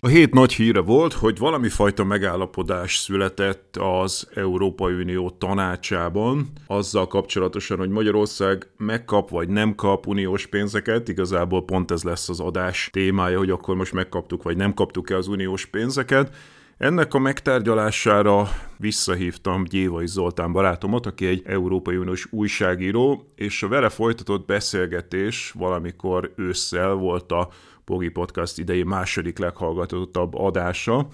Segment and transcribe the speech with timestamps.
[0.00, 7.06] A hét nagy híre volt, hogy valami fajta megállapodás született az Európai Unió tanácsában, azzal
[7.06, 12.88] kapcsolatosan, hogy Magyarország megkap vagy nem kap uniós pénzeket, igazából pont ez lesz az adás
[12.92, 16.34] témája, hogy akkor most megkaptuk vagy nem kaptuk-e az uniós pénzeket.
[16.76, 23.88] Ennek a megtárgyalására visszahívtam Gyévai Zoltán barátomat, aki egy Európai Uniós újságíró, és a vele
[23.88, 27.48] folytatott beszélgetés valamikor ősszel volt a
[27.88, 31.08] Pogi Podcast idei második leghallgatottabb adása,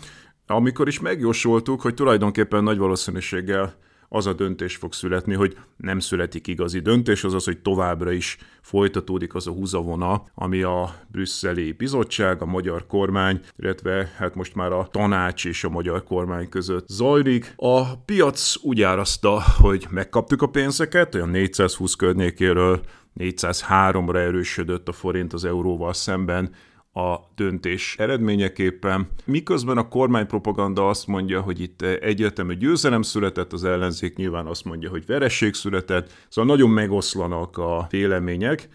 [0.46, 3.74] amikor is megjósoltuk, hogy tulajdonképpen nagy valószínűséggel
[4.08, 9.34] az a döntés fog születni, hogy nem születik igazi döntés, azaz, hogy továbbra is folytatódik
[9.34, 14.88] az a húzavona, ami a brüsszeli bizottság, a magyar kormány, illetve hát most már a
[14.90, 17.52] tanács és a magyar kormány között zajlik.
[17.56, 22.80] A piac úgy árazta, hogy megkaptuk a pénzeket, olyan 420 környékéről
[23.20, 26.54] 403-ra erősödött a forint az euróval szemben
[26.92, 34.16] a döntés eredményeképpen, miközben a kormánypropaganda azt mondja, hogy itt egyértelmű győzelem született, az ellenzék
[34.16, 38.68] nyilván azt mondja, hogy vereség született, szóval nagyon megoszlanak a vélemények.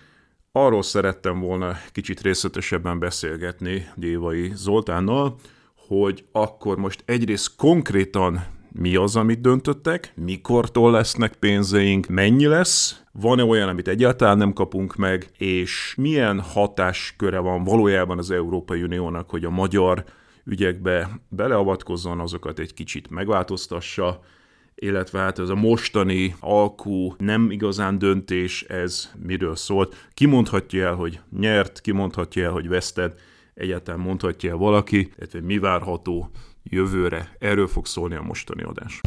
[0.51, 5.35] Arról szerettem volna kicsit részletesebben beszélgetni Gyévai Zoltánnal,
[5.75, 13.43] hogy akkor most egyrészt konkrétan mi az, amit döntöttek, mikortól lesznek pénzeink, mennyi lesz, van-e
[13.43, 19.45] olyan, amit egyáltalán nem kapunk meg, és milyen hatásköre van valójában az Európai Uniónak, hogy
[19.45, 20.03] a magyar
[20.45, 24.19] ügyekbe beleavatkozzon, azokat egy kicsit megváltoztassa,
[24.75, 30.07] illetve hát ez a mostani alkú nem igazán döntés, ez miről szólt.
[30.13, 33.13] Kimondhatja el, hogy nyert, kimondhatja el, hogy veszted,
[33.53, 36.29] egyáltalán mondhatja el valaki, illetve mi várható
[36.63, 37.35] jövőre.
[37.39, 39.01] Erről fog szólni a mostani adás.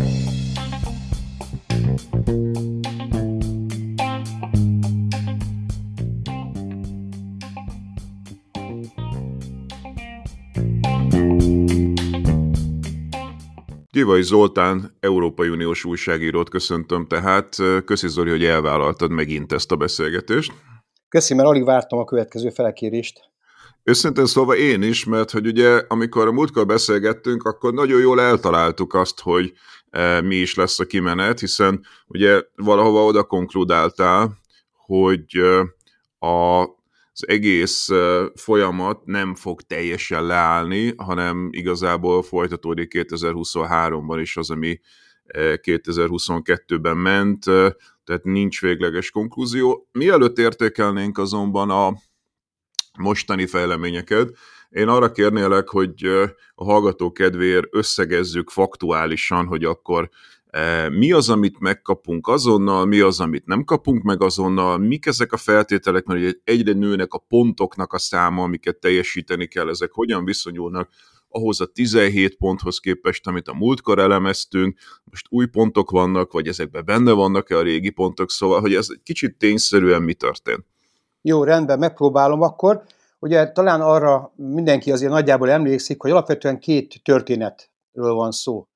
[13.92, 17.56] Gyivai Zoltán, Európai Uniós újságírót köszöntöm tehát.
[17.84, 20.52] Köszi Zoli, hogy elvállaltad megint ezt a beszélgetést.
[21.08, 23.31] Köszi, mert alig vártam a következő felkérést.
[23.84, 28.94] Őszintén szólva én is, mert hogy ugye amikor a múltkor beszélgettünk, akkor nagyon jól eltaláltuk
[28.94, 29.52] azt, hogy
[29.90, 34.38] e, mi is lesz a kimenet, hiszen ugye valahova oda konkludáltál,
[34.72, 35.58] hogy e,
[36.26, 36.60] a,
[37.12, 44.80] az egész e, folyamat nem fog teljesen leállni, hanem igazából folytatódik 2023-ban is az, ami
[45.34, 49.88] 2022-ben e, ment, e, tehát nincs végleges konklúzió.
[49.92, 51.92] Mielőtt értékelnénk azonban a
[52.98, 54.30] mostani fejleményeket.
[54.70, 56.06] Én arra kérnélek, hogy
[56.54, 60.10] a hallgató kedvéért összegezzük faktuálisan, hogy akkor
[60.90, 65.36] mi az, amit megkapunk azonnal, mi az, amit nem kapunk meg azonnal, mik ezek a
[65.36, 70.88] feltételek, mert egyre nőnek a pontoknak a száma, amiket teljesíteni kell, ezek hogyan viszonyulnak
[71.28, 76.84] ahhoz a 17 ponthoz képest, amit a múltkor elemeztünk, most új pontok vannak, vagy ezekben
[76.84, 80.66] benne vannak-e a régi pontok, szóval, hogy ez egy kicsit tényszerűen mi történt.
[81.24, 82.82] Jó, rendben, megpróbálom akkor.
[83.18, 88.66] Ugye talán arra mindenki azért nagyjából emlékszik, hogy alapvetően két történetről van szó.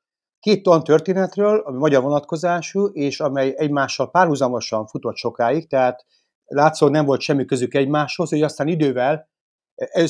[0.41, 6.05] Két olyan történetről, ami magyar vonatkozású, és amely egymással párhuzamosan futott sokáig, tehát
[6.45, 9.29] látszólag nem volt semmi közük egymáshoz, hogy aztán idővel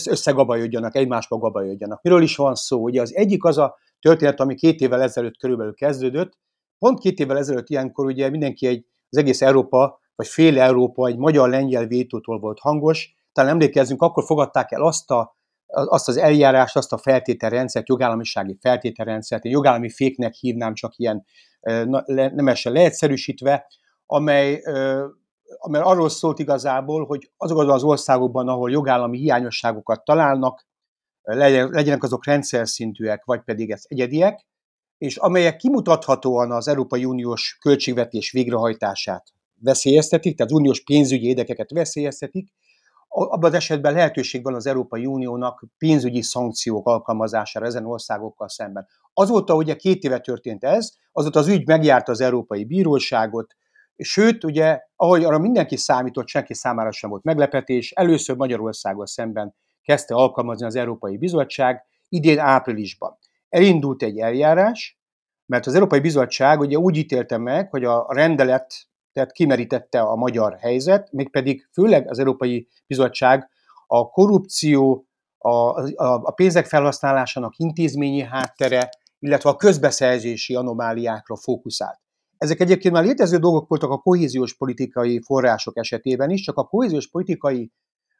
[0.04, 2.02] összegabajodjanak, egymásba gabajodjanak.
[2.02, 2.82] Miről is van szó?
[2.82, 6.32] Ugye az egyik az a történet, ami két évvel ezelőtt körülbelül kezdődött.
[6.78, 11.16] Pont két évvel ezelőtt ilyenkor ugye mindenki egy, az egész Európa vagy fél Európa egy
[11.16, 13.14] magyar-lengyel vétótól volt hangos.
[13.32, 15.36] Talán emlékezzünk, akkor fogadták el azt, a,
[15.66, 21.24] azt az eljárást, azt a feltételrendszert, jogállamisági feltételrendszert, én jogállami féknek hívnám csak ilyen
[22.14, 23.66] nemesen leegyszerűsítve,
[24.06, 24.62] amely,
[25.58, 30.66] amely arról szólt igazából, hogy azokban az országokban, ahol jogállami hiányosságokat találnak,
[31.22, 34.46] legyenek azok rendszer szintűek, vagy pedig ez egyediek,
[34.98, 42.52] és amelyek kimutathatóan az Európai Uniós költségvetés végrehajtását veszélyeztetik, tehát az uniós pénzügyi érdekeket veszélyeztetik,
[43.08, 48.86] abban az esetben lehetőség van az Európai Uniónak pénzügyi szankciók alkalmazására ezen országokkal szemben.
[49.12, 53.54] Azóta ugye két éve történt ez, azóta az ügy megjárta az Európai Bíróságot,
[53.96, 60.14] sőt, ugye, ahogy arra mindenki számított, senki számára sem volt meglepetés, először Magyarországgal szemben kezdte
[60.14, 63.18] alkalmazni az Európai Bizottság idén áprilisban.
[63.48, 64.98] Elindult egy eljárás,
[65.46, 68.74] mert az Európai Bizottság ugye úgy ítélte meg, hogy a rendelet
[69.16, 73.48] tehát kimerítette a magyar helyzet, mégpedig főleg az Európai Bizottság
[73.86, 75.06] a korrupció,
[75.38, 82.00] a, a, a pénzek felhasználásának intézményi háttere, illetve a közbeszerzési anomáliákra fókuszált.
[82.36, 87.10] Ezek egyébként már létező dolgok voltak a kohéziós politikai források esetében is, csak a kohéziós
[87.10, 87.72] politikai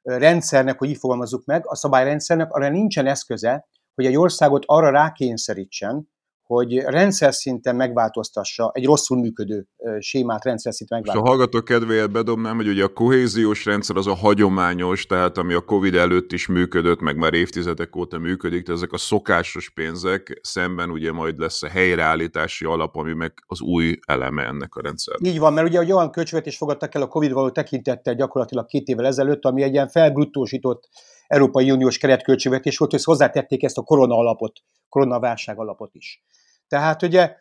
[0.03, 6.09] rendszernek, hogy így fogalmazzuk meg, a szabályrendszernek arra nincsen eszköze, hogy egy országot arra rákényszerítsen,
[6.47, 9.67] hogy rendszer szinten megváltoztassa egy rosszul működő
[9.99, 11.35] sémát rendszer szinten megváltoztassa.
[11.35, 15.55] És a hallgató kedvéért bedobnám, hogy ugye a kohéziós rendszer az a hagyományos, tehát ami
[15.55, 20.41] a Covid előtt is működött, meg már évtizedek óta működik, tehát ezek a szokásos pénzek
[20.43, 25.33] szemben ugye majd lesz a helyreállítási alap, ami meg az új eleme ennek a rendszernek.
[25.33, 28.87] Így van, mert ugye egy olyan költségvetést fogadtak el a Covid való tekintettel gyakorlatilag két
[28.87, 30.89] évvel ezelőtt, ami egy ilyen felbruttósított
[31.27, 34.53] Európai Uniós keretköltségvetés volt, hogy hozzátették ezt a korona alapot,
[34.89, 36.25] koronaválság alapot is.
[36.69, 37.37] Tehát ugye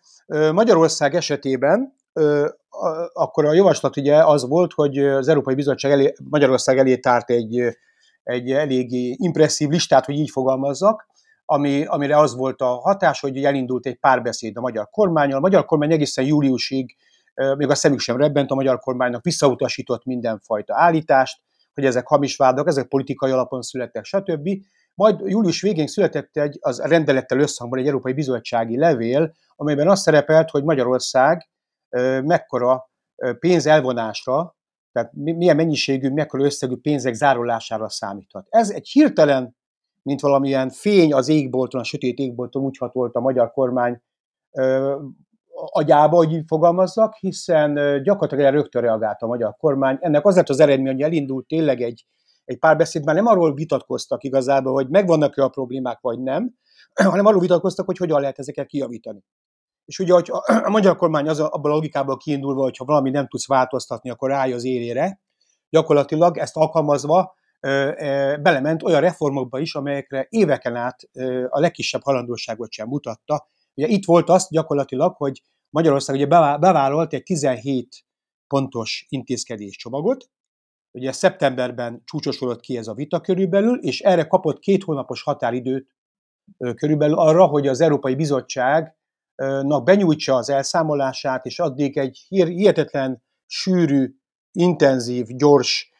[0.51, 1.93] Magyarország esetében
[3.13, 7.77] akkor a javaslat ugye az volt, hogy az Európai Bizottság elé, Magyarország elé tárt egy,
[8.23, 11.07] egy eléggé impresszív listát, hogy így fogalmazzak,
[11.45, 15.37] ami, amire az volt a hatás, hogy elindult egy párbeszéd a magyar kormányal.
[15.37, 16.95] A magyar kormány egészen júliusig,
[17.57, 21.41] még a szemük sem rebbent, a magyar kormánynak visszautasított mindenfajta állítást,
[21.75, 24.49] hogy ezek hamis vádak, ezek politikai alapon születtek, stb.
[24.93, 30.49] Majd július végén született egy az rendelettel összhangban egy Európai Bizottsági levél, amelyben az szerepelt,
[30.49, 31.49] hogy Magyarország
[32.23, 32.89] mekkora
[33.39, 34.55] pénz elvonásra,
[34.91, 38.47] tehát milyen mennyiségű, mekkora összegű pénzek zárolására számíthat.
[38.49, 39.55] Ez egy hirtelen,
[40.01, 44.01] mint valamilyen fény az égbolton, a sötét égbolton úgy hatolt a magyar kormány
[45.55, 49.97] agyába, hogy így fogalmazzak, hiszen gyakorlatilag rögtön reagált a magyar kormány.
[49.99, 52.05] Ennek az lett az eredmény, hogy elindult tényleg egy,
[52.45, 56.53] egy párbeszéd, már nem arról vitatkoztak igazából, hogy megvannak-e a problémák, vagy nem,
[56.93, 59.23] hanem arról vitatkoztak, hogy hogyan lehet ezeket kijavítani.
[59.85, 60.31] És ugye, hogy
[60.63, 64.29] a magyar kormány az abban a logikából kiindulva, hogy ha valami nem tudsz változtatni, akkor
[64.29, 65.19] ráj az élére,
[65.69, 67.35] gyakorlatilag ezt alkalmazva
[68.41, 71.09] belement olyan reformokba is, amelyekre éveken át
[71.49, 73.47] a legkisebb halandóságot sem mutatta.
[73.75, 78.05] Ugye itt volt az gyakorlatilag, hogy Magyarország ugye bevállalt egy 17
[78.47, 80.29] pontos intézkedéscsomagot,
[80.91, 85.95] ugye szeptemberben csúcsosodott ki ez a vita körülbelül, és erre kapott két hónapos határidőt
[86.75, 94.15] körülbelül arra, hogy az Európai Bizottságnak benyújtsa az elszámolását, és addig egy hihetetlen, sűrű,
[94.51, 95.91] intenzív, gyors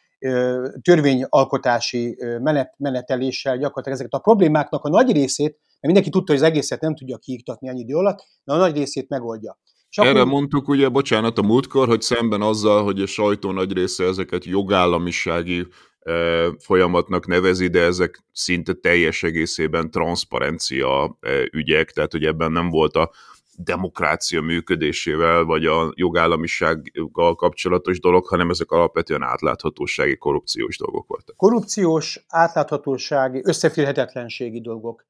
[0.81, 6.47] törvényalkotási menet, meneteléssel gyakorlatilag ezeket a problémáknak a nagy részét, mert mindenki tudta, hogy az
[6.47, 9.59] egészet nem tudja kiiktatni ennyi idő alatt, de a nagy részét megoldja.
[9.89, 10.31] És Erre akkor...
[10.31, 15.67] mondtuk ugye, bocsánat, a múltkor, hogy szemben azzal, hogy a sajtó nagy része ezeket jogállamisági
[15.99, 16.13] e,
[16.59, 22.95] folyamatnak nevezi, de ezek szinte teljes egészében transzparencia e, ügyek, tehát hogy ebben nem volt
[22.95, 23.11] a
[23.57, 31.35] demokrácia működésével, vagy a jogállamisággal kapcsolatos dolog, hanem ezek alapvetően átláthatósági, korrupciós dolgok voltak.
[31.35, 35.05] Korrupciós, átláthatósági, összeférhetetlenségi dolgok.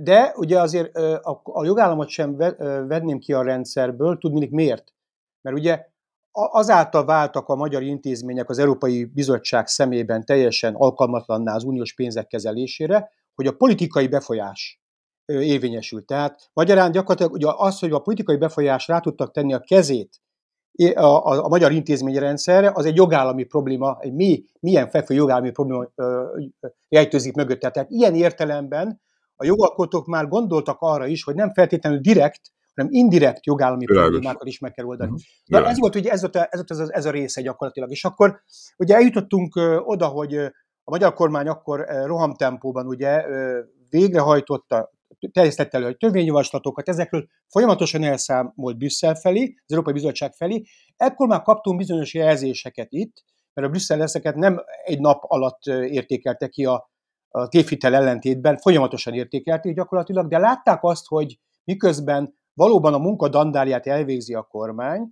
[0.00, 0.96] De ugye azért
[1.42, 2.36] a jogállamot sem
[2.86, 4.92] venném ki a rendszerből, tudnék miért?
[5.40, 5.86] Mert ugye
[6.30, 13.10] azáltal váltak a magyar intézmények az Európai Bizottság szemében teljesen alkalmatlanná az uniós pénzek kezelésére,
[13.34, 14.80] hogy a politikai befolyás
[15.26, 16.06] érvényesült.
[16.06, 20.20] Tehát magyarán gyakorlatilag ugye az, hogy a politikai befolyás rá tudtak tenni a kezét
[20.94, 25.86] a, a, a magyar intézményrendszerre, az egy jogállami probléma, egy mi, milyen fekvő jogállami probléma
[26.88, 27.60] rejtőzik mögött.
[27.60, 29.00] Tehát ilyen értelemben
[29.40, 32.40] a jogalkotók már gondoltak arra is, hogy nem feltétlenül direkt,
[32.74, 34.10] hanem indirekt jogállami Világos.
[34.10, 35.10] problémákat is meg kell oldani.
[35.10, 35.62] Uh-huh.
[35.62, 37.90] De ez volt ugye ez, volt, ez, volt ez, ez a része gyakorlatilag.
[37.90, 38.40] És akkor
[38.76, 39.54] ugye eljutottunk
[39.84, 40.34] oda, hogy
[40.84, 43.24] a magyar kormány akkor rohamtempóban ugye
[43.90, 44.90] végrehajtotta,
[45.32, 50.62] terjesztett elő törvényjavaslatokat, ezekről folyamatosan elszámolt Brüsszel felé, az Európai Bizottság felé.
[50.96, 56.48] Ekkor már kaptunk bizonyos jelzéseket itt, mert a Brüsszel ezeket nem egy nap alatt értékelte
[56.48, 56.90] ki a,
[57.28, 63.86] a tévhitel ellentétben, folyamatosan értékelték gyakorlatilag, de látták azt, hogy miközben valóban a munka dandárját
[63.86, 65.10] elvégzi a kormány,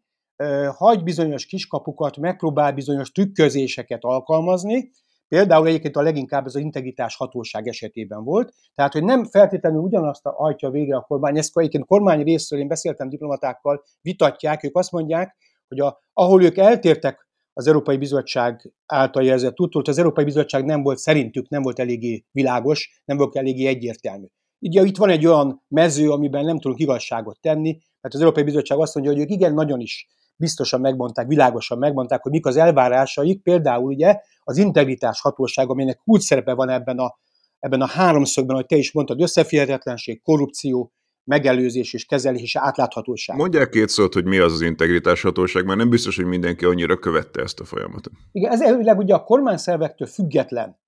[0.76, 4.90] hagy bizonyos kiskapukat, megpróbál bizonyos trükközéseket alkalmazni,
[5.28, 10.70] Például egyébként a leginkább az integritás hatóság esetében volt, tehát hogy nem feltétlenül ugyanazt hajtja
[10.70, 15.36] végre a kormány, ezt egyébként kormány részről én beszéltem diplomatákkal, vitatják, ők azt mondják,
[15.68, 17.25] hogy a, ahol ők eltértek
[17.58, 21.78] az Európai Bizottság által jelzett úttól, hogy az Európai Bizottság nem volt szerintük, nem volt
[21.78, 24.26] eléggé világos, nem volt eléggé egyértelmű.
[24.58, 28.78] Ugye itt van egy olyan mező, amiben nem tudunk igazságot tenni, mert az Európai Bizottság
[28.78, 33.42] azt mondja, hogy ők igen, nagyon is biztosan megmondták, világosan megmondták, hogy mik az elvárásaik,
[33.42, 37.18] például ugye az integritás hatóság, aminek úgy szerepe van ebben a,
[37.58, 40.92] ebben a háromszögben, hogy te is mondtad, összeférhetetlenség, korrupció,
[41.26, 43.36] megelőzés és kezelés és átláthatóság.
[43.36, 46.96] Mondják két szót, hogy mi az az integritás hatóság, mert nem biztos, hogy mindenki annyira
[46.98, 48.12] követte ezt a folyamatot.
[48.32, 50.78] Igen, ez elvileg ugye a kormányszervektől független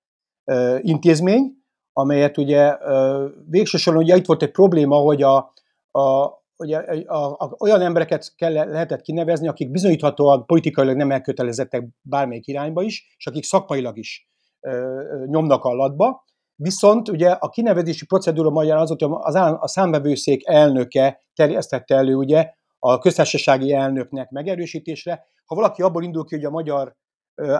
[0.45, 1.53] ö, intézmény,
[1.93, 5.53] amelyet ugye ö, végső soron ugye itt volt egy probléma, hogy a,
[5.91, 12.47] a, ugye, a, a, olyan embereket kell, lehetett kinevezni, akik bizonyíthatóan politikailag nem elkötelezettek bármelyik
[12.47, 14.29] irányba is, és akik szakmailag is
[14.59, 16.27] ö, ö, nyomnak a latba.
[16.61, 22.15] Viszont ugye a kinevezési procedúra magyar az, hogy az állam, a számbevőszék elnöke terjesztette elő
[22.15, 25.25] ugye a köztársasági elnöknek megerősítésre.
[25.45, 26.95] Ha valaki abból indul ki, hogy a magyar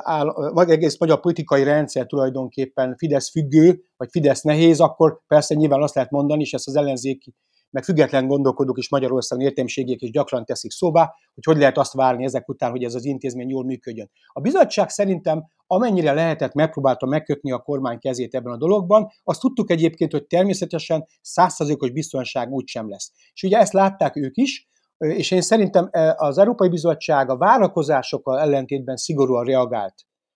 [0.01, 5.81] áll, vagy egész magyar politikai rendszer tulajdonképpen Fidesz függő, vagy Fidesz nehéz, akkor persze nyilván
[5.81, 7.35] azt lehet mondani, és ezt az ellenzéki
[7.69, 12.23] meg független gondolkodók is Magyarországon értelmiségiek is gyakran teszik szóba, hogy hogy lehet azt várni
[12.23, 14.09] ezek után, hogy ez az intézmény jól működjön.
[14.27, 19.71] A bizottság szerintem amennyire lehetett megpróbálta megkötni a kormány kezét ebben a dologban, azt tudtuk
[19.71, 23.11] egyébként, hogy természetesen százszerzőkos biztonság úgysem lesz.
[23.33, 28.95] És ugye ezt látták ők is, és én szerintem az Európai Bizottság a várakozásokkal ellentétben
[28.95, 29.93] szigorúan reagált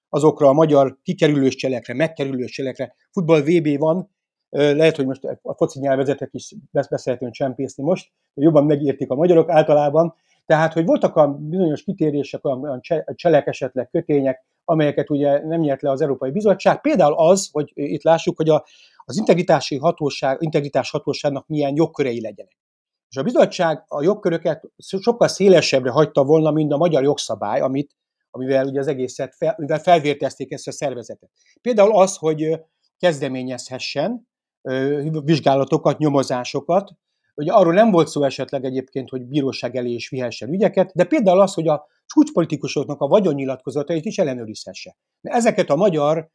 [0.10, 2.96] azokra a magyar kikerülős cselekre, megkerülős cselekre.
[3.12, 4.12] Futball VB van,
[4.54, 9.50] lehet, hogy most a foci nyelvezetet is beszélhetünk csempészni most, hogy jobban megértik a magyarok
[9.50, 10.16] általában.
[10.46, 12.82] Tehát, hogy voltak a bizonyos kitérések, olyan
[13.16, 16.82] cselek esetleg kötények, amelyeket ugye nem nyert le az Európai Bizottság.
[16.82, 18.66] Például az, hogy itt lássuk, hogy a,
[19.06, 22.58] az integritási hatóság, integritás hatóságnak milyen jogkörei legyenek.
[23.10, 27.96] És a bizottság a jogköröket sokkal szélesebbre hagyta volna, mint a magyar jogszabály, amit,
[28.32, 31.30] amivel ugye az egészet, fel, felvértezték ezt a szervezetet.
[31.62, 32.60] Például az, hogy
[32.98, 34.28] kezdeményezhessen
[35.24, 36.92] vizsgálatokat, nyomozásokat.
[37.36, 41.42] Ugye arról nem volt szó esetleg egyébként, hogy bíróság elé is vihessen ügyeket, de például
[41.42, 44.96] az, hogy a csúcspolitikusoknak a vagyonnyilatkozatait is ellenőrizhesse.
[45.22, 46.30] De ezeket a magyar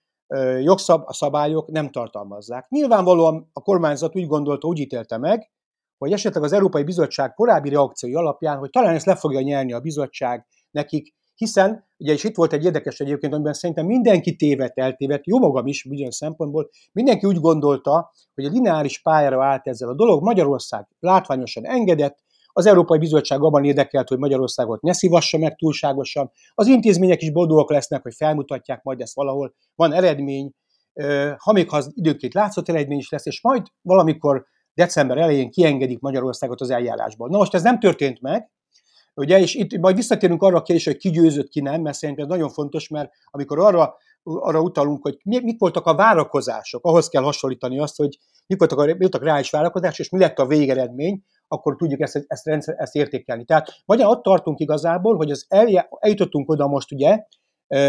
[0.61, 2.68] jogszabályok nem tartalmazzák.
[2.68, 5.50] Nyilvánvalóan a kormányzat úgy gondolta, úgy ítélte meg,
[5.99, 9.80] hogy esetleg az Európai Bizottság korábbi reakciói alapján, hogy talán ezt le fogja nyerni a
[9.80, 15.26] bizottság nekik, hiszen, ugye és itt volt egy érdekes egyébként, amiben szerintem mindenki tévedt, eltévedt,
[15.26, 19.95] jó magam is bizonyos szempontból, mindenki úgy gondolta, hogy a lineáris pályára állt ezzel a
[19.95, 22.18] dolog, Magyarország látványosan engedett,
[22.52, 27.71] az Európai Bizottság abban érdekelt, hogy Magyarországot ne szívassa meg túlságosan, az intézmények is boldogok
[27.71, 30.52] lesznek, hogy felmutatják majd ezt valahol, van eredmény,
[31.37, 36.00] ha még ha az időnként látszott eredmény is lesz, és majd valamikor december elején kiengedik
[36.00, 37.28] Magyarországot az eljárásból.
[37.28, 38.50] Na most ez nem történt meg,
[39.18, 42.25] Ugye, és itt majd visszatérünk arra a kérdésre, hogy ki győzött, ki nem, mert szerintem
[42.25, 47.08] ez nagyon fontos, mert amikor arra, arra utalunk, hogy mi, mik voltak a várakozások, ahhoz
[47.08, 50.46] kell hasonlítani azt, hogy mik voltak a, mik voltak reális várakozások, és mi lett a
[50.46, 53.44] végeredmény, akkor tudjuk ezt, ezt, ezt, ezt értékelni.
[53.44, 57.18] Tehát magyar ott tartunk igazából, hogy az elje, eljutottunk oda most ugye,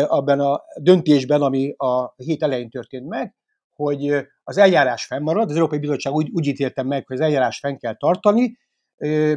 [0.08, 3.36] abban a döntésben, ami a hét elején történt meg,
[3.76, 7.78] hogy az eljárás fennmarad, az Európai Bizottság úgy, úgy ítélte meg, hogy az eljárás fenn
[7.78, 8.58] kell tartani,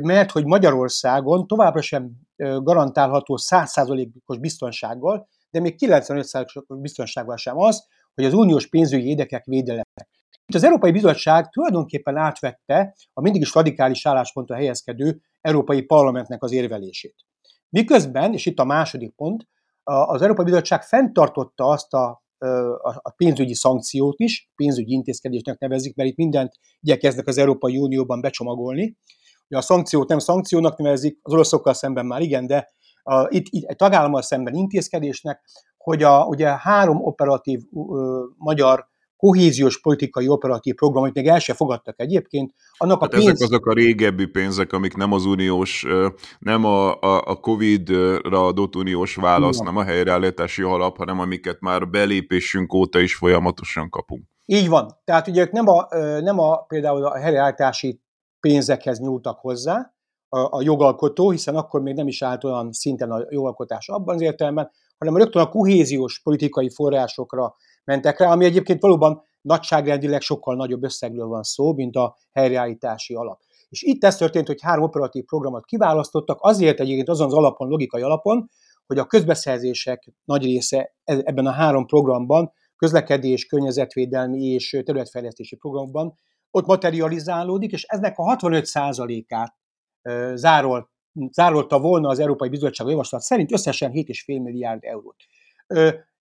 [0.00, 8.24] mert hogy Magyarországon továbbra sem garantálható 100%-os biztonsággal, de még 95%-os biztonsággal sem az, hogy
[8.24, 9.86] az uniós pénzügyi érdekek védelek.
[10.46, 16.52] Itt az Európai Bizottság tulajdonképpen átvette a mindig is radikális álláspontra helyezkedő Európai Parlamentnek az
[16.52, 17.14] érvelését.
[17.68, 19.48] Miközben, és itt a második pont,
[19.84, 22.22] az Európai Bizottság fenntartotta azt a,
[23.02, 28.96] a pénzügyi szankciót is, pénzügyi intézkedésnek nevezik, mert itt mindent igyekeznek az Európai Unióban becsomagolni,
[29.56, 32.68] a szankciót nem szankciónak nevezik, az oroszokkal szemben már igen, de
[33.02, 35.40] a, itt, itt egy tagállammal szemben intézkedésnek,
[35.76, 38.90] hogy a ugye három operatív uh, magyar
[39.22, 43.26] kohéziós politikai operatív program, amit még el sem fogadtak egyébként, annak hát a pénz...
[43.26, 45.86] Ezek azok a régebbi pénzek, amik nem az uniós,
[46.38, 49.66] nem a, a, a Covid-ra adott uniós válasz, Igen.
[49.66, 54.24] nem a helyreállítási alap, hanem amiket már belépésünk óta is folyamatosan kapunk.
[54.44, 54.98] Így van.
[55.04, 55.86] Tehát ugye nem a,
[56.20, 58.00] nem a például a helyreállítási
[58.42, 59.94] pénzekhez nyúltak hozzá
[60.28, 64.20] a, a jogalkotó, hiszen akkor még nem is állt olyan szinten a jogalkotás abban az
[64.20, 70.82] értelemben, hanem rögtön a kohéziós politikai forrásokra mentek rá, ami egyébként valóban nagyságrendileg sokkal nagyobb
[70.82, 73.40] összegről van szó, mint a helyreállítási alap.
[73.68, 78.02] És itt ez történt, hogy három operatív programot kiválasztottak, azért egyébként azon az alapon, logikai
[78.02, 78.50] alapon,
[78.86, 86.14] hogy a közbeszerzések nagy része e, ebben a három programban közlekedés, környezetvédelmi és területfejlesztési programokban,
[86.52, 89.54] ott materializálódik, és eznek a 65%-át
[90.34, 90.90] zárol,
[91.30, 95.16] zárolta volna az Európai Bizottság javaslat szerint összesen 7,5 milliárd eurót.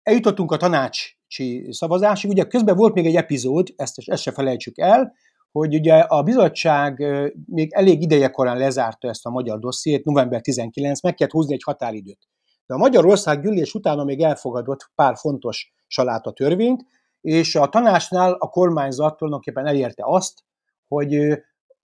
[0.03, 5.13] Eljutottunk a tanácsi szavazásig, ugye közben volt még egy epizód, ezt, ezt se felejtsük el,
[5.51, 7.05] hogy ugye a bizottság
[7.45, 11.63] még elég ideje korán lezárta ezt a magyar dossziét, november 19, meg kellett húzni egy
[11.63, 12.27] határidőt.
[12.65, 16.85] De a Magyarország gyűlés utána még elfogadott pár fontos saláta törvényt,
[17.21, 20.43] és a tanácsnál a kormányzat tulajdonképpen elérte azt,
[20.87, 21.09] hogy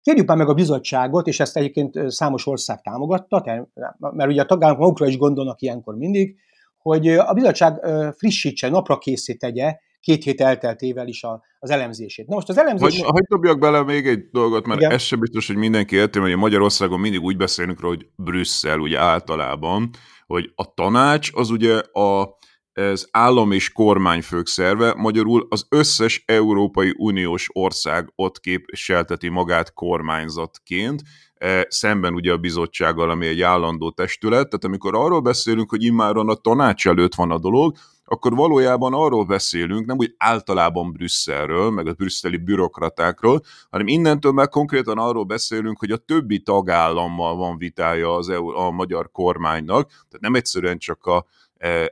[0.00, 4.82] kérjük már meg a bizottságot, és ezt egyébként számos ország támogatta, mert ugye a tagállamok
[4.82, 6.36] magukra is gondolnak ilyenkor mindig,
[6.78, 7.86] hogy a bizottság
[8.16, 11.24] frissítse, napra készít tegye két hét elteltével is
[11.58, 12.26] az elemzését.
[12.26, 13.00] Na most az elemzés...
[13.00, 14.92] Hogy, hogy dobjak bele még egy dolgot, mert Igen.
[14.92, 18.98] ez sem biztos, hogy mindenki érti, hogy Magyarországon mindig úgy beszélünk róla, hogy Brüsszel ugye
[18.98, 19.90] általában,
[20.26, 22.38] hogy a tanács az ugye a
[22.74, 31.02] ez állam és kormányfők szerve, magyarul az összes Európai Uniós ország ott képviselteti magát kormányzatként,
[31.34, 36.28] e, szemben ugye a bizottsággal, ami egy állandó testület, tehát amikor arról beszélünk, hogy immáron
[36.28, 41.86] a tanács előtt van a dolog, akkor valójában arról beszélünk, nem úgy általában Brüsszelről, meg
[41.86, 43.40] a brüsszeli bürokratákról,
[43.70, 48.70] hanem innentől meg konkrétan arról beszélünk, hogy a többi tagállammal van vitája az EU, a
[48.70, 51.26] magyar kormánynak, tehát nem egyszerűen csak a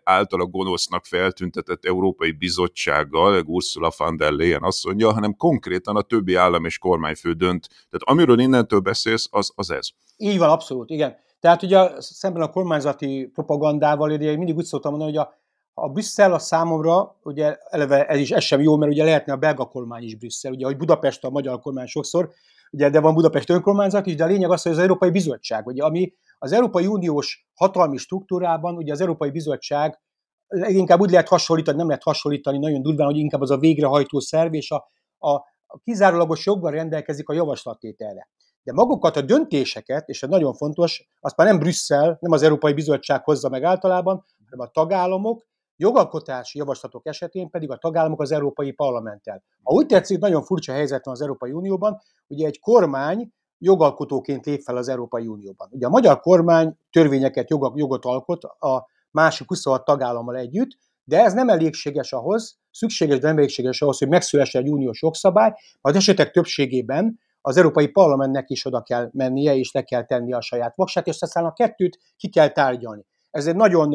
[0.04, 6.64] általa gonosznak feltüntetett Európai Bizottsággal, Ursula von der Leyen mondja, hanem konkrétan a többi állam
[6.64, 7.68] és kormányfő dönt.
[7.68, 9.88] Tehát amiről innentől beszélsz, az, az ez.
[10.16, 11.16] Így van, abszolút, igen.
[11.40, 15.34] Tehát ugye szemben a kormányzati propagandával, én mindig úgy szoktam mondani, hogy a,
[15.74, 19.36] a Brüsszel a számomra, ugye eleve ez is ez sem jó, mert ugye lehetne a
[19.36, 22.30] belga kormány is Brüsszel, ugye, hogy Budapest a magyar kormány sokszor,
[22.72, 25.82] ugye, de van Budapest önkormányzat is, de a lényeg az, hogy az Európai Bizottság, ugye,
[25.82, 30.00] ami az Európai Uniós hatalmi struktúrában ugye az Európai Bizottság
[30.46, 34.54] leginkább úgy lehet hasonlítani, nem lehet hasonlítani nagyon durván, hogy inkább az a végrehajtó szerv,
[34.54, 34.88] és a,
[35.18, 35.30] a,
[35.66, 38.28] a kizárólagos joggal rendelkezik a javaslattételre.
[38.62, 42.72] De magukat a döntéseket, és ez nagyon fontos, azt már nem Brüsszel, nem az Európai
[42.72, 45.46] Bizottság hozza meg általában, hanem a tagállamok,
[45.82, 49.42] jogalkotási javaslatok esetén pedig a tagállamok az Európai Parlamenttel.
[49.62, 54.60] Ha úgy tetszik, nagyon furcsa helyzet van az Európai Unióban, ugye egy kormány jogalkotóként lép
[54.60, 55.68] fel az Európai Unióban.
[55.70, 60.70] Ugye a magyar kormány törvényeket, jog, jogot alkot a másik 26 tagállammal együtt,
[61.04, 65.52] de ez nem elégséges ahhoz, szükséges, de nem elégséges ahhoz, hogy megszülessen egy uniós jogszabály,
[65.80, 70.40] az esetek többségében az Európai Parlamentnek is oda kell mennie, és le kell tenni a
[70.40, 73.04] saját vaksát, és aztán a kettőt ki kell tárgyalni.
[73.30, 73.94] Ez egy nagyon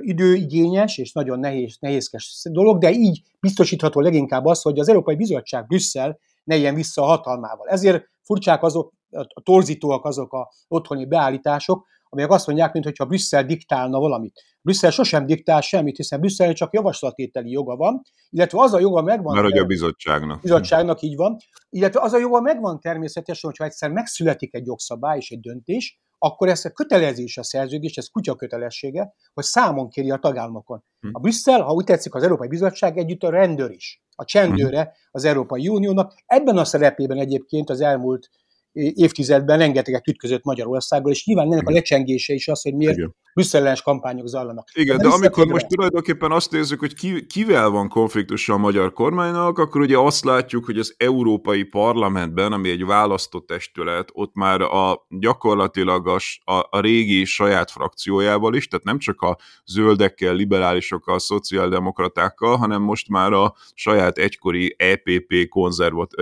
[0.00, 5.66] időigényes és nagyon nehéz, nehézkes dolog, de így biztosítható leginkább az, hogy az Európai Bizottság
[5.66, 7.68] Brüsszel ne ilyen vissza a hatalmával.
[7.68, 13.98] Ezért furcsák azok, a torzítóak azok a otthoni beállítások, amelyek azt mondják, mintha Brüsszel diktálna
[13.98, 14.40] valamit.
[14.62, 19.34] Brüsszel sosem diktál semmit, hiszen Brüsszel csak javaslatételi joga van, illetve az a joga megvan.
[19.34, 20.40] Mert hogy a bizottságnak.
[20.40, 21.36] Bizottságnak így van.
[21.70, 26.48] Illetve az a joga megvan természetesen, hogyha egyszer megszületik egy jogszabály és egy döntés, akkor
[26.48, 30.84] ez a kötelezés a szerződés, ez kutya kötelessége, hogy számon kéri a tagállamokon.
[31.00, 31.08] Hm.
[31.12, 34.88] A Brüsszel, ha úgy tetszik, az Európai Bizottság együtt a rendőr is, a csendőre hm.
[35.10, 36.14] az Európai Uniónak.
[36.26, 38.30] Ebben a szerepében egyébként az elmúlt
[38.94, 42.98] évtizedben rengeteget ütközött Magyarországgal, és nyilván ennek a lecsengése is az, hogy miért
[43.38, 44.68] brüsszellenes kampányok zajlanak.
[44.74, 48.92] Igen, de, de amikor most tulajdonképpen azt nézzük, hogy ki, kivel van konfliktusa a magyar
[48.92, 54.60] kormánynak, akkor ugye azt látjuk, hogy az Európai Parlamentben, ami egy választott testület, ott már
[54.60, 56.18] a gyakorlatilag a,
[56.52, 63.08] a, a régi saját frakciójával is, tehát nem csak a zöldekkel, liberálisokkal, szociáldemokratákkal, hanem most
[63.08, 66.12] már a saját egykori EPP konzervat,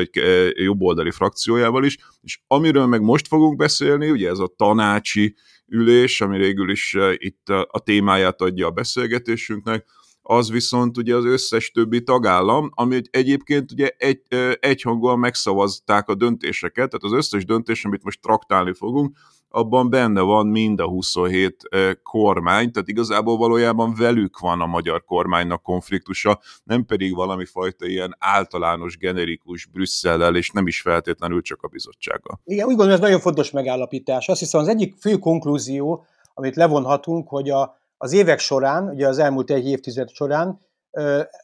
[0.54, 5.34] jobboldali frakciójával is, és amiről meg most fogunk beszélni, ugye ez a tanácsi
[5.66, 9.86] ülés, ami végül is eh, itt a, témáját adja a beszélgetésünknek,
[10.22, 16.14] az viszont ugye az összes többi tagállam, ami egyébként ugye egy, eh, egyhangúan megszavazták a
[16.14, 19.16] döntéseket, tehát az összes döntés, amit most traktálni fogunk,
[19.48, 21.56] abban benne van mind a 27
[22.02, 28.16] kormány, tehát igazából valójában velük van a magyar kormánynak konfliktusa, nem pedig valami fajta ilyen
[28.18, 32.40] általános, generikus Brüsszellel, és nem is feltétlenül csak a bizottsággal.
[32.44, 34.28] Igen, úgy gondolom, ez nagyon fontos megállapítás.
[34.28, 36.04] Azt hiszem az egyik fő konklúzió,
[36.34, 40.60] amit levonhatunk, hogy a, az évek során, ugye az elmúlt egy évtized során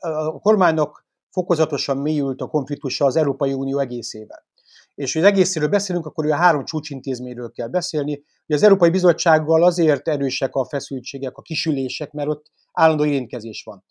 [0.01, 4.45] a kormánynak fokozatosan mélyült a konfliktusa az Európai Unió egészével
[4.94, 8.12] és hogy az egészéről beszélünk, akkor a három csúcsintézményről kell beszélni.
[8.46, 13.85] Ugye az Európai Bizottsággal azért erősek a feszültségek, a kisülések, mert ott állandó érintkezés van.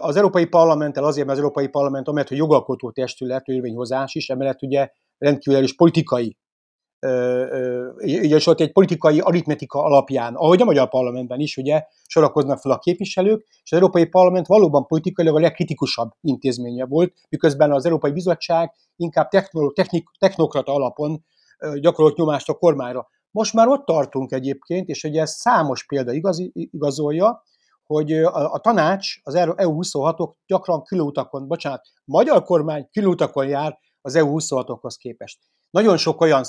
[0.00, 4.62] Az Európai Parlamenttel azért, mert az Európai Parlament, amellett, hogy jogalkotó testület, törvényhozás is, emellett
[4.62, 4.88] ugye
[5.18, 6.36] rendkívül erős politikai
[8.04, 12.78] így volt egy politikai aritmetika alapján, ahogy a magyar parlamentben is, ugye, sorakoznak fel a
[12.78, 18.72] képviselők, és az Európai Parlament valóban politikailag a legkritikusabb intézménye volt, miközben az Európai Bizottság
[18.96, 19.28] inkább
[19.74, 21.24] technik, technokrata alapon
[21.80, 23.08] gyakorolt nyomást a kormányra.
[23.30, 27.42] Most már ott tartunk egyébként, és ugye ez számos példa igazi, igazolja,
[27.82, 34.94] hogy a, a tanács, az EU26-ok gyakran külüutakon, bocsánat, magyar kormány külüutakon jár az EU26-okhoz
[34.98, 35.38] képest.
[35.70, 36.42] Nagyon sok olyan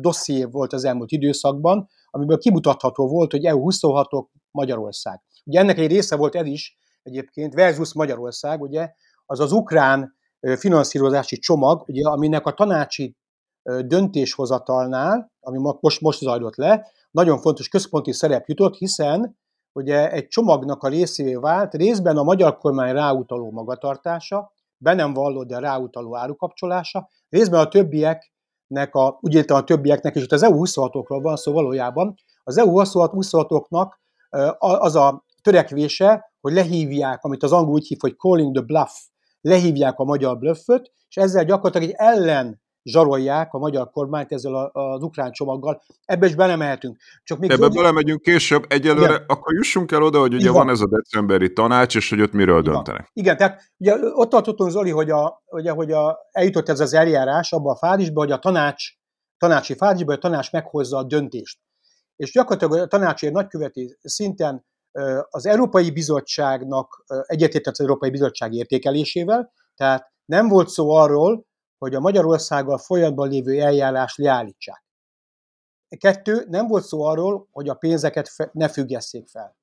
[0.00, 5.22] dosszié volt az elmúlt időszakban, amiből kimutatható volt, hogy EU26-ok Magyarország.
[5.44, 8.90] Ugye ennek egy része volt ez is egyébként, versus Magyarország, ugye,
[9.26, 13.16] az az ukrán finanszírozási csomag, ugye, aminek a tanácsi
[13.62, 19.38] döntéshozatalnál, ami most, most zajlott le, nagyon fontos központi szerep jutott, hiszen
[19.72, 25.46] ugye egy csomagnak a részévé vált részben a magyar kormány ráutaló magatartása, be nem vallott,
[25.46, 27.68] de ráutaló árukapcsolása, részben a
[28.72, 33.92] többieknek, a, úgy értem a többieknek, és itt az EU26-okról van szó valójában, az EU26-oknak
[34.58, 38.92] az a törekvése, hogy lehívják, amit az angol úgy hív, hogy calling the bluff,
[39.40, 45.02] lehívják a magyar blöfföt, és ezzel gyakorlatilag egy ellen zsarolják a magyar kormányt ezzel az
[45.02, 45.82] ukrán csomaggal.
[46.04, 46.96] Ebbe is belemehetünk.
[47.22, 47.76] Csak még Ebbe Zoldi...
[47.76, 48.64] belemegyünk később.
[48.68, 49.24] Egyelőre Igen.
[49.26, 50.66] akkor jussunk el oda, hogy ugye van.
[50.66, 52.72] van ez a decemberi tanács, és hogy ott miről Igen.
[52.72, 53.10] döntenek.
[53.12, 57.52] Igen, tehát ugye ott tartottunk, Zoli, hogy, a, ugye, hogy a, eljutott ez az eljárás
[57.52, 58.84] abba a fázisba, hogy a tanács,
[59.38, 61.58] tanácsi fázisba, hogy a tanács meghozza a döntést.
[62.16, 64.64] És gyakorlatilag a tanácsi nagyköveti szinten
[65.30, 71.44] az Európai Bizottságnak egyetértett az Európai Bizottság értékelésével, tehát nem volt szó arról,
[71.82, 74.84] hogy a Magyarországgal folyamatban lévő eljárást leállítsák.
[75.98, 79.56] Kettő, nem volt szó arról, hogy a pénzeket ne függesszék fel.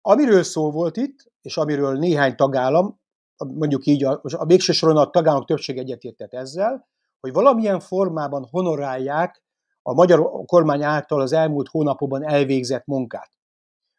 [0.00, 3.00] Amiről szó volt itt, és amiről néhány tagállam,
[3.36, 6.88] mondjuk így a, a végső soron a tagállamok többség egyetértett ezzel,
[7.20, 9.42] hogy valamilyen formában honorálják
[9.82, 13.30] a magyar kormány által az elmúlt hónapokban elvégzett munkát.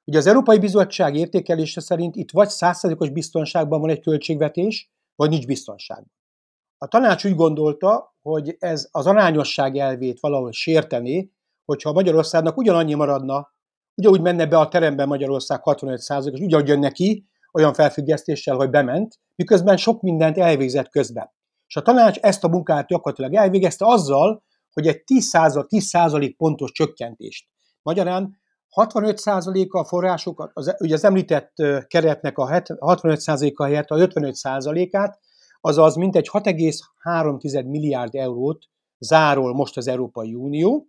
[0.03, 5.45] Ugye az Európai Bizottság értékelése szerint itt vagy százszerzékos biztonságban van egy költségvetés, vagy nincs
[5.45, 6.16] biztonságban.
[6.77, 11.31] A tanács úgy gondolta, hogy ez az arányosság elvét valahol sérteni,
[11.65, 13.55] hogyha Magyarországnak ugyanannyi maradna,
[13.95, 19.19] ugyanúgy menne be a terembe Magyarország 65 és ugyanúgy jönne ki olyan felfüggesztéssel, hogy bement,
[19.35, 21.31] miközben sok mindent elvégzett közben.
[21.67, 27.47] És a tanács ezt a munkát gyakorlatilag elvégezte azzal, hogy egy 10% 10% pontos csökkentést.
[27.81, 28.39] Magyarán
[28.75, 31.53] 65%-a a források, az, ugye az említett
[31.87, 35.19] keretnek a 65%-a helyett a 55%-át
[35.67, 38.65] azaz mintegy 6,3 milliárd eurót
[38.99, 40.87] zárol most az Európai Unió,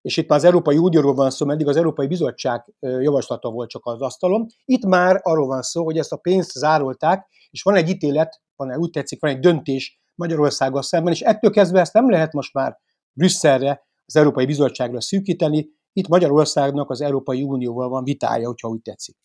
[0.00, 3.86] és itt már az Európai Unióról van szó, eddig az Európai Bizottság javaslata volt csak
[3.86, 4.46] az asztalon.
[4.64, 8.76] Itt már arról van szó, hogy ezt a pénzt zárolták, és van egy ítélet, van
[8.76, 12.78] úgy tetszik, van egy döntés Magyarországgal szemben, és ettől kezdve ezt nem lehet most már
[13.12, 19.16] Brüsszelre, az Európai Bizottságra szűkíteni, itt Magyarországnak az Európai Unióval van vitája, hogyha úgy tetszik.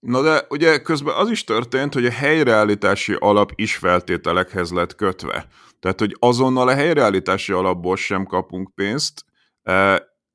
[0.00, 5.46] Na de ugye közben az is történt, hogy a helyreállítási alap is feltételekhez lett kötve.
[5.80, 9.24] Tehát, hogy azonnal a helyreállítási alapból sem kapunk pénzt,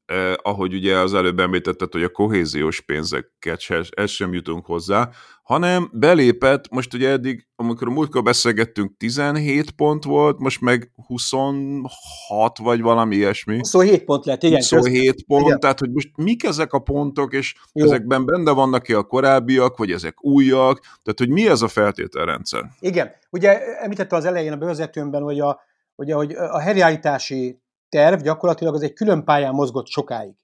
[0.05, 5.09] eh, ahogy ugye az előbb említetted, hogy a kohéziós pénzeket se, ez sem jutunk hozzá,
[5.43, 12.57] hanem belépett, most ugye eddig, amikor a múltkor beszélgettünk, 17 pont volt, most meg 26
[12.57, 13.57] vagy valami ilyesmi.
[13.57, 14.57] 27 pont lett, igen.
[14.57, 15.25] 27 köz...
[15.27, 15.59] pont, igen.
[15.59, 17.85] tehát hogy most mik ezek a pontok, és Jó.
[17.85, 22.63] ezekben benne vannak-e a korábbiak, vagy ezek újak, tehát hogy mi ez a feltételrendszer?
[22.79, 25.59] Igen, ugye említette az elején a bevezetőmben, hogy a,
[25.95, 30.35] ugye, hogy a helyreállítási terv gyakorlatilag az egy külön pályán mozgott sokáig.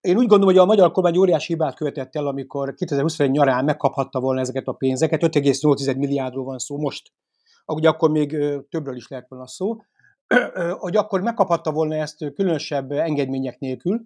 [0.00, 4.20] Én úgy gondolom, hogy a magyar kormány óriási hibát követett el, amikor 2021 nyarán megkaphatta
[4.20, 7.12] volna ezeket a pénzeket, 5,8 milliárdról van szó most,
[7.66, 8.28] ugye akkor még
[8.68, 9.76] többről is lehet volna szó,
[10.78, 14.02] hogy akkor megkaphatta volna ezt különösebb engedmények nélkül.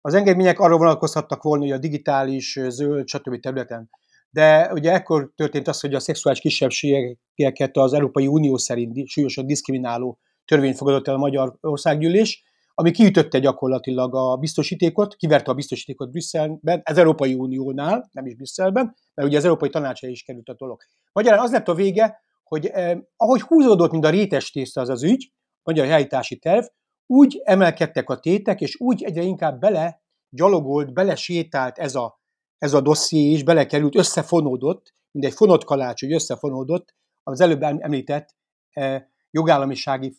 [0.00, 3.40] Az engedmények arra vonatkozhattak volna, hogy a digitális, zöld, stb.
[3.40, 3.90] területen.
[4.30, 10.18] De ugye ekkor történt az, hogy a szexuális kisebbségeket az Európai Unió szerint súlyosan diszkrimináló
[10.50, 12.42] törvényt fogadott el a Magyar Országgyűlés,
[12.74, 18.94] ami kiütötte gyakorlatilag a biztosítékot, kiverte a biztosítékot Brüsszelben, az Európai Uniónál, nem is Brüsszelben,
[19.14, 20.80] mert ugye az Európai Tanácsra is került a dolog.
[21.12, 25.02] Magyarán az lett a vége, hogy eh, ahogy húzódott, mint a rétes tészta az az
[25.02, 25.32] ügy,
[25.62, 26.64] magyar helyítási terv,
[27.06, 32.20] úgy emelkedtek a tétek, és úgy egyre inkább bele gyalogolt, bele sétált ez a,
[32.58, 38.34] ez a dosszié is, belekerült, összefonódott, mint egy fonott kalács, hogy összefonódott az előbb említett
[38.70, 40.16] eh, jogállamisági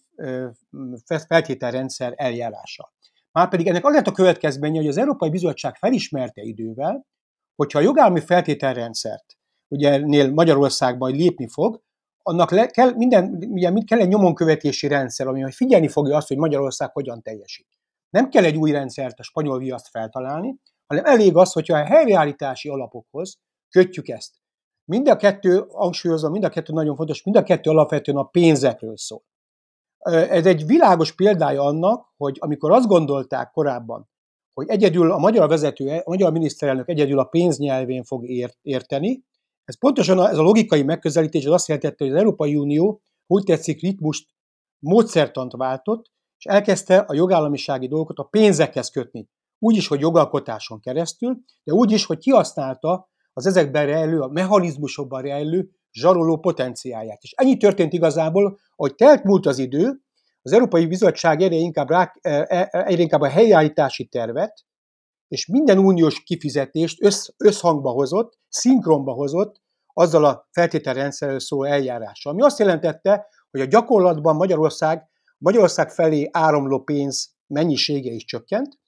[1.28, 2.94] feltételrendszer eljárása.
[3.32, 7.06] Márpedig ennek az lett a következménye, hogy az Európai Bizottság felismerte idővel,
[7.56, 9.36] hogyha a jogállami feltételrendszert
[9.72, 11.82] ugye nél Magyarország majd lépni fog,
[12.24, 16.92] annak le, kell, minden, ugye, kell egy nyomonkövetési rendszer, ami figyelni fogja azt, hogy Magyarország
[16.92, 17.68] hogyan teljesít.
[18.10, 20.56] Nem kell egy új rendszert, a spanyol viaszt feltalálni,
[20.88, 24.36] hanem elég az, hogyha a helyreállítási alapokhoz kötjük ezt.
[24.86, 28.98] Mind a kettő, hangsúlyozom, mind a kettő nagyon fontos, mind a kettő alapvetően a pénzekről
[28.98, 29.24] szól.
[30.10, 34.10] Ez egy világos példája annak, hogy amikor azt gondolták korábban,
[34.54, 38.30] hogy egyedül a magyar vezető, a magyar miniszterelnök egyedül a pénznyelvén fog
[38.62, 39.24] érteni,
[39.64, 43.82] ez pontosan ez a logikai megközelítés az azt jelentette, hogy az Európai Unió úgy tetszik
[43.82, 44.30] ritmust,
[44.80, 49.30] módszertant váltott, és elkezdte a jogállamisági dolgokat a pénzekhez kötni.
[49.60, 55.22] Úgy is, hogy jogalkotáson keresztül, de úgy is, hogy kihasználta az ezekben rejlő, a mechanizmusokban
[55.22, 57.21] rejlő zsaroló potenciáját.
[57.21, 60.01] És ennyi történt igazából, hogy telt múlt az idő,
[60.41, 64.65] az Európai Bizottság egyre inkább, rá, e, e, egyre inkább a helyreállítási tervet
[65.27, 69.62] és minden uniós kifizetést össz, összhangba hozott, szinkronba hozott
[69.93, 72.34] azzal a feltételrendszerről szóló eljárással.
[72.34, 78.80] Ami azt jelentette, hogy a gyakorlatban Magyarország, Magyarország felé áramló pénz mennyisége is csökkent.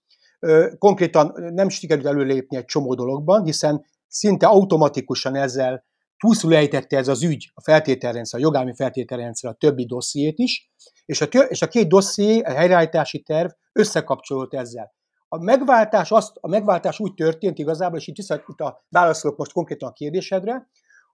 [0.77, 5.85] Konkrétan nem sikerült előlépni egy csomó dologban, hiszen szinte automatikusan ezzel
[6.23, 10.71] túlszul ejtette ez az ügy, a feltételrendszer, a jogállami feltételrendszer a többi dossziét is,
[11.05, 14.93] és a, és a két dosszié, a helyreállítási terv összekapcsolódott ezzel.
[15.27, 19.51] A megváltás, azt, a megváltás úgy történt igazából, és itt, vissza, itt a válaszolok most
[19.51, 20.69] konkrétan a kérdésedre,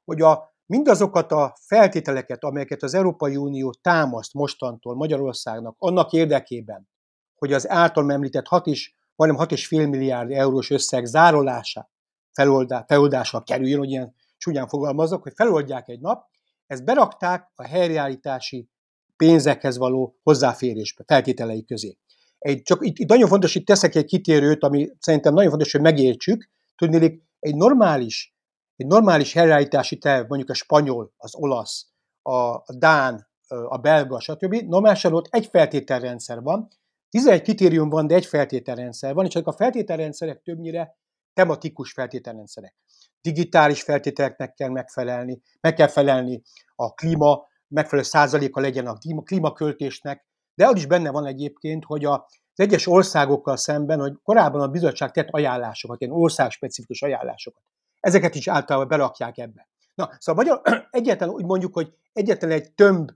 [0.05, 6.89] hogy a, mindazokat a feltételeket, amelyeket az Európai Unió támaszt mostantól Magyarországnak annak érdekében,
[7.35, 11.91] hogy az által említett 6 is, majdnem 6,5 milliárd eurós összeg zárolása,
[12.31, 16.27] feloldá, feloldása kerüljön, hogy ilyen csúnyán fogalmazok, hogy feloldják egy nap,
[16.67, 18.69] ezt berakták a helyreállítási
[19.17, 21.97] pénzekhez való hozzáférésbe, feltételei közé.
[22.39, 25.81] Egy, csak itt, itt nagyon fontos, itt teszek egy kitérőt, ami szerintem nagyon fontos, hogy
[25.81, 26.49] megértsük.
[26.75, 28.35] Tudnélik, egy normális,
[28.75, 31.87] egy normális helyreállítási terv, mondjuk a spanyol, az olasz,
[32.21, 34.53] a, dán, a belga, stb.
[34.53, 36.67] Normálisan ott egy feltételrendszer van,
[37.09, 40.97] 11 kritérium van, de egy feltételrendszer van, és ezek a feltételrendszerek többnyire
[41.33, 42.75] tematikus feltételrendszerek.
[43.21, 46.41] Digitális feltételeknek kell megfelelni, meg kell felelni
[46.75, 52.19] a klíma, megfelelő százaléka legyen a klímaköltésnek, de az is benne van egyébként, hogy az
[52.55, 57.63] egyes országokkal szemben, hogy korábban a bizottság tett ajánlásokat, ilyen országspecifikus ajánlásokat.
[57.99, 59.67] Ezeket is általában berakják ebbe.
[59.95, 63.09] Na, szóval magyar, egyetlen úgy mondjuk, hogy egyetlen egy tömb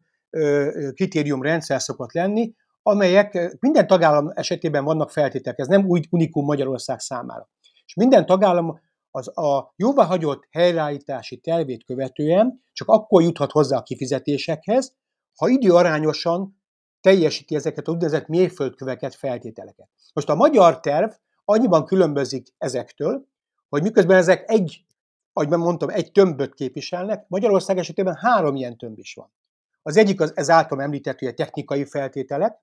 [0.94, 7.50] kritériumrendszer szokott lenni, amelyek minden tagállam esetében vannak feltételek, ez nem úgy unikum Magyarország számára.
[7.86, 8.80] És minden tagállam
[9.16, 14.96] az a jóváhagyott helyreállítási tervét követően csak akkor juthat hozzá a kifizetésekhez,
[15.36, 16.62] ha időarányosan
[17.02, 19.90] teljesíti ezeket a úgynevezett mérföldköveket, feltételeket.
[20.14, 21.12] Most a magyar terv
[21.46, 23.28] annyiban különbözik ezektől,
[23.70, 24.86] hogy miközben ezek egy,
[25.34, 29.34] ahogy mondtam, egy tömböt képviselnek, Magyarország esetében három ilyen tömb is van.
[29.82, 32.58] Az egyik az ez által említett, hogy a technikai feltételek,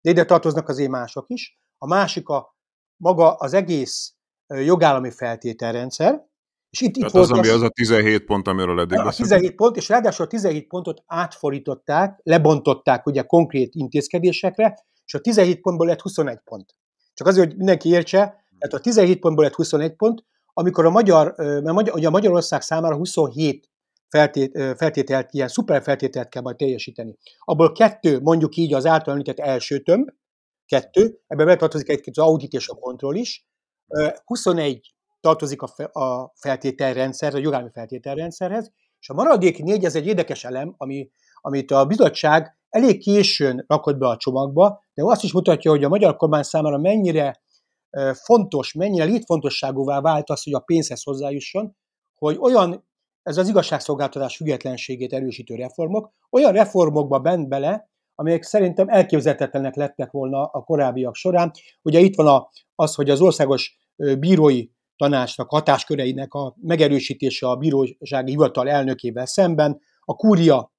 [0.00, 1.60] de ide tartoznak az én mások is.
[1.78, 2.56] A másik a
[2.96, 4.17] maga az egész
[4.48, 6.26] jogállami feltételrendszer,
[6.70, 9.76] és itt, itt volt az, ami az a 17 pont, amiről eddig A 17 pont,
[9.76, 16.00] és ráadásul a 17 pontot átfordították, lebontották ugye konkrét intézkedésekre, és a 17 pontból lett
[16.00, 16.74] 21 pont.
[17.14, 18.18] Csak azért, hogy mindenki értse,
[18.58, 22.96] tehát a 17 pontból lett 21 pont, amikor a magyar, mert ugye a Magyarország számára
[22.96, 23.70] 27
[24.08, 27.16] feltét, feltételt, ilyen szuper feltételt kell majd teljesíteni.
[27.38, 30.08] Abból kettő, mondjuk így az által említett első tömb,
[30.66, 33.46] kettő, ebben betartozik egy az audit és a kontroll is,
[34.24, 40.06] 21 tartozik a, fe, a feltételrendszer, a jogállami feltételrendszerhez, és a maradék négy, ez egy
[40.06, 45.32] érdekes elem, ami, amit a bizottság elég későn rakott be a csomagba, de azt is
[45.32, 47.42] mutatja, hogy a magyar kormány számára mennyire
[48.12, 51.76] fontos, mennyire létfontosságúvá vált az, hogy a pénzhez hozzájusson,
[52.14, 52.86] hogy olyan,
[53.22, 60.44] ez az igazságszolgáltatás függetlenségét erősítő reformok, olyan reformokba bent bele, amelyek szerintem elképzelhetetlenek lettek volna
[60.44, 61.50] a korábbiak során.
[61.82, 68.68] Ugye itt van az, hogy az országos bírói tanácsnak hatásköreinek a megerősítése a bírósági hivatal
[68.68, 70.72] elnökével szemben, a kúria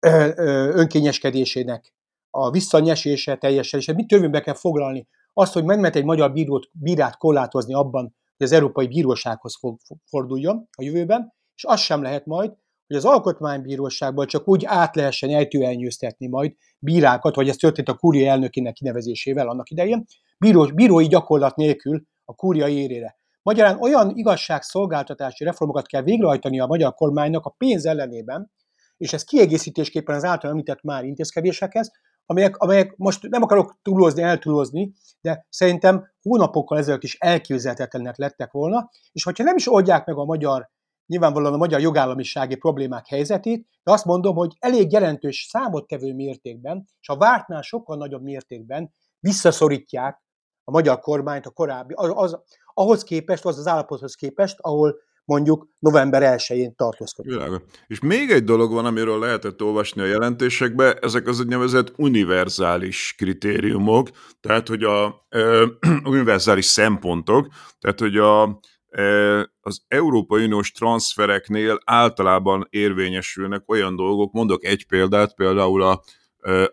[0.00, 1.94] önkényeskedésének
[2.30, 5.08] a visszanyesése teljesen, és mit törvénybe kell foglalni?
[5.32, 10.68] Azt, hogy meg egy magyar bírót, bírát korlátozni abban, hogy az Európai Bírósághoz fog, forduljon
[10.76, 12.52] a jövőben, és az sem lehet majd,
[12.86, 18.30] hogy az alkotmánybíróságból csak úgy át lehessen ejtőelnyőztetni majd bírákat, hogy ez történt a kúria
[18.30, 20.04] elnökének kinevezésével annak idején,
[20.38, 23.16] bíró, bírói gyakorlat nélkül a kúria érére.
[23.42, 28.50] Magyarán olyan igazságszolgáltatási reformokat kell végrehajtani a magyar kormánynak a pénz ellenében,
[28.96, 31.90] és ez kiegészítésképpen az által említett már intézkedésekhez,
[32.26, 38.90] amelyek, amelyek most nem akarok túlozni, eltúlozni, de szerintem hónapokkal ezelőtt is elképzelhetetlenek lettek volna,
[39.12, 40.70] és hogyha nem is oldják meg a magyar
[41.06, 47.08] nyilvánvalóan a magyar jogállamisági problémák helyzetét, de azt mondom, hogy elég jelentős számottevő mértékben, és
[47.08, 50.22] a vártnál sokkal nagyobb mértékben visszaszorítják
[50.64, 52.38] a magyar kormányt a korábbi, az, az,
[52.74, 57.32] ahhoz képest, az az állapothoz képest, ahol mondjuk november 1-én tartózkodik.
[57.32, 57.60] Világos.
[57.86, 64.08] És még egy dolog van, amiről lehetett olvasni a jelentésekbe, ezek az úgynevezett univerzális kritériumok,
[64.40, 65.66] tehát hogy a ö,
[66.04, 68.60] univerzális szempontok, tehát hogy a,
[69.60, 76.02] az Európai Uniós transfereknél általában érvényesülnek olyan dolgok, mondok egy példát, például a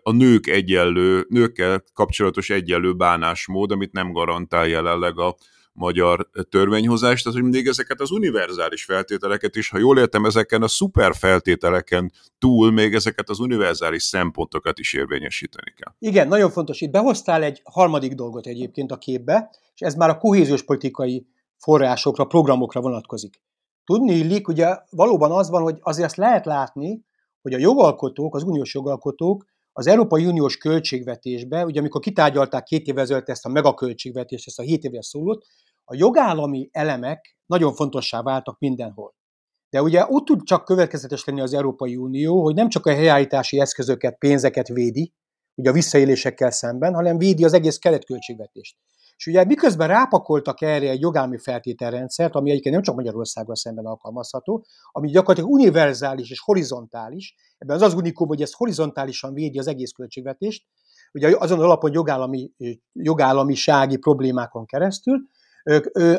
[0.02, 5.36] a nők egyenlő, nőkkel kapcsolatos egyenlő bánásmód, amit nem garantál jelenleg a
[5.72, 10.68] magyar törvényhozás, tehát hogy mindig ezeket az univerzális feltételeket is, ha jól értem, ezeken a
[10.68, 15.92] szuper feltételeken túl még ezeket az univerzális szempontokat is érvényesíteni kell.
[15.98, 16.80] Igen, nagyon fontos.
[16.80, 21.26] Itt behoztál egy harmadik dolgot egyébként a képbe, és ez már a kohéziós politikai
[21.64, 23.42] forrásokra, programokra vonatkozik.
[23.84, 27.04] Tudni illik, ugye valóban az van, hogy azért azt lehet látni,
[27.42, 33.02] hogy a jogalkotók, az uniós jogalkotók az Európai Uniós költségvetésbe, ugye amikor kitárgyalták két évvel
[33.02, 35.44] ezelőtt ezt a megaköltségvetést, ezt a 7 éves szólót,
[35.84, 39.14] a jogállami elemek nagyon fontossá váltak mindenhol.
[39.70, 43.60] De ugye úgy tud csak következetes lenni az Európai Unió, hogy nem csak a helyállítási
[43.60, 45.12] eszközöket, pénzeket védi,
[45.54, 48.76] ugye a visszaélésekkel szemben, hanem védi az egész keletköltségvetést.
[49.16, 54.64] És ugye miközben rápakoltak erre egy jogállami feltételrendszert, ami egyébként nem csak Magyarországgal szemben alkalmazható,
[54.90, 59.90] ami gyakorlatilag univerzális és horizontális, ebben az az unikum, hogy ez horizontálisan védi az egész
[59.90, 60.64] költségvetést,
[61.12, 62.52] ugye azon alapon jogállami,
[62.92, 65.28] jogállamisági problémákon keresztül,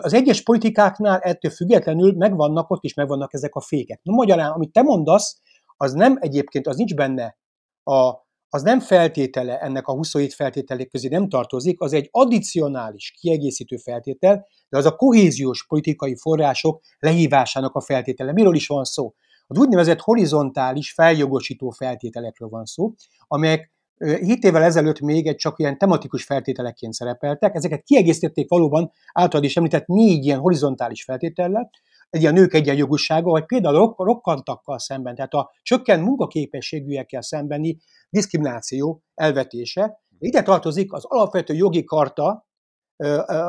[0.01, 3.99] az egyes politikáknál ettől függetlenül megvannak, ott is megvannak ezek a fékek.
[4.03, 5.41] Na magyarán, amit te mondasz,
[5.77, 7.38] az nem egyébként, az nincs benne
[7.84, 8.25] a
[8.56, 14.48] az nem feltétele ennek a 27 feltételek közé nem tartozik, az egy addicionális, kiegészítő feltétel,
[14.70, 18.32] de az a kohéziós politikai források lehívásának a feltétele.
[18.32, 19.13] Miről is van szó?
[19.48, 22.94] Az úgynevezett horizontális, feljogosító feltételekről van szó,
[23.28, 29.45] amelyek 7 évvel ezelőtt még egy csak ilyen tematikus feltételekként szerepeltek, ezeket kiegészítették valóban általad
[29.45, 31.69] is említett négy ilyen horizontális feltétellel,
[32.10, 37.77] egy ilyen nők egyenjogúsága, vagy például a rokkantakkal szemben, tehát a csökkent munkaképességűekkel szembeni
[38.10, 39.99] diszkrimináció elvetése.
[40.19, 42.47] Ide tartozik az alapvető jogi karta,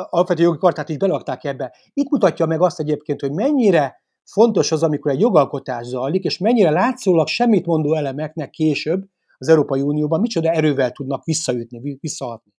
[0.09, 1.74] alapvető jogi kartát is belakták ebbe.
[1.92, 6.70] Itt mutatja meg azt egyébként, hogy mennyire fontos az, amikor egy jogalkotás zajlik, és mennyire
[6.70, 9.04] látszólag semmit mondó elemeknek később
[9.38, 12.53] az Európai Unióban micsoda erővel tudnak visszaütni, visszahatni.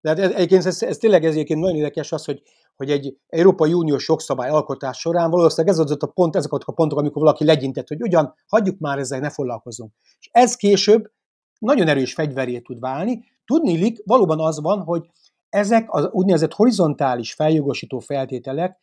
[0.00, 2.42] De hát egyébként ez, ez tényleg ez egyébként nagyon érdekes az, hogy,
[2.76, 6.98] hogy egy Európai Uniós jogszabály alkotás során valószínűleg ez az a pont, ezek a pontok,
[6.98, 9.92] amikor valaki legyintett, hogy ugyan hagyjuk már ezzel, ne foglalkozunk.
[10.20, 11.10] És ez később
[11.58, 13.24] nagyon erős fegyveré tud válni.
[13.44, 15.06] Tudni illik, valóban az van, hogy
[15.48, 18.78] ezek az úgynevezett horizontális feljogosító feltételek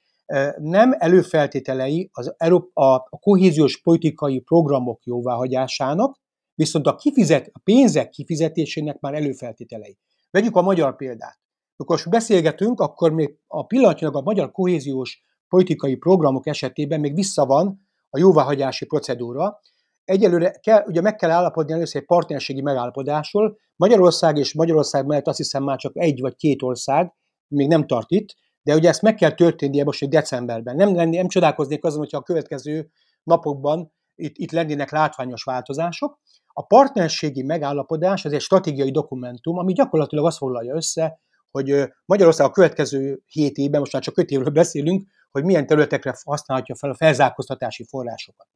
[0.57, 6.17] nem előfeltételei az Európa, a kohéziós politikai programok jóváhagyásának,
[6.55, 9.97] viszont a, kifizet, a pénzek kifizetésének már előfeltételei.
[10.31, 11.39] Vegyük a magyar példát.
[11.75, 17.87] Amikor beszélgetünk, akkor még a pillanatnyilag a magyar kohéziós politikai programok esetében még vissza van
[18.09, 19.59] a jóváhagyási procedúra.
[20.03, 23.57] Egyelőre kell, ugye meg kell állapodni először egy partnerségi megállapodásról.
[23.75, 27.13] Magyarország és Magyarország mellett azt hiszem már csak egy vagy két ország
[27.47, 30.75] még nem tart itt, de ugye ezt meg kell történnie most egy decemberben.
[30.75, 32.89] Nem, lenni, nem csodálkoznék azon, hogyha a következő
[33.23, 36.19] napokban itt, itt lennének látványos változások.
[36.47, 41.19] A partnerségi megállapodás, ez egy stratégiai dokumentum, ami gyakorlatilag azt foglalja össze,
[41.51, 46.15] hogy Magyarország a következő hét évben, most már csak öt évről beszélünk, hogy milyen területekre
[46.25, 48.47] használhatja fel a felzárkóztatási forrásokat.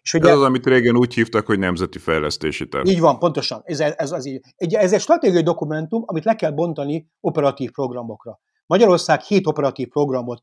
[0.00, 2.86] És ugye, ez az, amit régen úgy hívtak, hogy nemzeti fejlesztési terv.
[2.86, 3.60] Így van, pontosan.
[3.64, 4.40] Ez, ez, az így.
[4.56, 8.40] Egy, ez egy stratégiai dokumentum, amit le kell bontani operatív programokra.
[8.66, 10.42] Magyarország hét operatív programot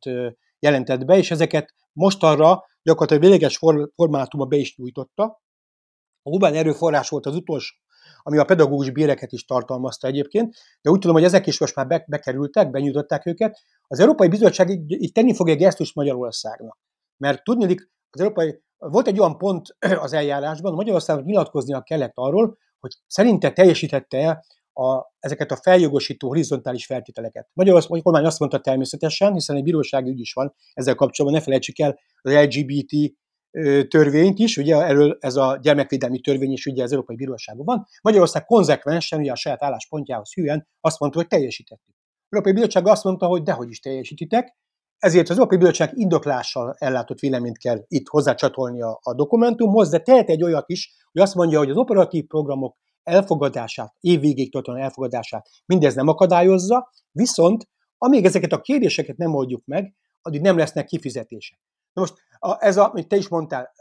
[0.59, 3.57] jelentett be, és ezeket mostanra gyakorlatilag véleges
[3.95, 5.23] formátumba be is nyújtotta.
[6.23, 7.75] A humán erőforrás volt az utolsó,
[8.21, 11.87] ami a pedagógus béreket is tartalmazta egyébként, de úgy tudom, hogy ezek is most már
[11.87, 13.59] be, bekerültek, benyújtották őket.
[13.87, 16.77] Az Európai Bizottság így tenni fog egy gesztus Magyarországnak.
[17.17, 17.75] Mert tudni,
[18.09, 24.17] az Európai, volt egy olyan pont az eljárásban, Magyarországnak nyilatkoznia kellett arról, hogy szerinte teljesítette
[24.17, 27.49] el a, ezeket a feljogosító horizontális feltételeket.
[27.53, 31.45] Magyarország a kormány azt mondta természetesen, hiszen egy bírósági ügy is van ezzel kapcsolatban, ne
[31.45, 33.13] felejtsük el az LGBT
[33.87, 37.87] törvényt is, ugye erről ez a gyermekvédelmi törvény is ugye az Európai Bíróságon van.
[38.01, 41.95] Magyarország konzekvensen, ugye a saját álláspontjához hűen azt mondta, hogy teljesítettük.
[41.95, 44.55] Az Európai Bizottság azt mondta, hogy dehogy is teljesítitek,
[44.97, 50.29] ezért az Európai Bizottság indoklással ellátott véleményt kell itt hozzácsatolni a, a dokumentumhoz, de tehet
[50.29, 55.95] egy olyat is, hogy azt mondja, hogy az operatív programok elfogadását, évvégéig tartóan elfogadását mindez
[55.95, 61.59] nem akadályozza, viszont amíg ezeket a kérdéseket nem oldjuk meg, addig nem lesznek kifizetések.
[61.93, 62.13] Na most
[62.43, 63.71] a, ez, a, amit te is mondtál,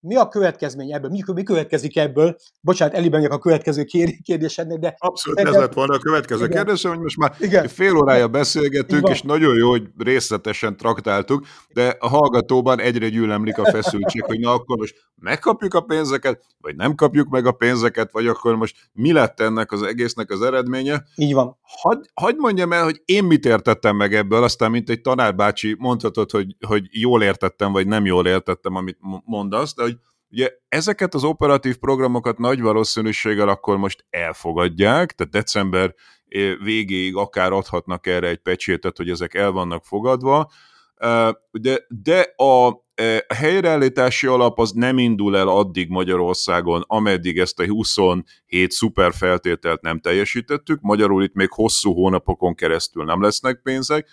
[0.00, 1.10] mi a következmény ebből?
[1.10, 2.36] Mi, mi következik ebből?
[2.60, 3.84] Bocsánat, eliben a következő
[4.22, 4.94] kérdésednek, de...
[4.98, 6.56] Abszolút ez lett volna a következő igen.
[6.56, 7.68] kérdés, hogy most már igen.
[7.68, 13.64] fél órája beszélgetünk, és nagyon jó, hogy részletesen traktáltuk, de a hallgatóban egyre gyűlemlik a
[13.64, 18.26] feszültség, hogy na akkor most megkapjuk a pénzeket, vagy nem kapjuk meg a pénzeket, vagy
[18.26, 21.04] akkor most mi lett ennek az egésznek az eredménye.
[21.16, 21.58] Így van.
[21.62, 26.30] Hagy, hagy mondjam el, hogy én mit értettem meg ebből, aztán mint egy tanárbácsi mondhatod,
[26.30, 29.96] hogy, hogy jól értettem, vagy nem jól értettem, amit mondasz, de hogy
[30.30, 35.94] ugye ezeket az operatív programokat nagy valószínűséggel akkor most elfogadják, tehát december
[36.28, 40.50] eh, végéig akár adhatnak erre egy pecsétet, hogy ezek el vannak fogadva,
[40.94, 42.82] eh, de, de a
[43.28, 48.24] a helyreállítási alap az nem indul el addig Magyarországon, ameddig ezt a 27
[48.66, 54.08] szuper feltételt nem teljesítettük, magyarul itt még hosszú hónapokon keresztül nem lesznek pénzek.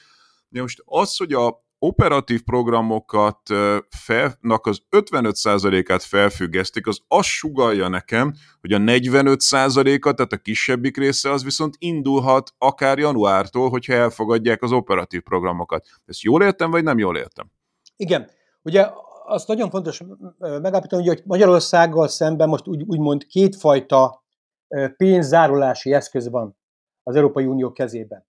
[0.49, 3.39] De most az, hogy a operatív programokat
[3.89, 11.31] felnak az 55%-át felfüggesztik, az azt sugalja nekem, hogy a 45%-a, tehát a kisebbik része
[11.31, 15.85] az viszont indulhat akár januártól, hogyha elfogadják az operatív programokat.
[16.05, 17.51] Ezt jól értem, vagy nem jól értem?
[17.95, 18.29] Igen.
[18.61, 18.87] Ugye
[19.25, 20.01] azt nagyon fontos
[20.37, 24.25] megállapítani, hogy Magyarországgal szemben most úgy, úgymond kétfajta
[24.97, 26.57] pénzzárolási eszköz van
[27.03, 28.25] az Európai Unió kezében.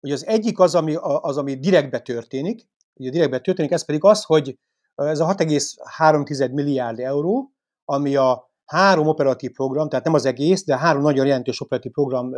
[0.00, 2.68] Ugye az egyik az, ami, az, ami direktbe történik,
[3.02, 4.58] ugye direktbe történik, ez pedig az, hogy
[4.94, 7.52] ez a 6,3 milliárd euró,
[7.84, 12.32] ami a három operatív program, tehát nem az egész, de három nagyon jelentős operatív program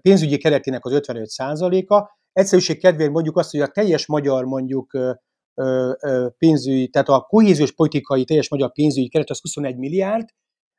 [0.00, 4.98] pénzügyi keretének az 55 a Egyszerűség kedvéért mondjuk azt, hogy a teljes magyar mondjuk
[6.38, 10.28] pénzügyi, tehát a kohéziós politikai teljes magyar pénzügyi keret az 21 milliárd,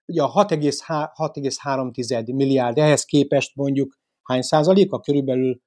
[0.06, 5.62] ugye a 6,3 milliárd ehhez képest mondjuk hány százalék, a körülbelül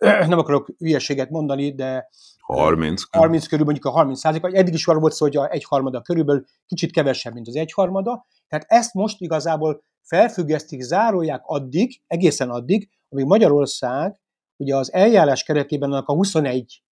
[0.28, 3.02] nem akarok hülyeséget mondani, de 30.
[3.10, 6.44] 30 körül mondjuk a 30 százalék, eddig is arra volt szó, hogy a egyharmada körülbelül
[6.66, 13.24] kicsit kevesebb, mint az egyharmada, tehát ezt most igazából felfüggesztik, zárolják addig, egészen addig, amíg
[13.24, 14.20] Magyarország
[14.56, 16.82] ugye az eljárás keretében annak a 21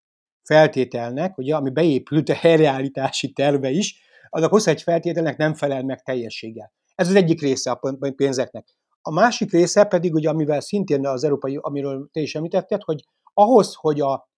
[0.42, 6.72] feltételnek, ugye, ami beépült a helyreállítási terve is, annak 21 feltételnek nem felel meg teljességgel.
[6.94, 8.66] Ez az egyik része a pénzeknek.
[9.08, 13.04] A másik része pedig, ugye, amivel szintén az európai, amiről te is említetted, hogy
[13.34, 14.30] ahhoz, hogy a,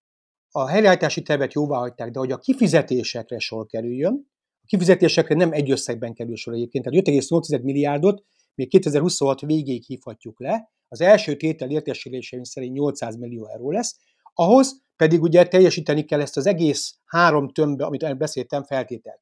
[0.51, 4.31] a helyreállítási tervet jóvá hagyták, de hogy a kifizetésekre sor kerüljön,
[4.62, 10.41] a kifizetésekre nem egy összegben kerül sor egyébként, tehát 5,8 milliárdot még 2026 végéig hívhatjuk
[10.41, 13.97] le, az első tétel értesüléseim szerint 800 millió euró lesz,
[14.35, 19.21] ahhoz pedig ugye teljesíteni kell ezt az egész három tömbbe, amit beszéltem, feltételt.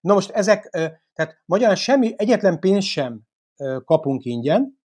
[0.00, 0.68] Na most ezek,
[1.14, 3.20] tehát magyarán semmi, egyetlen pénz sem
[3.84, 4.77] kapunk ingyen,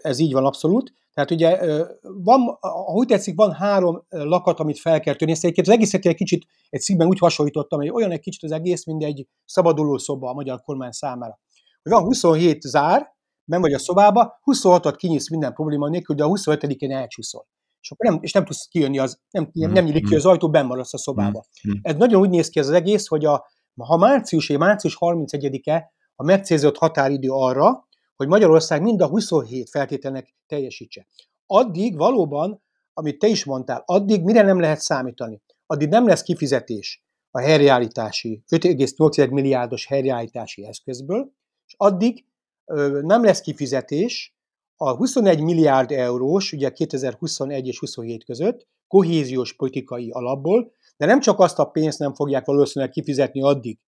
[0.00, 0.92] ez így van abszolút.
[1.14, 1.58] Tehát ugye
[2.02, 2.58] van,
[2.94, 5.32] úgy tetszik, van három lakat, amit fel kell törni.
[5.32, 8.86] Ezt az egészet egy kicsit egy szívben úgy hasonlítottam, hogy olyan egy kicsit az egész,
[8.86, 11.40] mint egy szabaduló szoba a magyar kormány számára.
[11.82, 16.28] Hogy van 27 zár, nem vagy a szobába, 26-ot kinyitsz minden probléma nélkül, de a
[16.28, 17.46] 27-én elcsúszol.
[17.80, 20.50] És akkor nem, és nem tudsz kijönni, az, nem, nem, nem nyílik ki az ajtó,
[20.50, 21.44] benn maradsz a szobába.
[21.82, 23.46] Ez nagyon úgy néz ki ez az egész, hogy a,
[23.76, 27.87] ha március, március 31-e a megcélzott határidő arra,
[28.18, 31.06] hogy Magyarország mind a 27 feltételnek teljesítse.
[31.46, 32.62] Addig valóban,
[32.92, 35.42] amit te is mondtál, addig mire nem lehet számítani?
[35.66, 41.32] Addig nem lesz kifizetés a helyreállítási, 5,8 milliárdos helyreállítási eszközből,
[41.66, 42.24] és addig
[42.64, 44.36] ö, nem lesz kifizetés
[44.76, 51.38] a 21 milliárd eurós, ugye 2021 és 27 között, kohéziós politikai alapból, de nem csak
[51.38, 53.78] azt a pénzt nem fogják valószínűleg kifizetni addig,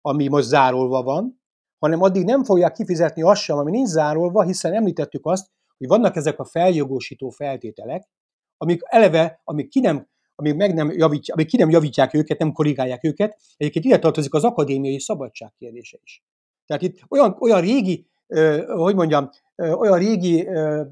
[0.00, 1.39] ami most zárolva van,
[1.80, 5.46] hanem addig nem fogják kifizetni azt sem, ami nincs zárolva, hiszen említettük azt,
[5.78, 8.08] hogy vannak ezek a feljogosító feltételek,
[8.56, 12.52] amik eleve, amik ki nem, amik meg nem javítják, amik ki nem javítják őket, nem
[12.52, 16.22] korrigálják őket, egyébként ide tartozik az akadémiai szabadság kérdése is.
[16.66, 20.86] Tehát itt olyan, olyan régi, eh, hogy mondjam, eh, olyan régi eh,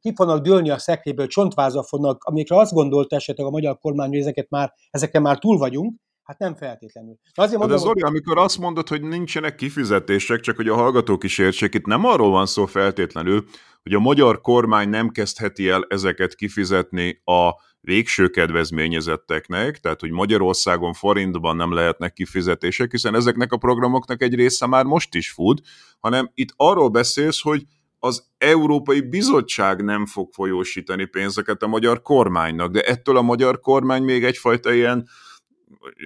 [0.00, 4.18] ki fognak dőlni a szekréből, csontvázak fognak, amikre azt gondolta esetleg a magyar kormány, hogy
[4.18, 7.18] ezeket már, ezeken már túl vagyunk, Hát nem feltétlenül.
[7.34, 11.24] De azért mondom, De Zoli, amikor azt mondod, hogy nincsenek kifizetések, csak hogy a hallgatók
[11.24, 13.44] is értsék, itt nem arról van szó feltétlenül,
[13.82, 17.50] hogy a magyar kormány nem kezdheti el ezeket kifizetni a
[17.80, 24.66] végső kedvezményezetteknek, tehát hogy Magyarországon forintban nem lehetnek kifizetések, hiszen ezeknek a programoknak egy része
[24.66, 25.62] már most is fut,
[26.00, 27.64] hanem itt arról beszélsz, hogy
[27.98, 34.02] az Európai Bizottság nem fog folyósítani pénzeket a magyar kormánynak, de ettől a magyar kormány
[34.02, 35.08] még egyfajta ilyen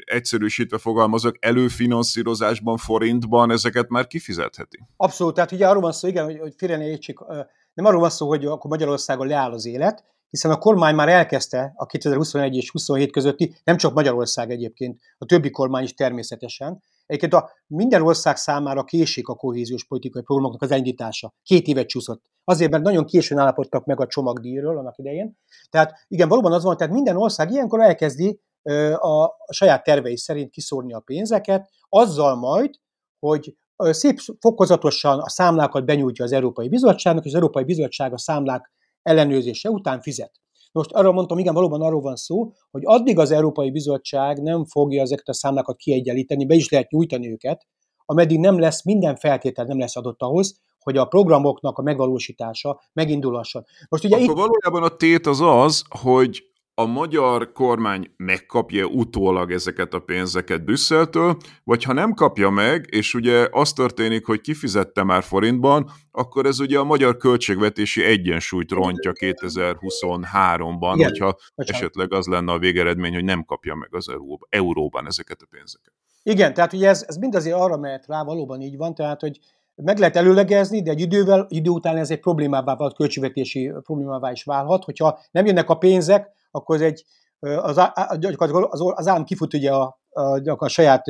[0.04, 4.78] egyszerűsítve fogalmazok, előfinanszírozásban, forintban ezeket már kifizetheti.
[4.96, 7.24] Abszolút, tehát ugye arról van szó, igen, hogy, hogy értsük,
[7.74, 11.72] nem arról van szó, hogy akkor Magyarországon leáll az élet, hiszen a kormány már elkezdte
[11.76, 16.82] a 2021 és 27 közötti, nem csak Magyarország egyébként, a többi kormány is természetesen.
[17.06, 21.34] Egyébként a minden ország számára késik a kohéziós politikai programoknak az elindítása.
[21.42, 22.22] Két évet csúszott.
[22.44, 25.38] Azért, mert nagyon későn állapodtak meg a csomagdíjról annak idején.
[25.70, 28.40] Tehát igen, valóban az van, tehát minden ország ilyenkor elkezdi
[29.00, 32.70] a saját tervei szerint kiszórni a pénzeket, azzal majd,
[33.18, 38.72] hogy szép fokozatosan a számlákat benyújtja az Európai Bizottságnak, és az Európai Bizottság a számlák
[39.02, 40.32] ellenőrzése után fizet.
[40.72, 45.02] Most arra mondtam, igen, valóban arról van szó, hogy addig az Európai Bizottság nem fogja
[45.02, 47.66] ezeket a számlákat kiegyenlíteni, be is lehet nyújtani őket,
[48.06, 53.64] ameddig nem lesz, minden feltétel nem lesz adott ahhoz, hogy a programoknak a megvalósítása megindulhasson.
[53.88, 54.36] Most ugye Akkor itt...
[54.36, 56.42] valójában a tét az az, hogy
[56.76, 63.14] a magyar kormány megkapja utólag ezeket a pénzeket Brüsszeltől, vagy ha nem kapja meg, és
[63.14, 69.12] ugye az történik, hogy kifizette már forintban, akkor ez ugye a magyar költségvetési egyensúlyt rontja
[69.14, 71.82] 2023-ban, Igen, hogyha bocsánat.
[71.82, 74.06] esetleg az lenne a végeredmény, hogy nem kapja meg az
[74.48, 75.92] euróban ezeket a pénzeket.
[76.22, 79.38] Igen, tehát ugye ez, ez mind azért arra mehet rá, valóban így van, tehát hogy
[79.74, 84.44] meg lehet előlegezni, de egy idővel, idő után ez egy problémává vált, költségvetési problémává is
[84.44, 87.04] válhat, hogyha nem jönnek a pénzek, akkor ez egy,
[87.40, 91.04] az, az, az állam kifut ugye a, a, a saját,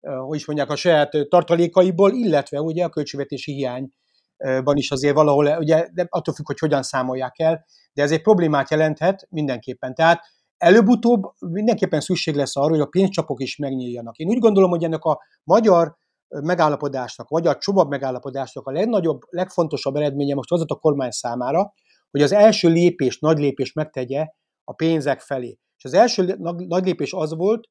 [0.00, 5.88] hogy is mondják, a saját tartalékaiból, illetve ugye a költségvetési hiányban is azért valahol, ugye
[5.92, 9.94] de attól függ, hogy hogyan számolják el, de ez egy problémát jelenthet mindenképpen.
[9.94, 10.22] Tehát
[10.56, 14.16] előbb-utóbb mindenképpen szükség lesz arra, hogy a pénzcsapok is megnyíljanak.
[14.16, 15.96] Én úgy gondolom, hogy ennek a magyar
[16.28, 21.72] megállapodásnak, vagy a csomag megállapodásnak a legnagyobb, legfontosabb eredménye most az a kormány számára,
[22.10, 24.26] hogy az első lépés, nagy lépés megtegye
[24.64, 25.58] a pénzek felé.
[25.76, 26.36] És az első
[26.68, 27.68] nagy lépés az volt,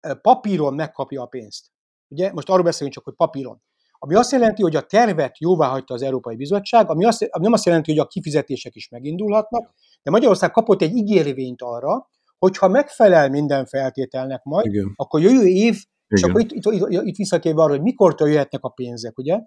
[0.00, 1.66] hogy papíron megkapja a pénzt.
[2.08, 3.62] Ugye, most arról beszélünk csak, hogy papíron.
[3.98, 7.52] Ami azt jelenti, hogy a tervet jóvá hagyta az Európai Bizottság, ami, azt, ami nem
[7.52, 12.08] azt jelenti, hogy a kifizetések is megindulhatnak, de Magyarország kapott egy ígérvényt arra,
[12.38, 14.92] hogyha megfelel minden feltételnek majd, Igen.
[14.96, 15.84] akkor jövő év, Igen.
[16.06, 19.40] és akkor itt, itt, itt, itt visszatérve arra, hogy mikortól jöhetnek a pénzek, ugye?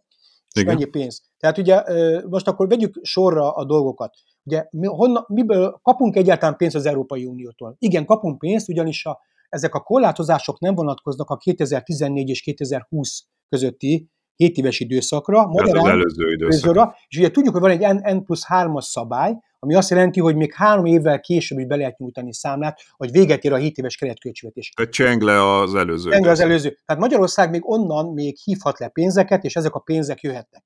[0.53, 0.73] Igen.
[0.73, 1.21] mennyi pénz.
[1.37, 1.83] Tehát ugye
[2.27, 4.15] most akkor vegyük sorra a dolgokat.
[4.43, 7.75] Ugye mi, honnan, miből kapunk egyáltalán pénzt az Európai Uniótól?
[7.79, 9.19] Igen, kapunk pénzt, ugyanis a,
[9.49, 14.09] ezek a korlátozások nem vonatkoznak a 2014 és 2020 közötti
[14.43, 16.95] 7 éves időszakra, magyarán, az előző időszakra.
[17.07, 20.35] És ugye tudjuk, hogy van egy N, N plusz 3-as szabály, ami azt jelenti, hogy
[20.35, 23.95] még három évvel később is be lehet nyújtani számlát, hogy véget ér a 7 éves
[23.95, 24.69] keretköltségvetés.
[24.69, 26.09] Tehát cseng le az előző.
[26.09, 26.77] Cseng le az előző.
[26.85, 30.63] Tehát Magyarország még onnan még hívhat le pénzeket, és ezek a pénzek jöhetnek.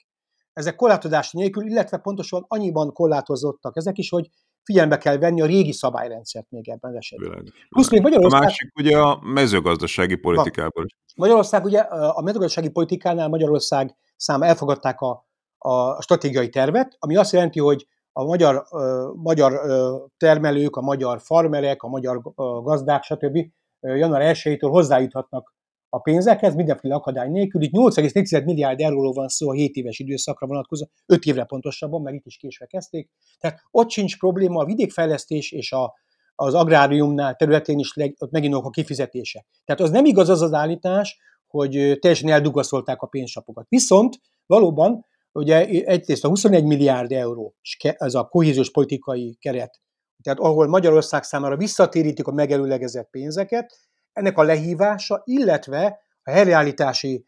[0.53, 4.29] Ezek korlátozás nélkül, illetve pontosan annyiban korlátozottak ezek is, hogy
[4.63, 7.29] figyelembe kell venni a régi szabályrendszert még ebben az esetben.
[7.29, 7.67] Világos.
[7.69, 8.41] Plusz még Magyarország...
[8.41, 10.85] A másik ugye a mezőgazdasági politikából.
[11.15, 17.59] Magyarország ugye a mezőgazdasági politikánál Magyarország szám elfogadták a, a stratégiai tervet, ami azt jelenti,
[17.59, 23.37] hogy a magyar, uh, magyar uh, termelők, a magyar farmerek, a magyar uh, gazdák, stb.
[23.79, 25.53] január 1-től hozzájuthatnak
[25.93, 27.61] a pénzekhez, mindenféle akadály nélkül.
[27.61, 32.13] Itt 8,4 milliárd euróról van szó a 7 éves időszakra vonatkozó, 5 évre pontosabban, meg
[32.13, 33.09] itt is késve kezdték.
[33.39, 35.93] Tehát ott sincs probléma a vidékfejlesztés és a,
[36.35, 39.45] az agráriumnál területén is leg, ott megint a kifizetése.
[39.65, 41.17] Tehát az nem igaz az az állítás,
[41.47, 43.65] hogy teljesen eldugaszolták a pénzsapokat.
[43.69, 49.81] Viszont valóban ugye egyrészt a 21 milliárd euró, ez a kohéziós politikai keret,
[50.23, 53.77] tehát ahol Magyarország számára visszatérítik a megelőlegezett pénzeket,
[54.13, 57.25] ennek a lehívása, illetve a helyreállítási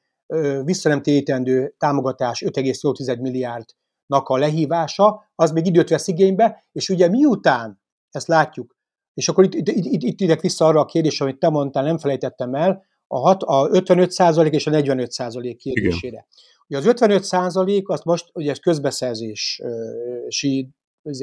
[0.63, 7.81] visszanemtérítendő támogatás 5,8 milliárdnak a lehívása, az még időt vesz igénybe, és ugye miután
[8.11, 8.77] ezt látjuk,
[9.13, 11.97] és akkor itt, itt, itt, itt idek vissza arra a kérdésre, amit te mondtál, nem
[11.97, 16.07] felejtettem el, a, hat, a 55% és a 45% kérdésére.
[16.07, 16.25] Igen.
[16.67, 20.69] Ugye az 55 százalék, azt most ugye ez közbeszerzési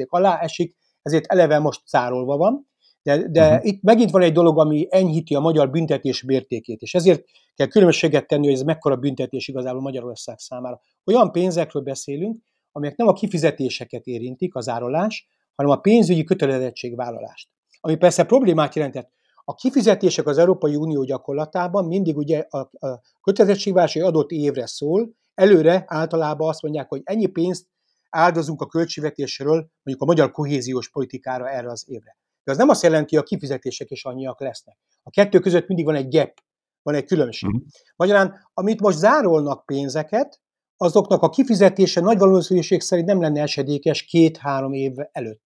[0.07, 2.71] alá esik, ezért eleve most szárolva van,
[3.03, 3.65] de, de uh-huh.
[3.65, 7.23] itt megint van egy dolog, ami enyhíti a magyar büntetés mértékét, és ezért
[7.55, 10.81] kell különbséget tenni, hogy ez mekkora büntetés igazából Magyarország számára.
[11.05, 12.37] Olyan pénzekről beszélünk,
[12.71, 17.49] amelyek nem a kifizetéseket érintik, az árolás, hanem a pénzügyi kötelezettségvállalást.
[17.79, 19.11] Ami persze problémát jelentett.
[19.45, 25.83] A kifizetések az Európai Unió gyakorlatában mindig ugye a, a kötelezettségvállalás adott évre szól, előre
[25.87, 27.65] általában azt mondják, hogy ennyi pénzt
[28.09, 32.17] áldozunk a költségvetésről, mondjuk a magyar kohéziós politikára erre az évre.
[32.43, 34.77] De az nem azt jelenti, hogy a kifizetések is annyiak lesznek.
[35.03, 36.33] A kettő között mindig van egy gap,
[36.81, 37.49] van egy különbség.
[37.49, 37.65] Uh-huh.
[37.95, 40.41] Magyarán, amit most zárolnak pénzeket,
[40.77, 45.41] azoknak a kifizetése nagy valószínűség szerint nem lenne esedékes két-három év előtt.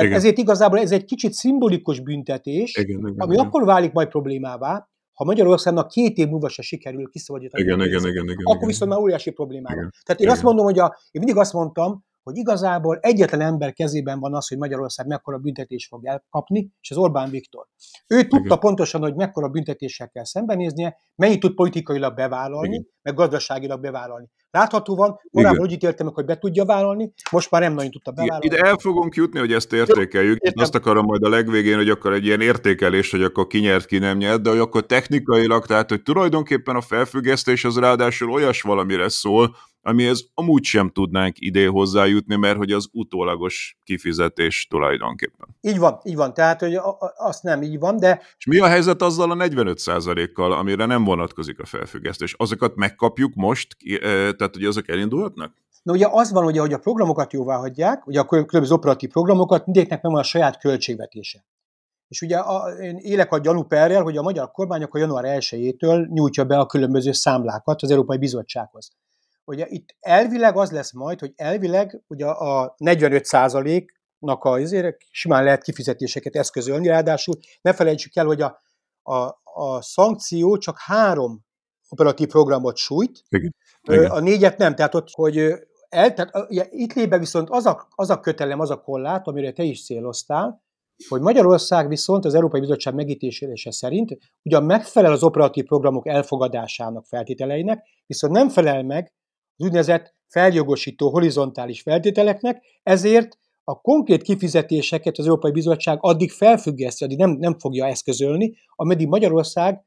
[0.00, 0.12] Igen.
[0.12, 3.46] Ezért igazából ez egy kicsit szimbolikus büntetés, igen, igen, ami igen.
[3.46, 8.24] akkor válik majd problémává, ha Magyarországnak két év múlva se sikerül kiszabadítani, igen, igen, igen,
[8.24, 9.90] igen, akkor viszont már óriási problémá van.
[10.04, 10.30] Tehát én igen.
[10.32, 14.48] azt mondom, hogy a, én mindig azt mondtam, hogy igazából egyetlen ember kezében van az,
[14.48, 17.66] hogy Magyarország mekkora büntetés fog elkapni, és az Orbán Viktor.
[18.06, 18.58] Ő tudta Igen.
[18.58, 22.86] pontosan, hogy mekkora büntetéssel kell szembenéznie, mennyit tud politikailag bevállalni, Igen.
[23.02, 24.30] meg gazdaságilag bevállalni.
[24.50, 28.46] Láthatóan, korábban úgy ítéltem hogy be tudja vállalni, most már nem nagyon tudta bevállalni.
[28.46, 30.38] Ide el fogunk jutni, hogy ezt értékeljük.
[30.44, 33.86] Jó, Azt akarom majd a legvégén, hogy akkor egy ilyen értékelés, hogy akkor ki nyert,
[33.86, 38.62] ki nem nyert, de hogy akkor technikailag, tehát hogy tulajdonképpen a felfüggesztés az ráadásul olyas
[38.62, 45.56] valamire szól, amihez amúgy sem tudnánk idén hozzájutni, mert hogy az utólagos kifizetés tulajdonképpen.
[45.60, 46.78] Így van, így van, tehát hogy
[47.16, 48.20] azt nem így van, de...
[48.38, 52.34] És mi a helyzet azzal a 45%-kal, amire nem vonatkozik a felfüggesztés?
[52.34, 53.98] Azokat megkapjuk most, e,
[54.32, 55.54] tehát hogy azok elindulhatnak?
[55.82, 59.66] Na ugye az van, ugye, hogy a programokat jóvá hagyják, ugye a különböző operatív programokat
[59.66, 61.44] mindegyiknek nem van a saját költségvetése.
[62.08, 66.44] És ugye a, én élek a gyanúperrel, hogy a magyar kormány akkor január 1-től nyújtja
[66.44, 68.92] be a különböző számlákat az Európai Bizottsághoz.
[69.52, 73.24] Ugye itt elvileg az lesz majd, hogy elvileg ugye a 45
[74.18, 78.60] nak a azért simán lehet kifizetéseket eszközölni, ráadásul ne felejtsük el, hogy a,
[79.02, 81.44] a, a szankció csak három
[81.88, 83.54] operatív programot sújt, Igen.
[83.82, 84.10] Igen.
[84.10, 85.36] a négyet nem, tehát ott, hogy
[85.88, 89.52] el, tehát ugye, itt lébe viszont az a, az a kötelem, az a kollát, amire
[89.52, 90.62] te is céloztál,
[91.08, 97.86] hogy Magyarország viszont az Európai Bizottság megítélése szerint ugyan megfelel az operatív programok elfogadásának feltételeinek,
[98.06, 99.12] viszont nem felel meg
[99.62, 107.18] az úgynevezett feljogosító horizontális feltételeknek, ezért a konkrét kifizetéseket az Európai Bizottság addig felfüggeszti, addig
[107.18, 109.84] nem, nem fogja eszközölni, ameddig Magyarország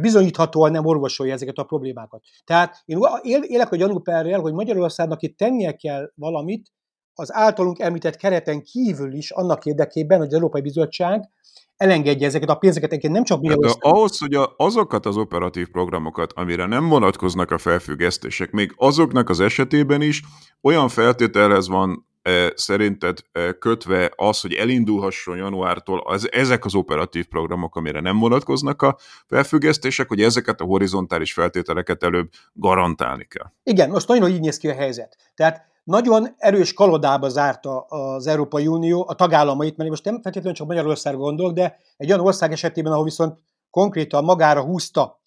[0.00, 2.22] bizonyíthatóan nem orvosolja ezeket a problémákat.
[2.44, 2.82] Tehát
[3.22, 6.72] én élek a gyanúperrel, hogy Magyarországnak itt tennie kell valamit
[7.18, 11.28] az általunk említett kereten kívül is annak érdekében, hogy az Európai Bizottság
[11.76, 13.48] elengedje ezeket a pénzeket, egyébként nem csak mi.
[13.48, 19.28] Hát, ahhoz, hogy a, azokat az operatív programokat, amire nem vonatkoznak a felfüggesztések, még azoknak
[19.28, 20.22] az esetében is
[20.62, 27.24] olyan feltételhez van e, szerinted e, kötve az, hogy elindulhasson januártól az, ezek az operatív
[27.24, 28.96] programok, amire nem vonatkoznak a
[29.26, 33.52] felfüggesztések, hogy ezeket a horizontális feltételeket előbb garantálni kell.
[33.62, 35.16] Igen, most nagyon így néz ki a helyzet.
[35.34, 40.66] Tehát nagyon erős kalodába zárta az Európai Unió a tagállamait, mert most nem feltétlenül csak
[40.66, 43.38] Magyarországra gondolok, de egy olyan ország esetében, ahol viszont
[43.70, 45.20] konkrétan magára húzta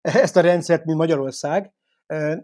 [0.00, 1.72] ezt a rendszert, mint Magyarország,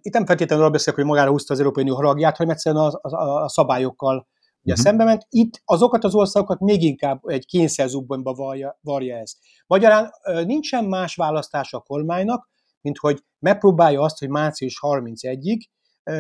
[0.01, 3.09] itt nem feltétlenül arra beszélek, hogy magára húzta az Európai Unió haragját, hanem egyszerűen a,
[3.09, 4.27] a, a szabályokkal
[4.63, 4.87] ugye uh-huh.
[4.87, 5.27] szembe ment.
[5.29, 9.33] Itt azokat az országokat még inkább egy kényszerzubbonyba varja, varja ez.
[9.67, 10.11] Magyarán
[10.45, 12.51] nincsen más választása a kormánynak,
[12.81, 15.61] mint hogy megpróbálja azt, hogy március 31-ig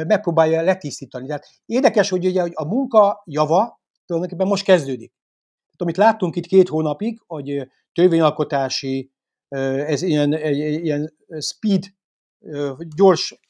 [0.07, 1.27] megpróbálja letisztítani.
[1.27, 5.13] Tehát érdekes, hogy ugye a munka java tulajdonképpen most kezdődik.
[5.77, 9.11] Amit láttunk itt két hónapig, hogy törvényalkotási,
[9.49, 11.85] ez ilyen, ilyen speed,
[12.97, 13.41] gyors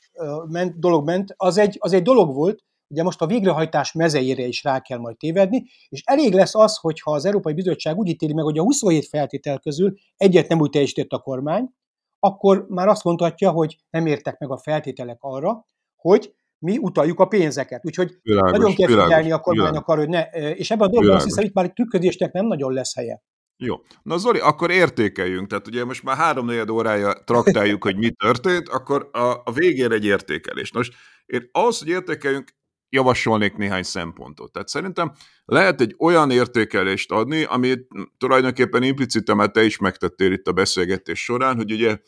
[0.49, 4.65] ment, dolog ment, az egy, az egy dolog volt, ugye most a végrehajtás mezeire is
[4.65, 8.45] rá kell majd tévedni, és elég lesz az, hogyha az Európai Bizottság úgy ítéli meg,
[8.45, 11.71] hogy a 27 feltétel közül egyet nem úgy teljesített a kormány,
[12.19, 15.67] akkor már azt mondhatja, hogy nem értek meg a feltételek arra,
[16.01, 17.85] hogy mi utaljuk a pénzeket.
[17.85, 20.23] Úgyhogy világos, nagyon kell figyelni világos, a kormánynak arra, hogy ne,
[20.53, 23.23] és ebben a dologban azt hiszem, itt már tükrözésnek nem nagyon lesz helye.
[23.57, 23.77] Jó.
[24.03, 25.49] Na Zoli, akkor értékeljünk.
[25.49, 30.05] Tehát ugye most már három órája traktáljuk, hogy mi történt, akkor a, a végén egy
[30.05, 30.73] értékelés.
[30.73, 30.95] Most
[31.27, 32.57] én ahhoz, hogy értékeljünk,
[32.89, 34.53] javasolnék néhány szempontot.
[34.53, 35.13] Tehát szerintem
[35.45, 37.87] lehet egy olyan értékelést adni, amit
[38.19, 41.99] tulajdonképpen implicite, mert te is megtettél itt a beszélgetés során, hogy ugye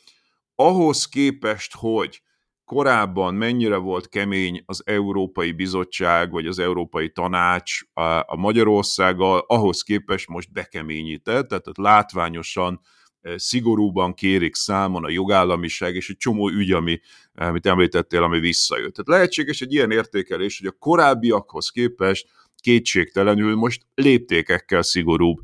[0.54, 2.22] ahhoz képest, hogy
[2.70, 10.28] korábban mennyire volt kemény az Európai Bizottság vagy az Európai Tanács a, Magyarországgal, ahhoz képest
[10.28, 12.80] most bekeményített, tehát látványosan
[13.20, 17.00] eh, szigorúban kérik számon a jogállamiság és egy csomó ügy, ami,
[17.34, 18.94] amit említettél, ami visszajött.
[18.94, 22.28] Tehát lehetséges egy ilyen értékelés, hogy a korábbiakhoz képest
[22.60, 25.38] kétségtelenül most léptékekkel szigorúbb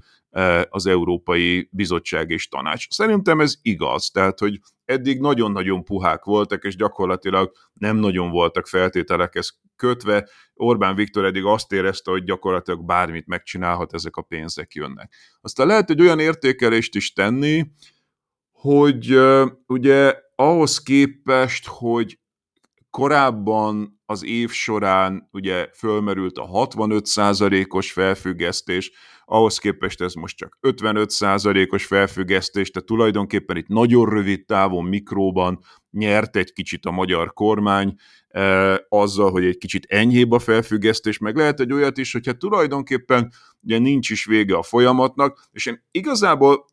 [0.69, 2.87] az Európai Bizottság és Tanács.
[2.91, 9.61] Szerintem ez igaz, tehát hogy eddig nagyon-nagyon puhák voltak, és gyakorlatilag nem nagyon voltak feltételekhez
[9.77, 10.29] kötve.
[10.55, 15.13] Orbán Viktor eddig azt érezte, hogy gyakorlatilag bármit megcsinálhat, ezek a pénzek jönnek.
[15.41, 17.67] Aztán lehet egy olyan értékelést is tenni,
[18.53, 19.19] hogy
[19.67, 22.19] ugye ahhoz képest, hogy
[22.91, 28.93] korábban az év során ugye fölmerült a 65%-os felfüggesztés,
[29.29, 35.59] ahhoz képest ez most csak 55%-os felfüggesztés, tehát tulajdonképpen itt nagyon rövid távon mikróban
[35.91, 37.95] nyert egy kicsit a magyar kormány,
[38.29, 43.33] e, azzal, hogy egy kicsit enyhébb a felfüggesztés, meg lehet egy olyat is, hogyha tulajdonképpen
[43.63, 46.67] ugye nincs is vége a folyamatnak, és én igazából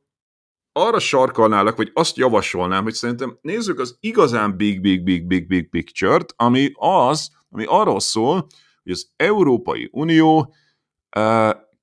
[0.72, 5.70] arra sarkalnálak, vagy azt javasolnám, hogy szerintem nézzük az igazán big, big, big, big, big
[5.70, 8.48] picture-t, ami az, ami arról szól,
[8.84, 10.54] hogy az Európai Unió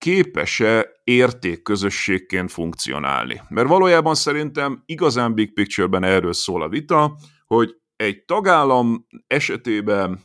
[0.00, 3.40] képes-e értékközösségként funkcionálni.
[3.48, 10.20] Mert valójában szerintem igazán big picture-ben erről szól a vita, hogy egy tagállam esetében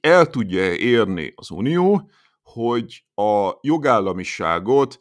[0.00, 2.10] el tudja érni az Unió,
[2.42, 4.98] hogy a jogállamiságot,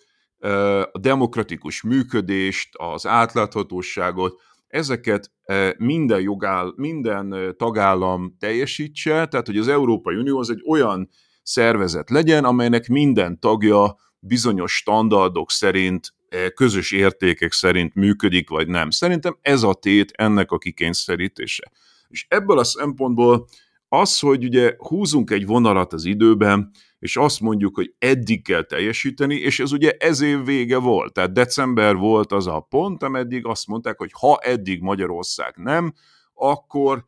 [0.91, 5.31] a demokratikus működést, az átláthatóságot, ezeket
[5.77, 11.09] minden, jogáll, minden tagállam teljesítse, tehát hogy az Európai Unió az egy olyan
[11.43, 16.13] szervezet legyen, amelynek minden tagja bizonyos standardok szerint,
[16.55, 18.89] közös értékek szerint működik, vagy nem.
[18.89, 21.71] Szerintem ez a tét ennek a kikényszerítése.
[22.07, 23.47] És ebből a szempontból
[23.87, 29.35] az, hogy ugye húzunk egy vonalat az időben, és azt mondjuk, hogy eddig kell teljesíteni,
[29.35, 33.67] és ez ugye ez év vége volt, tehát december volt az a pont, ameddig azt
[33.67, 35.93] mondták, hogy ha eddig Magyarország nem,
[36.33, 37.05] akkor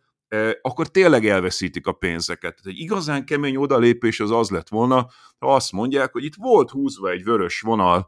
[0.62, 2.56] akkor tényleg elveszítik a pénzeket.
[2.56, 5.08] Tehát egy igazán kemény odalépés az az lett volna,
[5.40, 8.08] ha azt mondják, hogy itt volt húzva egy vörös vonal,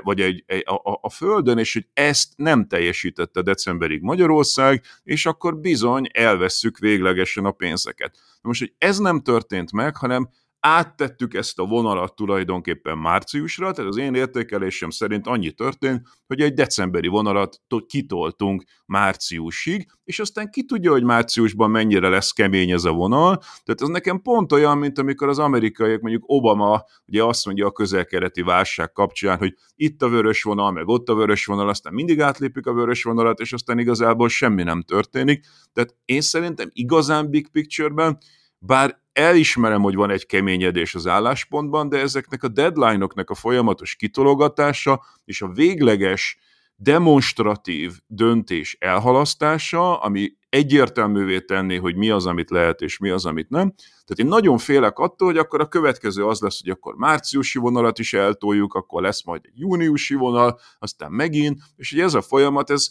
[0.00, 5.58] vagy egy, egy a, a, földön, és hogy ezt nem teljesítette decemberig Magyarország, és akkor
[5.58, 8.18] bizony elvesszük véglegesen a pénzeket.
[8.42, 10.28] most, hogy ez nem történt meg, hanem
[10.62, 16.54] áttettük ezt a vonalat tulajdonképpen márciusra, tehát az én értékelésem szerint annyi történt, hogy egy
[16.54, 22.92] decemberi vonalat kitoltunk márciusig, és aztán ki tudja, hogy márciusban mennyire lesz kemény ez a
[22.92, 27.66] vonal, tehát ez nekem pont olyan, mint amikor az amerikaiak, mondjuk Obama ugye azt mondja
[27.66, 31.94] a közelkereti válság kapcsán, hogy itt a vörös vonal, meg ott a vörös vonal, aztán
[31.94, 35.46] mindig átlépik a vörös vonalat, és aztán igazából semmi nem történik.
[35.72, 38.18] Tehát én szerintem igazán big picture-ben
[38.64, 45.04] bár elismerem, hogy van egy keményedés az álláspontban, de ezeknek a deadline-oknak a folyamatos kitologatása
[45.24, 46.38] és a végleges
[46.76, 53.48] demonstratív döntés elhalasztása, ami egyértelművé tenné, hogy mi az, amit lehet, és mi az, amit
[53.48, 53.74] nem.
[53.76, 57.98] Tehát én nagyon félek attól, hogy akkor a következő az lesz, hogy akkor márciusi vonalat
[57.98, 62.70] is eltoljuk, akkor lesz majd egy júniusi vonal, aztán megint, és hogy ez a folyamat,
[62.70, 62.88] ez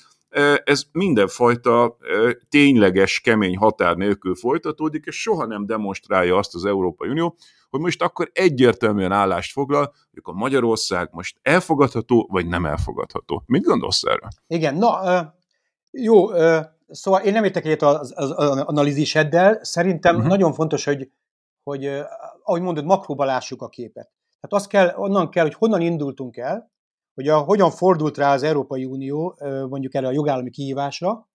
[0.64, 1.98] ez mindenfajta
[2.50, 7.36] tényleges, kemény határ nélkül folytatódik, és soha nem demonstrálja azt az Európai Unió,
[7.70, 13.44] hogy most akkor egyértelműen állást foglal, hogy a Magyarország most elfogadható, vagy nem elfogadható.
[13.46, 14.30] Mit gondolsz erről?
[14.48, 15.00] Igen, na,
[15.92, 16.28] jó,
[16.88, 20.30] szóval én nem értek egyet az, az, az analíziseddel, szerintem uh-huh.
[20.30, 21.10] nagyon fontos, hogy,
[21.64, 21.86] hogy
[22.44, 24.12] ahogy mondod, makróba lássuk a képet.
[24.40, 26.71] Tehát az kell, onnan kell, hogy honnan indultunk el,
[27.22, 29.38] hogy a, hogyan fordult rá az Európai Unió
[29.70, 31.30] mondjuk erre a jogállami kihívásra.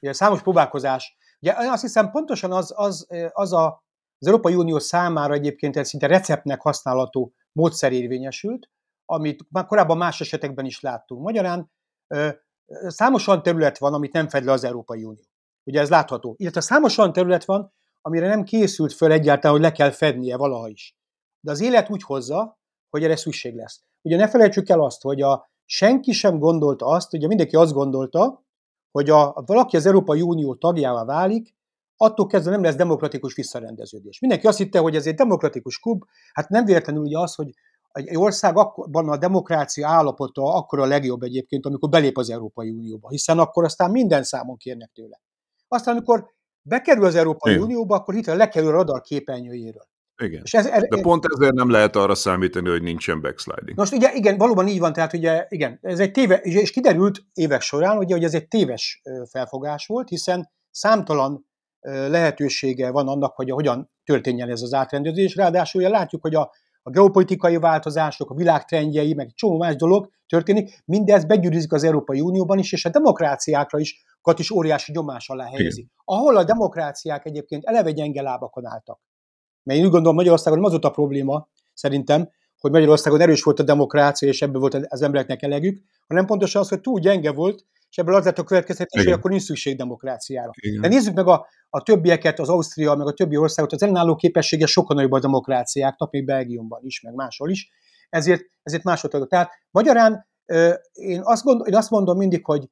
[0.00, 1.16] Ugye számos próbálkozás.
[1.40, 3.84] Ugye azt hiszem pontosan az, az, az a,
[4.18, 8.70] az Európai Unió számára egyébként egy szinte receptnek használható módszer érvényesült,
[9.04, 11.22] amit már korábban más esetekben is láttunk.
[11.22, 11.70] Magyarán
[12.86, 15.24] számos olyan terület van, amit nem fed le az Európai Unió.
[15.64, 16.34] Ugye ez látható.
[16.38, 20.68] Illetve számos olyan terület van, amire nem készült föl egyáltalán, hogy le kell fednie valaha
[20.68, 20.96] is.
[21.40, 22.58] De az élet úgy hozza,
[22.88, 23.84] hogy erre szükség lesz.
[24.06, 28.44] Ugye ne felejtsük el azt, hogy a, senki sem gondolta azt, ugye mindenki azt gondolta,
[28.90, 31.54] hogy a, a valaki az Európai Unió tagjává válik,
[31.96, 34.20] attól kezdve nem lesz demokratikus visszarendeződés.
[34.20, 36.02] Mindenki azt hitte, hogy ez egy demokratikus klub,
[36.32, 37.50] hát nem véletlenül ugye az, hogy
[37.92, 43.08] egy ország akkorban a demokrácia állapota akkor a legjobb egyébként, amikor belép az Európai Unióba,
[43.08, 45.20] hiszen akkor aztán minden számon kérnek tőle.
[45.68, 47.64] Aztán, amikor bekerül az Európai Igen.
[47.64, 49.86] Unióba, akkor itt lekerül a radar képernyőjéről.
[50.22, 50.40] Igen.
[50.44, 53.76] És ez, er, De pont ezért nem lehet arra számítani, hogy nincsen backsliding.
[53.76, 57.60] Most ugye igen, valóban így van, tehát ugye igen, ez egy téve, és kiderült évek
[57.60, 61.46] során, ugye, hogy ez egy téves felfogás volt, hiszen számtalan
[61.86, 65.34] lehetősége van annak, hogy hogyan történjen ez az átrendezés.
[65.34, 66.50] Ráadásul ugye látjuk, hogy a,
[66.82, 72.20] a geopolitikai változások, a világ trendjei, meg csomó más dolog történik, mindez begyűrűzik az Európai
[72.20, 74.04] Unióban is, és a demokráciákra is,
[74.36, 75.80] is óriási nyomás alá helyezi.
[75.80, 75.92] Igen.
[76.04, 79.00] Ahol a demokráciák egyébként eleve gyenge lábakon álltak.
[79.66, 83.60] Mert én úgy gondolom, Magyarországon nem az volt a probléma, szerintem, hogy Magyarországon erős volt
[83.60, 87.64] a demokrácia, és ebből volt az embereknek elegük, hanem pontosan az, hogy túl gyenge volt,
[87.90, 90.50] és ebből az lett a következtetés, hogy akkor nincs szükség demokráciára.
[90.54, 90.80] Igen.
[90.80, 94.66] De nézzük meg a, a többieket, az Ausztria, meg a többi országot, az ellenálló képessége
[94.66, 97.70] sokkal nagyobb a demokráciáknak, még Belgiumban is, meg máshol is.
[98.08, 99.26] Ezért, ezért másodszor.
[99.26, 100.26] Tehát magyarán
[100.92, 102.68] én azt, gondol, én azt mondom mindig, hogy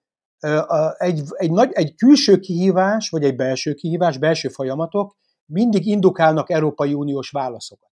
[0.97, 5.17] egy, egy, nagy, egy külső kihívás, vagy egy belső kihívás, belső folyamatok
[5.47, 7.91] mindig indukálnak Európai Uniós válaszokat.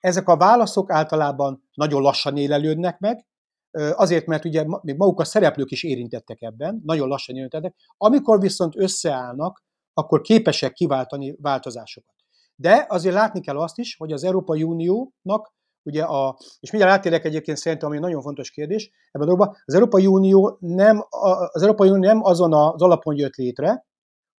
[0.00, 3.26] Ezek a válaszok általában nagyon lassan élelődnek meg,
[3.72, 7.74] azért, mert ugye még maguk a szereplők is érintettek ebben, nagyon lassan érintettek.
[7.96, 12.14] Amikor viszont összeállnak, akkor képesek kiváltani változásokat.
[12.56, 17.24] De azért látni kell azt is, hogy az Európai Uniónak, ugye a, és mindjárt átérek
[17.24, 21.04] egyébként szerintem, ami nagyon fontos kérdés ebben a dologban, az Európai Unió nem,
[21.52, 23.86] az Európai Unió nem azon az alapon jött létre,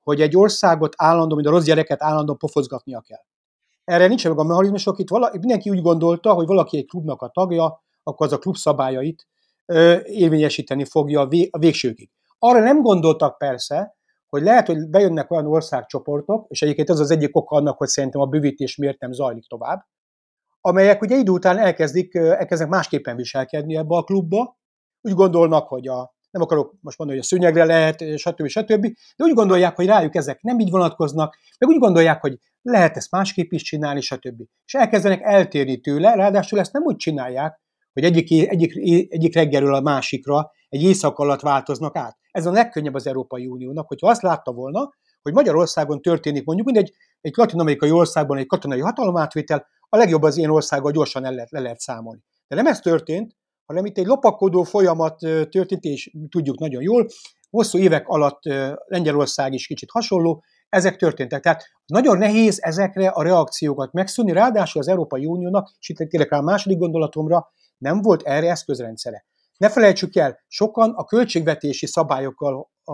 [0.04, 3.22] hogy egy országot állandó, mint a rossz gyereket állandóan pofozgatnia kell.
[3.84, 7.30] Erre nincs meg a mechanizmusok, itt vala, mindenki úgy gondolta, hogy valaki egy klubnak a
[7.30, 9.28] tagja, akkor az a klub szabályait
[9.66, 12.10] ö, érvényesíteni fogja a, vé, a végsőkig.
[12.40, 13.96] Arra nem gondoltak persze,
[14.30, 18.22] hogy lehet, hogy bejönnek olyan országcsoportok, és egyébként ez az egyik oka annak, hogy szerintem
[18.22, 19.86] a bővítés miért nem zajlik tovább,
[20.62, 24.58] amelyek ugye idő után elkezdik, elkezdenek másképpen viselkedni ebbe a klubba,
[25.02, 28.48] úgy gondolnak, hogy a, nem akarok most mondani, hogy a szőnyegre lehet, stb.
[28.48, 28.82] stb.,
[29.16, 33.12] de úgy gondolják, hogy rájuk ezek nem így vonatkoznak, meg úgy gondolják, hogy lehet ezt
[33.12, 34.42] másképp is csinálni, stb.
[34.66, 37.62] És elkezdenek eltérni tőle, ráadásul ezt nem úgy csinálják,
[37.94, 38.76] hogy egyik, egyik,
[39.12, 42.18] egyik reggelről a másikra egy éjszak alatt változnak át.
[42.32, 46.94] Ez a legkönnyebb az Európai Uniónak, hogyha azt látta volna, hogy Magyarországon történik mondjuk mindegy,
[47.22, 51.60] egy latin-amerikai országban egy katonai hatalomátvétel, a legjobb az ilyen országgal gyorsan le lehet, le
[51.60, 52.22] lehet számolni.
[52.48, 55.18] De nem ez történt, hanem itt egy lopakodó folyamat
[55.50, 57.08] történt, és tudjuk nagyon jól,
[57.50, 58.40] hosszú évek alatt
[58.86, 61.42] Lengyelország is kicsit hasonló, ezek történtek.
[61.42, 66.38] Tehát nagyon nehéz ezekre a reakciókat megszűnni, ráadásul az Európai Uniónak, és itt tényleg rá
[66.38, 69.26] a második gondolatomra, nem volt erre eszközrendszere.
[69.58, 72.94] Ne felejtsük el, sokan a költségvetési szabályokkal a,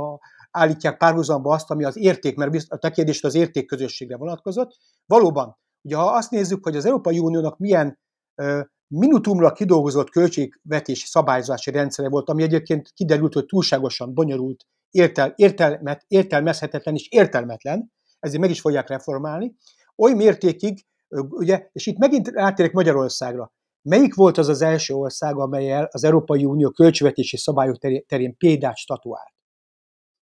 [0.52, 4.76] állítják párhuzamba azt, ami az érték, mert a te kérdés az értékközösségre vonatkozott.
[5.06, 8.00] Valóban, ugye ha azt nézzük, hogy az Európai Uniónak milyen
[8.36, 16.06] ö, minutumra kidolgozott költségvetési szabályozási rendszere volt, ami egyébként kiderült, hogy túlságosan bonyolult, értel, értelmet,
[16.08, 19.56] értelmezhetetlen és értelmetlen, ezért meg is fogják reformálni,
[19.96, 20.86] oly mértékig,
[21.30, 26.46] ugye, és itt megint rátérek Magyarországra, Melyik volt az az első ország, amelyel az Európai
[26.46, 27.78] Unió költségvetési szabályok
[28.08, 29.34] terén példát statuált?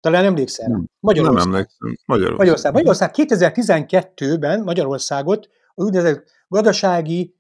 [0.01, 0.79] Talán emlékszel rá?
[1.01, 1.45] Magyarország.
[1.45, 1.97] Nem emlékszem.
[2.05, 2.39] Magyarország.
[2.39, 2.73] Magyarország.
[2.73, 7.35] Magyarország 2012-ben Magyarországot az úgynevezett gazdasági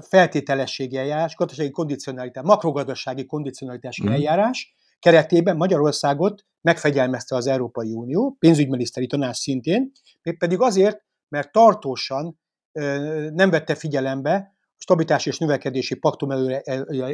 [0.00, 4.12] feltételességi eljárás, gazdasági kondicionalitás, makrogazdasági kondicionalitási hmm.
[4.12, 9.92] eljárás keretében Magyarországot megfegyelmezte az Európai Unió, pénzügyminiszteri tanács szintén,
[10.38, 12.38] pedig azért, mert tartósan
[13.32, 16.62] nem vette figyelembe stabilitási és növekedési paktum előre,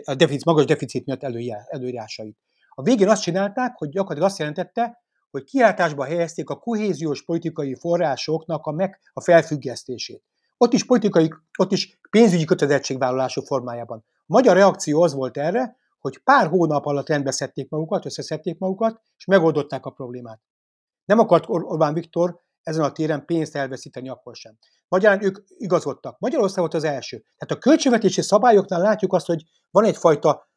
[0.04, 1.22] a deficit, magas deficit miatt
[1.68, 2.36] előírásait.
[2.68, 8.66] A végén azt csinálták, hogy gyakorlatilag azt jelentette, hogy kiáltásba helyezték a kohéziós politikai forrásoknak
[8.66, 10.22] a, meg, a felfüggesztését.
[10.62, 14.04] Ott is politikai, ott is pénzügyi kötelezettségvállalások formájában.
[14.08, 19.24] A magyar reakció az volt erre, hogy pár hónap alatt rendbeszedték magukat, összeszedték magukat, és
[19.24, 20.40] megoldották a problémát.
[21.04, 24.58] Nem akart Orbán Viktor ezen a téren pénzt elveszíteni akkor sem.
[24.88, 26.18] Magyarán ők igazodtak.
[26.18, 27.18] Magyarország volt az első.
[27.18, 30.50] Tehát a költségvetési szabályoknál látjuk azt, hogy van egyfajta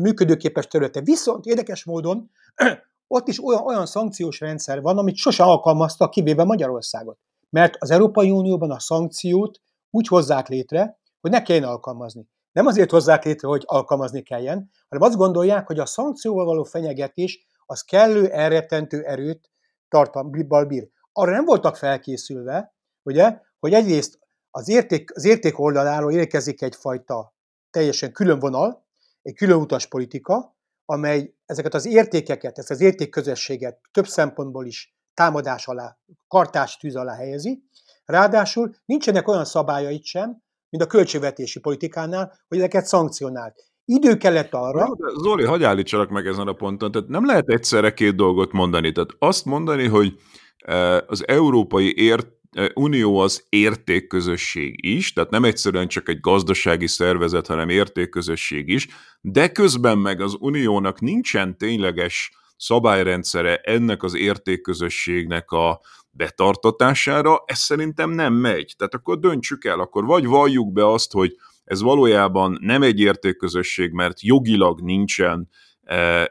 [0.00, 1.00] működőképes területe.
[1.00, 2.30] Viszont érdekes módon
[3.16, 7.18] ott is olyan, olyan szankciós rendszer van, amit sose alkalmaztak, kivéve Magyarországot.
[7.52, 12.28] Mert az Európai Unióban a szankciót úgy hozzák létre, hogy ne kelljen alkalmazni.
[12.52, 17.46] Nem azért hozzák létre, hogy alkalmazni kelljen, hanem azt gondolják, hogy a szankcióval való fenyegetés
[17.66, 19.50] az kellő elrettentő erőt
[19.88, 20.88] tartalmával bír.
[21.12, 24.18] Arra nem voltak felkészülve, ugye, hogy egyrészt
[24.50, 27.34] az érték, az érték oldaláról érkezik egyfajta
[27.70, 28.86] teljesen külön vonal,
[29.22, 35.66] egy külön utas politika, amely ezeket az értékeket, ezt az értékközösséget több szempontból is támadás
[35.66, 35.96] alá,
[36.28, 37.62] kartás tűz alá helyezi.
[38.04, 43.54] Ráadásul nincsenek olyan szabályait sem, mint a költségvetési politikánál, hogy ezeket szankcionált.
[43.84, 44.88] Idő kellett arra...
[45.22, 46.92] Zoli, hagyj állítsalak meg ezen a ponton.
[46.92, 48.92] Tehát nem lehet egyszerre két dolgot mondani.
[48.92, 50.14] Tehát azt mondani, hogy
[50.56, 52.26] eh, az európai ért
[52.74, 58.88] Unió az értékközösség is, tehát nem egyszerűen csak egy gazdasági szervezet, hanem értékközösség is,
[59.20, 62.32] de közben meg az Uniónak nincsen tényleges
[62.62, 68.74] szabályrendszere ennek az értékközösségnek a betartatására, ez szerintem nem megy.
[68.76, 73.92] Tehát akkor döntsük el, akkor vagy valljuk be azt, hogy ez valójában nem egy értékközösség,
[73.92, 75.48] mert jogilag nincsen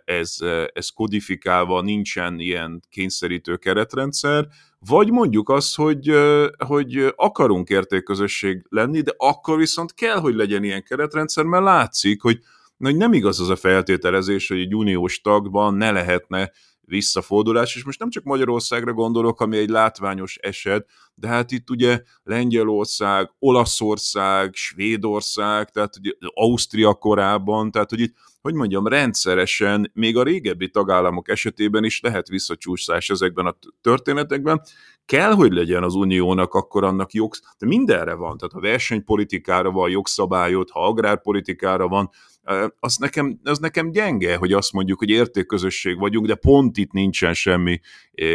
[0.06, 0.38] ez,
[0.74, 4.48] ez kodifikálva, nincsen ilyen kényszerítő keretrendszer,
[4.80, 6.12] vagy mondjuk azt, hogy,
[6.66, 12.40] hogy akarunk értékközösség lenni, de akkor viszont kell, hogy legyen ilyen keretrendszer, mert látszik, hogy,
[12.90, 16.52] hogy nem igaz az a feltételezés, hogy egy uniós tagban ne lehetne
[16.82, 22.02] visszafordulás, és most nem csak Magyarországra gondolok, ami egy látványos eset, de hát itt ugye
[22.24, 30.24] Lengyelország, Olaszország, Svédország, tehát ugye Ausztria korábban, tehát hogy itt hogy mondjam, rendszeresen, még a
[30.24, 34.62] régebbi tagállamok esetében is lehet visszacsúszás ezekben a történetekben.
[35.06, 39.90] Kell, hogy legyen az uniónak akkor annak jogsz, de mindenre van, tehát ha versenypolitikára van
[39.90, 42.10] jogszabályot, ha agrárpolitikára van,
[42.80, 47.34] az nekem, az nekem gyenge, hogy azt mondjuk, hogy értékközösség vagyunk, de pont itt nincsen
[47.34, 47.80] semmi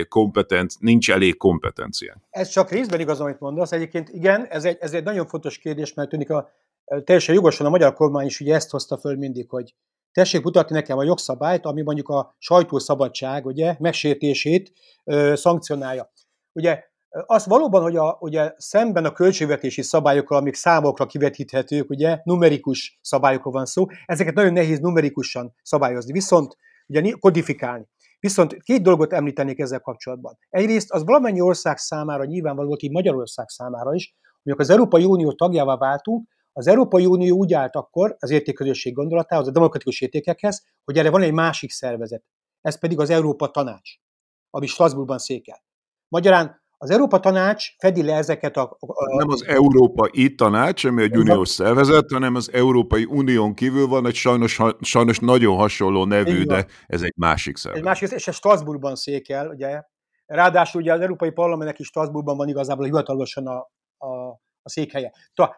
[0.08, 2.22] kompetent, nincs elég kompetencia.
[2.30, 3.72] Ez csak részben igaz, amit mondasz.
[3.72, 6.50] Egyébként igen, ez egy, ez egy nagyon fontos kérdés, mert tűnik a,
[7.04, 9.74] teljesen jogosan a magyar kormány is ugye ezt hozta föl mindig, hogy
[10.12, 14.72] tessék mutatni nekem a jogszabályt, ami mondjuk a sajtószabadság ugye, megsértését
[15.04, 16.12] ö, szankcionálja.
[16.52, 16.84] Ugye
[17.26, 23.52] Az valóban, hogy a, ugye szemben a költségvetési szabályokkal, amik számokra kivetíthetők, ugye numerikus szabályokról
[23.52, 26.56] van szó, ezeket nagyon nehéz numerikusan szabályozni, viszont
[26.86, 27.88] ugye kodifikálni.
[28.20, 30.38] Viszont két dolgot említenék ezzel kapcsolatban.
[30.48, 35.76] Egyrészt az valamennyi ország számára nyilvánvaló, hogy Magyarország számára is, hogy az Európai Unió tagjává
[35.76, 41.10] váltunk, az Európai Unió úgy állt akkor az értékközösség gondolatához, a demokratikus értékekhez, hogy erre
[41.10, 42.24] van egy másik szervezet.
[42.60, 43.90] Ez pedig az Európa Tanács,
[44.50, 45.64] ami Strasbourgban székel.
[46.08, 48.76] Magyarán az Európa Tanács fedi le ezeket a...
[48.80, 49.16] a...
[49.16, 54.14] Nem az Európai Tanács, ami egy uniós szervezet, hanem az Európai Unión kívül van egy
[54.14, 57.86] sajnos, sajnos nagyon hasonló nevű, de ez egy másik szervezet.
[57.86, 59.82] Egy másik, és ez Strasbourgban székel, ugye.
[60.26, 63.58] Ráadásul ugye az Európai Parlamentnek is Strasbourgban van igazából hivatalosan a,
[64.06, 65.12] a a székhelye.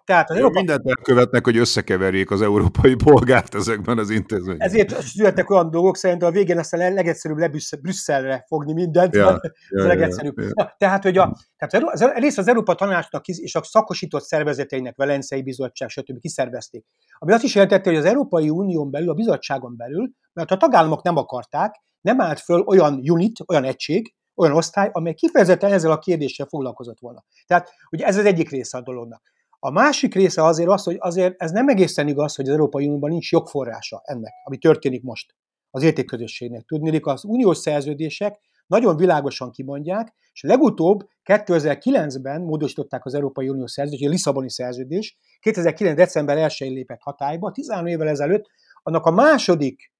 [0.04, 0.59] Tehát az Európa...
[0.59, 4.68] Mindent elkövetnek, hogy összekeverjék az európai polgárt ezekben az intézményekben.
[4.68, 7.50] Ezért születtek olyan dolgok, szerintem a végén ezt a legegyszerűbb le
[7.80, 9.14] Brüsszelre fogni mindent.
[9.14, 10.38] Ja, ja, a legegyszerűbb.
[10.38, 10.74] Ja, ja.
[10.78, 15.88] Tehát, hogy a, tehát az, rész az Európa Tanácsnak és a szakosított szervezeteinek, Velencei Bizottság,
[15.88, 16.18] stb.
[16.18, 16.84] kiszervezték.
[17.18, 21.02] Ami azt is jelentette, hogy az Európai Unión belül, a bizottságon belül, mert a tagállamok
[21.02, 25.99] nem akarták, nem állt föl olyan unit, olyan egység, olyan osztály, amely kifejezetten ezzel a
[25.99, 27.24] kérdéssel foglalkozott volna.
[27.47, 29.22] Tehát ugye ez az egyik része a dolognak.
[29.59, 33.11] A másik része azért az, hogy azért ez nem egészen igaz, hogy az Európai Unióban
[33.11, 35.34] nincs jogforrása ennek, ami történik most
[35.70, 36.64] az értékközösségnek.
[36.64, 44.09] Tudnék, az uniós szerződések nagyon világosan kimondják, és legutóbb 2009-ben módosították az Európai Unió szerződést,
[44.09, 45.97] a Lisszaboni szerződés, 2009.
[45.97, 48.47] december 1-én lépett hatályba, 13 évvel ezelőtt,
[48.82, 49.93] annak a második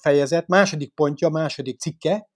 [0.00, 2.28] fejezet, második pontja, második cikke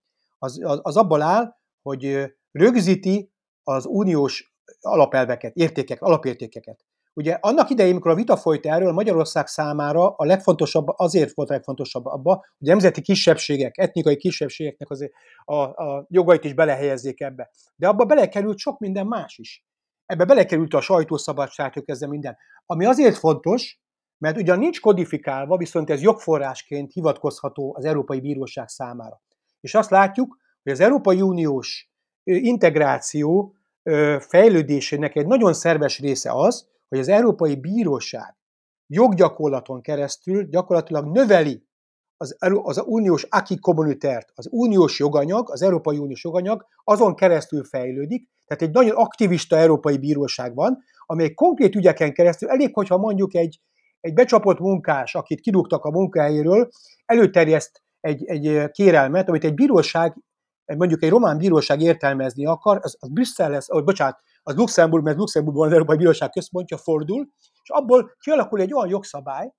[0.43, 3.33] az, az, az abból áll, hogy rögzíti
[3.63, 6.85] az uniós alapelveket, értékek, alapértékeket.
[7.15, 11.53] Ugye annak idején, amikor a vita folyt erről, Magyarország számára a legfontosabb, azért volt a
[11.53, 15.13] legfontosabb abba, hogy a nemzeti kisebbségek, etnikai kisebbségeknek azért
[15.45, 17.51] a, a jogait is belehelyezzék ebbe.
[17.77, 19.65] De abba belekerült sok minden más is.
[20.07, 22.37] Ebbe belekerült a sajtószabadságtól kezdve minden.
[22.67, 23.81] Ami azért fontos,
[24.19, 29.23] mert ugyan nincs kodifikálva, viszont ez jogforrásként hivatkozható az Európai Bíróság számára.
[29.63, 31.91] És azt látjuk, hogy az Európai Uniós
[32.25, 33.55] integráció
[34.19, 38.37] fejlődésének egy nagyon szerves része az, hogy az Európai Bíróság
[38.87, 41.67] joggyakorlaton keresztül gyakorlatilag növeli
[42.17, 48.29] az, az uniós aki kommunitert, az uniós joganyag, az Európai Uniós joganyag azon keresztül fejlődik,
[48.47, 53.61] tehát egy nagyon aktivista Európai Bíróság van, amely konkrét ügyeken keresztül, elég, hogyha mondjuk egy,
[54.01, 56.69] egy becsapott munkás, akit kirúgtak a munkahelyéről,
[57.05, 60.17] előterjeszt egy, egy kérelmet, amit egy bíróság,
[60.65, 65.17] mondjuk egy román bíróság értelmezni akar, az, az Brüsszel lesz, oh, bocsánat, az Luxemburg, mert
[65.17, 67.29] Luxemburgban az Európai Bíróság központja fordul,
[67.63, 69.53] és abból kialakul egy olyan jogszabály,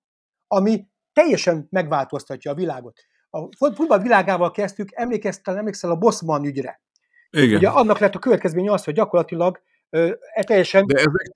[0.47, 2.99] ami teljesen megváltoztatja a világot.
[3.29, 6.81] A futball világával kezdtük, emlékeztel, emlékszel a Bosman ügyre.
[7.29, 7.57] Igen.
[7.57, 9.61] Ugye annak lett a következménye az, hogy gyakorlatilag
[10.33, 10.85] e teljesen...
[10.85, 11.31] De ezek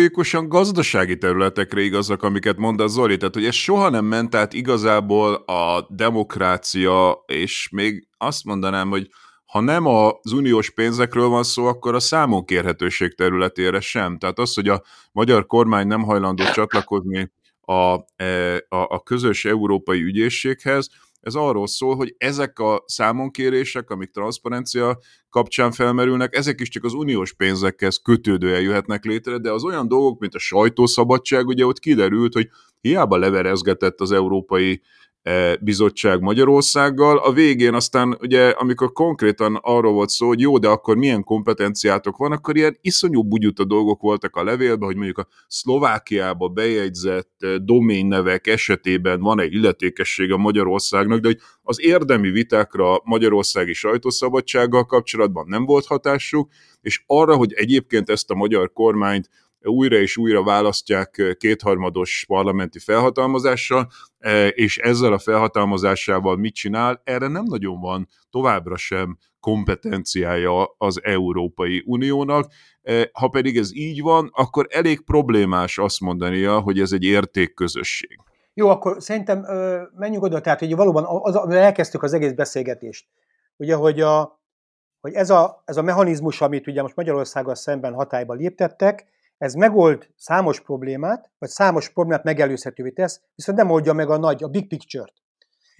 [0.00, 4.52] tipikusan gazdasági területekre igazak, amiket mond a Zoli, tehát hogy ez soha nem ment át
[4.52, 9.08] igazából a demokrácia, és még azt mondanám, hogy
[9.44, 14.18] ha nem az uniós pénzekről van szó, akkor a számonkérhetőség területére sem.
[14.18, 14.82] Tehát az, hogy a
[15.12, 20.88] magyar kormány nem hajlandó csatlakozni a, e, a, a közös európai ügyészséghez,
[21.20, 24.98] ez arról szól, hogy ezek a számonkérések, amik transzparencia
[25.28, 30.20] kapcsán felmerülnek, ezek is csak az uniós pénzekhez kötődően jöhetnek létre, de az olyan dolgok,
[30.20, 32.48] mint a sajtószabadság, ugye ott kiderült, hogy
[32.80, 34.82] hiába leverezgetett az európai
[35.60, 37.18] bizottság Magyarországgal.
[37.18, 42.16] A végén aztán ugye, amikor konkrétan arról volt szó, hogy jó, de akkor milyen kompetenciátok
[42.16, 47.58] van, akkor ilyen iszonyú bugyuta dolgok voltak a levélben, hogy mondjuk a Szlovákiába bejegyzett e,
[47.58, 55.64] doménynevek esetében van egy illetékessége Magyarországnak, de hogy az érdemi vitákra magyarországi sajtószabadsággal kapcsolatban nem
[55.64, 56.50] volt hatásuk,
[56.80, 59.28] és arra, hogy egyébként ezt a magyar kormányt
[59.62, 63.88] újra és újra választják kétharmados parlamenti felhatalmazással,
[64.50, 71.82] és ezzel a felhatalmazásával mit csinál, erre nem nagyon van továbbra sem kompetenciája az Európai
[71.86, 72.52] Uniónak.
[73.12, 78.18] Ha pedig ez így van, akkor elég problémás azt mondania, hogy ez egy értékközösség.
[78.54, 79.46] Jó, akkor szerintem
[79.96, 83.06] menjünk oda, tehát hogy valóban az, elkezdtük az egész beszélgetést.
[83.56, 84.40] Ugye, hogy, a,
[85.00, 89.06] hogy ez, a, ez a mechanizmus, amit ugye most Magyarországgal szemben hatályba léptettek,
[89.40, 94.42] ez megold számos problémát, vagy számos problémát megelőzhetővé tesz, viszont nem oldja meg a nagy,
[94.42, 95.12] a big picture-t.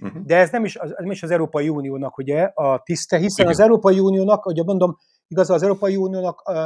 [0.02, 0.22] Uh-huh.
[0.22, 3.56] De ez nem is, az, nem is az Európai Uniónak ugye a tiszte, hiszen Igen.
[3.56, 4.96] az Európai Uniónak, ahogy mondom,
[5.28, 6.64] igaz, az Európai Uniónak uh,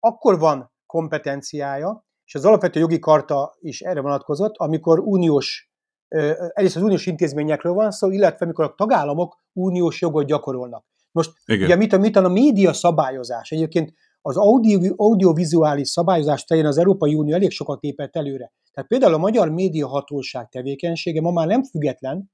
[0.00, 5.70] akkor van kompetenciája, és az alapvető jogi karta is erre vonatkozott, amikor uniós,
[6.08, 10.84] uh, egyrészt az uniós intézményekről van szó, illetve amikor a tagállamok uniós jogot gyakorolnak.
[11.12, 11.64] Most Igen.
[11.64, 13.50] ugye mit, mit a média szabályozás?
[13.50, 13.92] Egyébként
[14.26, 18.52] az audio, audiovizuális szabályozás terén az Európai Unió elég sokat lépett előre.
[18.72, 22.30] Tehát például a magyar médiahatóság tevékenysége ma már nem független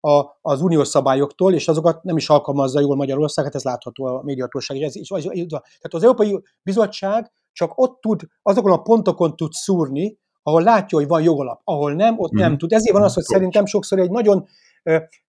[0.00, 4.22] a, az uniós szabályoktól, és azokat nem is alkalmazza jól Magyarország, hát ez látható a
[4.22, 4.82] médiahatóság.
[4.82, 10.62] Ez is, tehát az Európai Bizottság csak ott tud, azokon a pontokon tud szúrni, ahol
[10.62, 12.38] látja, hogy van jogalap, ahol nem, ott mm.
[12.38, 12.58] nem mhm.
[12.58, 12.72] tud.
[12.72, 14.46] Ezért van az, hogy szerintem sokszor egy nagyon,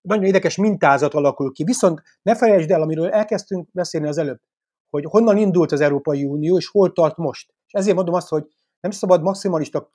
[0.01, 1.63] nagyon érdekes mintázat alakul ki.
[1.63, 4.39] Viszont ne felejtsd el, amiről elkezdtünk beszélni az előbb,
[5.01, 7.53] hogy honnan indult az Európai Unió, és hol tart most.
[7.67, 8.43] És ezért mondom azt, hogy
[8.79, 9.89] nem szabad maximalista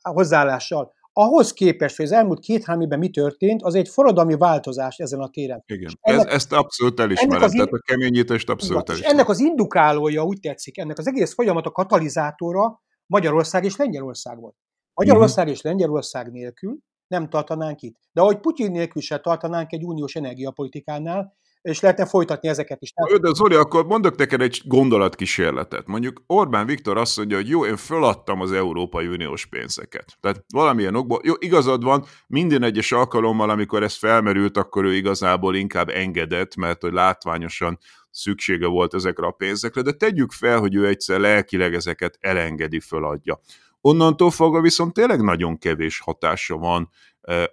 [0.00, 0.92] hozzáállással.
[1.12, 5.28] Ahhoz képest, hogy az elmúlt két-három évben mi történt, az egy forradalmi változás ezen a
[5.28, 5.62] téren.
[5.66, 9.16] Igen, ennek, Ez, ezt abszolút elismerem, az, tehát a keményítést abszolút elismerem.
[9.16, 14.56] Ennek az indukálója, úgy tetszik, ennek az egész folyamat a katalizátora Magyarország és Lengyelország volt.
[14.94, 15.52] Magyarország uh-huh.
[15.52, 17.96] és Lengyelország nélkül nem tartanánk itt.
[18.12, 22.90] De ahogy Putyin nélkül se tartanánk egy uniós energiapolitikánál, és lehetne folytatni ezeket is.
[22.90, 23.20] Tehát...
[23.20, 25.86] De Zoli, akkor mondok neked egy gondolatkísérletet.
[25.86, 30.16] Mondjuk Orbán Viktor azt mondja, hogy jó, én föladtam az Európai Uniós pénzeket.
[30.20, 35.56] Tehát valamilyen okból, jó, igazad van, minden egyes alkalommal, amikor ez felmerült, akkor ő igazából
[35.56, 37.78] inkább engedett, mert hogy látványosan
[38.10, 43.40] szüksége volt ezekre a pénzekre, de tegyük fel, hogy ő egyszer lelkileg ezeket elengedi, föladja.
[43.80, 46.90] Onnantól fogva viszont tényleg nagyon kevés hatása van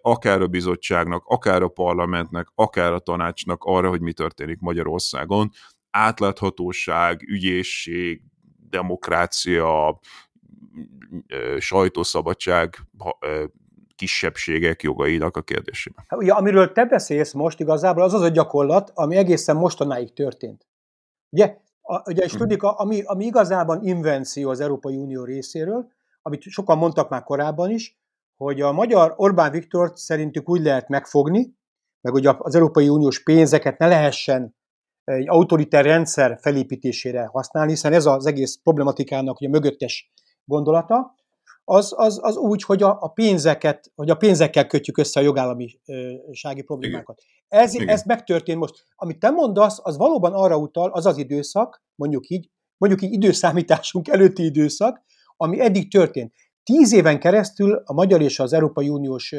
[0.02, 5.52] akár a bizottságnak, akár a parlamentnek, akár a tanácsnak arra, hogy mi történik Magyarországon.
[5.90, 8.22] Átláthatóság, ügyészség,
[8.70, 10.00] demokrácia,
[11.60, 12.76] sajtószabadság,
[13.96, 16.06] kisebbségek jogainak a kérdésében.
[16.08, 20.68] Hát ugye, amiről te beszélsz most igazából, az az a gyakorlat, ami egészen mostanáig történt.
[21.30, 22.42] Ugye, a, ugye és mhm.
[22.42, 25.92] tudjuk, ami, ami igazában invenció az Európai Unió részéről,
[26.22, 28.01] amit sokan mondtak már korábban is,
[28.44, 31.54] hogy a magyar Orbán Viktor szerintük úgy lehet megfogni,
[32.02, 34.56] meg hogy az Európai Uniós pénzeket ne lehessen
[35.04, 40.12] egy autoriter rendszer felépítésére használni, hiszen ez az egész problematikának ugye mögöttes
[40.46, 41.16] gondolata,
[41.64, 46.62] az, az, az úgy, hogy a, a pénzeket, hogy a pénzekkel kötjük össze a jogállamisági
[46.66, 47.22] problémákat.
[47.22, 47.64] Igen.
[47.64, 47.88] Ez, Igen.
[47.88, 48.86] ez megtörtént most.
[48.96, 54.08] Amit te mondasz, az valóban arra utal, az az időszak, mondjuk így, mondjuk így időszámításunk
[54.08, 55.02] előtti időszak,
[55.38, 56.34] ami eddig történt.
[56.64, 59.36] Tíz éven keresztül a magyar és az Európai Uniós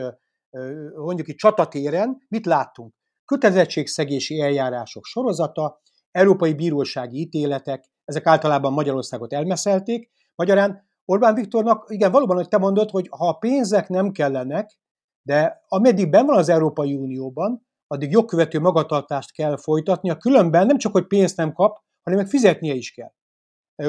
[0.95, 2.95] mondjuk így csatatéren mit láttunk?
[3.25, 10.11] Kötelezettségszegési eljárások sorozata, Európai Bírósági ítéletek, ezek általában Magyarországot elmeszelték.
[10.35, 14.79] Magyarán Orbán Viktornak, igen, valóban, hogy te mondod, hogy ha a pénzek nem kellenek,
[15.23, 20.93] de ameddig ben van az Európai Unióban, addig jogkövető magatartást kell folytatnia, különben nem csak,
[20.93, 23.13] hogy pénzt nem kap, hanem meg fizetnie is kell.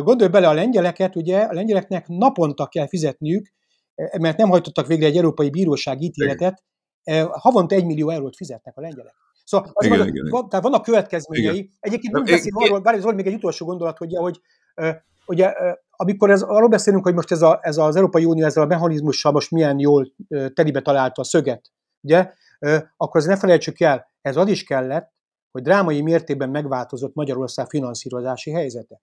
[0.02, 3.54] Gondolj bele a lengyeleket, ugye a lengyeleknek naponta kell fizetniük,
[4.20, 6.64] mert nem hajtottak végre egy európai bíróság ítéletet,
[7.04, 7.28] igen.
[7.32, 9.14] havonta egy millió eurót fizetnek a lengyelek.
[9.44, 10.30] Szóval az igen, van, igen.
[10.30, 11.58] Van, tehát vannak következményei.
[11.58, 11.70] Igen.
[11.80, 14.40] Egyébként nem beszél arról, bár ez még egy utolsó gondolat, hogy, hogy
[15.26, 15.54] ugye,
[15.90, 19.32] amikor ez, arról beszélünk, hogy most ez, a, ez az Európai Unió ezzel a mechanizmussal
[19.32, 20.14] most milyen jól
[20.54, 21.72] telibe találta a szöget,
[22.02, 22.32] ugye,
[22.98, 25.12] akkor ezt ne felejtsük el, ez az is kellett,
[25.52, 29.02] hogy drámai mértékben megváltozott Magyarország finanszírozási helyzete.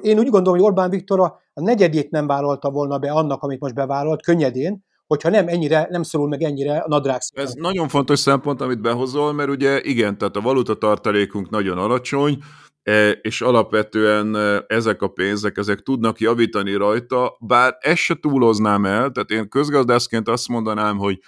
[0.00, 3.74] Én úgy gondolom, hogy Orbán Viktor a, negyedét nem vállalta volna be annak, amit most
[3.74, 8.60] bevállalt, könnyedén, hogyha nem ennyire, nem szorul meg ennyire a nadrág Ez nagyon fontos szempont,
[8.60, 12.38] amit behozol, mert ugye igen, tehát a valutatartalékunk nagyon alacsony,
[12.82, 18.84] e, és alapvetően e, ezek a pénzek, ezek tudnak javítani rajta, bár ezt se túloznám
[18.84, 21.20] el, tehát én közgazdászként azt mondanám, hogy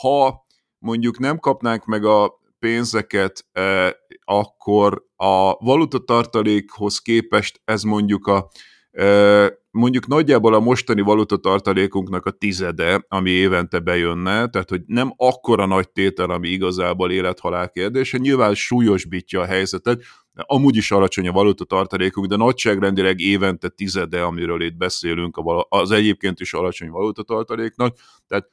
[0.00, 0.46] ha
[0.78, 3.90] mondjuk nem kapnánk meg a pénzeket, eh,
[4.24, 8.48] akkor a valutatartalékhoz képest ez mondjuk a
[8.90, 15.66] eh, mondjuk nagyjából a mostani valutatartalékunknak a tizede, ami évente bejönne, tehát hogy nem akkora
[15.66, 20.02] nagy tétel, ami igazából élethalál kérdése, nyilván súlyosbítja a helyzetet,
[20.34, 26.54] amúgy is alacsony a valutatartalékunk, de nagyságrendileg évente tizede, amiről itt beszélünk, az egyébként is
[26.54, 28.48] alacsony valutatartaléknak, tehát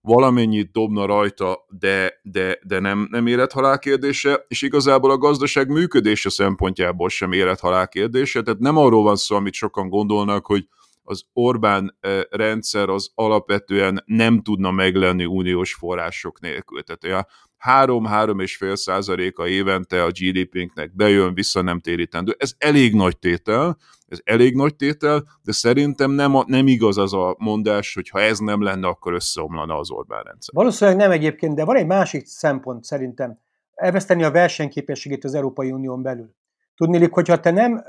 [0.00, 6.30] valamennyit dobna rajta, de, de, de nem, nem élethalál kérdése, és igazából a gazdaság működése
[6.30, 10.66] szempontjából sem élethalál kérdése, tehát nem arról van szó, amit sokan gondolnak, hogy
[11.02, 16.82] az Orbán eh, rendszer az alapvetően nem tudna meglenni uniós források nélkül.
[16.82, 17.28] Tehát a
[17.66, 22.34] 3-3,5 százaléka évente a GDP-nknek bejön, vissza nem térítendő.
[22.38, 23.78] Ez elég nagy tétel,
[24.08, 28.20] ez elég nagy tétel, de szerintem nem, a, nem igaz az a mondás, hogy ha
[28.20, 30.54] ez nem lenne, akkor összeomlana az Orbán rendszer.
[30.54, 33.38] Valószínűleg nem egyébként, de van egy másik szempont szerintem.
[33.74, 36.34] Elveszteni a versenyképességét az Európai Unión belül.
[36.76, 37.84] Tudnélik, hogyha te nem,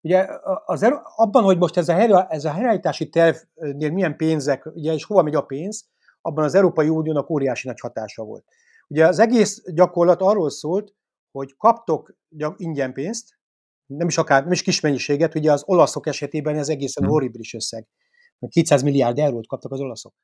[0.00, 0.26] ugye
[0.64, 0.82] az,
[1.16, 5.22] abban, hogy most ez a, helyre, ez a helyreállítási tervnél milyen pénzek, ugye, és hova
[5.22, 5.88] megy a pénz,
[6.20, 8.44] abban az Európai Uniónak óriási nagy hatása volt.
[8.88, 10.94] Ugye az egész gyakorlat arról szólt,
[11.32, 12.14] hogy kaptok
[12.56, 13.40] ingyen pénzt,
[13.96, 17.12] nem is akár, nem is kis mennyiséget, ugye az olaszok esetében ez egészen hmm.
[17.12, 17.86] horribilis összeg.
[18.48, 20.14] 200 milliárd eurót kaptak az olaszok.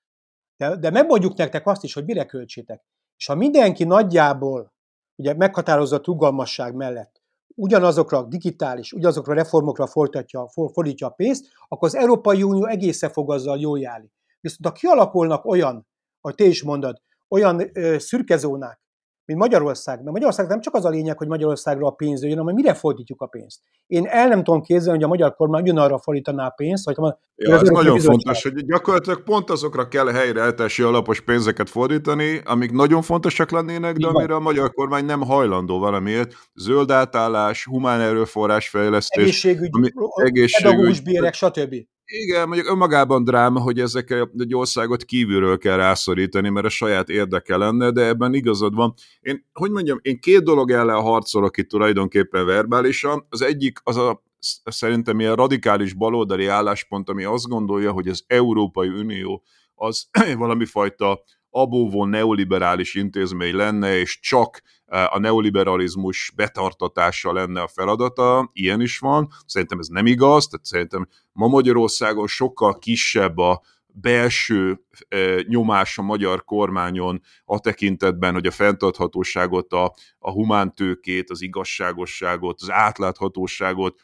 [0.57, 2.85] De, de megmondjuk nektek azt is, hogy mire költsétek.
[3.17, 4.73] És ha mindenki nagyjából
[5.17, 7.19] ugye meghatározott rugalmasság mellett
[7.59, 13.11] ugyanazokra a digitális, ugyanazokra a reformokra fordítja, fordítja a pénzt, akkor az Európai Unió egészen
[13.11, 14.13] fog azzal jól járni.
[14.41, 15.87] Viszont ha kialakulnak olyan,
[16.21, 18.81] ahogy te is mondod, olyan ö, szürkezónák,
[19.29, 19.97] mint Magyarország.
[19.97, 23.23] Mert Magyarország nem csak az a lényeg, hogy Magyarországra a pénz jön, hanem mire fordítjuk
[23.23, 23.61] a pénzt.
[23.87, 27.19] Én el nem tudom képzelni, hogy a magyar kormány ugyanarra fordítaná a pénzt, hogy a
[27.37, 28.21] ja, ez nagyon bizottság.
[28.21, 34.07] fontos, hogy gyakorlatilag pont azokra kell helyreállítási alapos pénzeket fordítani, amik nagyon fontosak lennének, de
[34.07, 36.35] amire a magyar kormány nem hajlandó valamiért.
[36.55, 41.75] Zöld átállás, humán erőforrás fejlesztés, egészségügy, ami, egészségügy bérek, stb.
[42.11, 47.57] Igen, mondjuk önmagában dráma, hogy ezekkel egy országot kívülről kell rászorítani, mert a saját érdeke
[47.57, 48.95] lenne, de ebben igazad van.
[49.21, 53.27] Én, hogy mondjam, én két dolog ellen harcolok itt tulajdonképpen verbálisan.
[53.29, 54.23] Az egyik az a
[54.65, 59.43] szerintem ilyen radikális baloldali álláspont, ami azt gondolja, hogy az Európai Unió
[59.75, 68.51] az valami fajta abóvó neoliberális intézmény lenne, és csak a neoliberalizmus betartatása lenne a feladata,
[68.53, 69.29] ilyen is van.
[69.47, 76.03] Szerintem ez nem igaz, tehát szerintem ma Magyarországon sokkal kisebb a belső e, nyomás a
[76.03, 84.01] magyar kormányon a tekintetben, hogy a fenntarthatóságot, a, a humántőkét, az igazságosságot, az átláthatóságot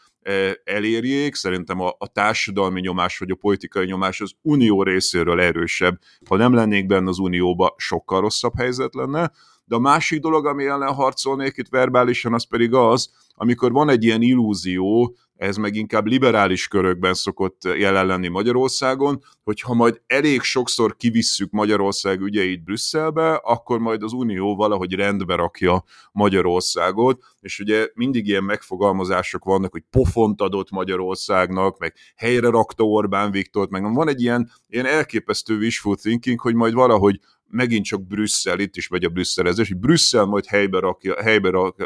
[0.65, 1.35] elérjék.
[1.35, 5.99] Szerintem a, a társadalmi nyomás vagy a politikai nyomás az unió részéről erősebb.
[6.29, 9.33] Ha nem lennék benne az unióba, sokkal rosszabb helyzet lenne.
[9.65, 14.05] De a másik dolog, ami ellen harcolnék itt verbálisan, az pedig az, amikor van egy
[14.05, 20.41] ilyen illúzió, ez meg inkább liberális körökben szokott jelen lenni Magyarországon, hogy ha majd elég
[20.41, 27.89] sokszor kivisszük Magyarország ügyeit Brüsszelbe, akkor majd az Unió valahogy rendbe rakja Magyarországot, és ugye
[27.95, 34.09] mindig ilyen megfogalmazások vannak, hogy pofont adott Magyarországnak, meg helyre rakta Orbán Viktort, meg van
[34.09, 39.05] egy ilyen, ilyen elképesztő wishful thinking, hogy majd valahogy megint csak Brüsszel, itt is megy
[39.05, 41.77] a brüsszelezés, hogy Brüsszel majd helybe rakja, helybe rak,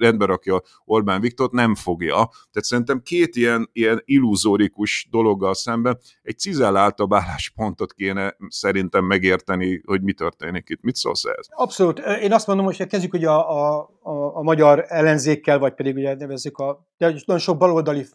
[0.00, 2.14] rendbe rakja Orbán Viktort, nem fogja.
[2.14, 10.02] Tehát szerintem két ilyen, ilyen illuzórikus dologgal szemben egy cizelláltabb álláspontot kéne szerintem megérteni, hogy
[10.02, 10.82] mi történik itt.
[10.82, 11.46] Mit szólsz ez?
[11.50, 11.98] Abszolút.
[11.98, 16.14] Én azt mondom, hogy kezdjük ugye a, a, a, a magyar ellenzékkel, vagy pedig ugye
[16.14, 18.06] nevezzük a, de nagyon sok baloldali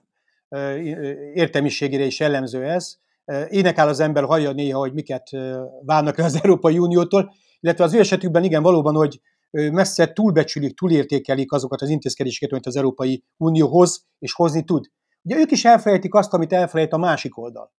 [1.33, 2.97] értelmiségére is jellemző ez,
[3.49, 5.29] énekel az ember, hallja néha, hogy miket
[5.85, 9.19] várnak az Európai Uniótól, illetve az ő esetükben igen, valóban, hogy
[9.51, 14.85] messze túlbecsülik, túlértékelik azokat az intézkedéseket, amit az Európai Unió hoz és hozni tud.
[15.21, 17.73] Ugye ők is elfelejtik azt, amit elfelejt a másik oldal.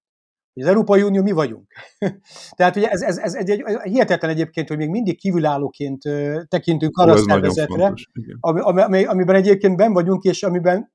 [0.54, 1.72] Az Európai Unió mi vagyunk.
[2.56, 6.02] Tehát ugye ez, ez, ez egy, egy, hihetetlen egyébként, hogy még mindig kívülállóként
[6.48, 7.92] tekintünk arra a szervezetre,
[8.40, 10.92] ami, amiben egyébként ben vagyunk, és amiben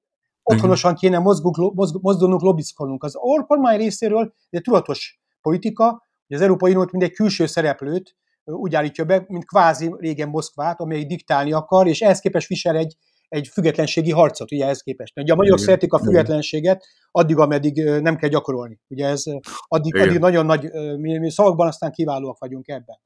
[0.53, 3.03] otthonosan kéne mozgunk, mozdulnunk, lobbizkolnunk.
[3.03, 3.17] Az
[3.47, 5.85] kormány részéről egy tudatos politika,
[6.27, 10.79] hogy az Európai Uniót mint egy külső szereplőt úgy állítja be, mint kvázi régen Moszkvát,
[10.79, 12.95] amely diktálni akar, és ehhez képest visel egy,
[13.27, 15.19] egy függetlenségi harcot, ugye ehhez képest.
[15.19, 18.79] Ugye a magyarok szeretik a függetlenséget, addig, ameddig nem kell gyakorolni.
[18.87, 19.23] Ugye ez
[19.67, 22.99] addig, addig nagyon nagy, mi, mi szavakban aztán kiválóak vagyunk ebben.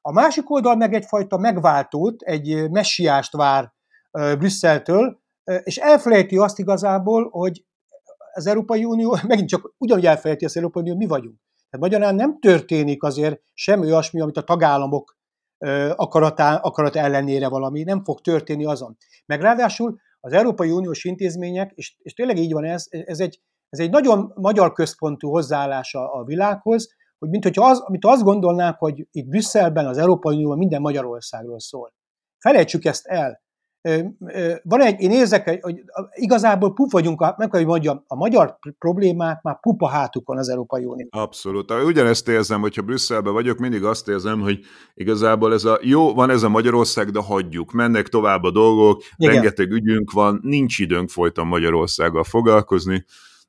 [0.00, 3.72] A másik oldal meg egyfajta megváltót, egy messiást vár
[4.10, 7.64] Brüsszeltől, és elfelejti azt igazából, hogy
[8.32, 11.36] az Európai Unió, megint csak ugyanúgy elfelejti az Európai Unió, mi vagyunk.
[11.70, 15.18] Tehát magyarán nem történik azért semmi olyasmi, amit a tagállamok
[15.96, 18.96] akaratá, akarat ellenére valami, nem fog történni azon.
[19.26, 23.78] Meg ráadásul az Európai Uniós intézmények, és, és tényleg így van ez, ez egy, ez
[23.78, 26.88] egy nagyon magyar központú hozzáállása a világhoz,
[27.18, 31.60] hogy mint hogyha az, amit azt gondolnák, hogy itt Brüsszelben, az Európai Unióban minden Magyarországról
[31.60, 31.92] szól.
[32.38, 33.42] Felejtsük ezt el
[34.62, 35.82] van egy, én érzek, hogy
[36.14, 40.84] igazából pup vagyunk, meg kell, hogy mondjam, a magyar problémák már pupa hátukon az Európai
[40.84, 41.06] Unió.
[41.10, 41.72] Abszolút.
[41.72, 44.58] Ugyanezt érzem, hogyha Brüsszelben vagyok, mindig azt érzem, hogy
[44.94, 49.34] igazából ez a jó, van ez a Magyarország, de hagyjuk, mennek tovább a dolgok, Igen.
[49.34, 53.04] rengeteg ügyünk van, nincs időnk folyton Magyarországgal foglalkozni.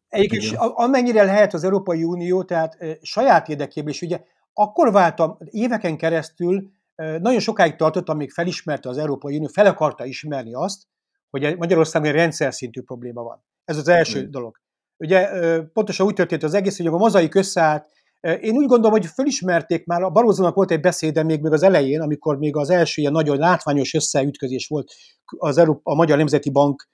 [0.08, 4.20] Egyébként amennyire lehet az Európai Unió, tehát saját érdekében is, ugye
[4.54, 6.72] akkor váltam éveken keresztül
[7.20, 10.84] nagyon sokáig tartott, amíg felismerte az Európai Unió, fel akarta ismerni azt,
[11.30, 13.46] hogy Magyarországon egy rendszer szintű probléma van.
[13.66, 14.30] Ez az első mm.
[14.30, 14.60] dolog.
[14.98, 15.30] Ugye
[15.74, 17.88] pontosan úgy történt az egész, hogy a mozaik összeállt.
[18.20, 22.02] Én úgy gondolom, hogy felismerték már, a Barózónak volt egy beszéde még, még az elején,
[22.02, 24.92] amikor még az első ilyen nagyon látványos összeütközés volt
[25.38, 26.90] az Európa, a Magyar Nemzeti Bank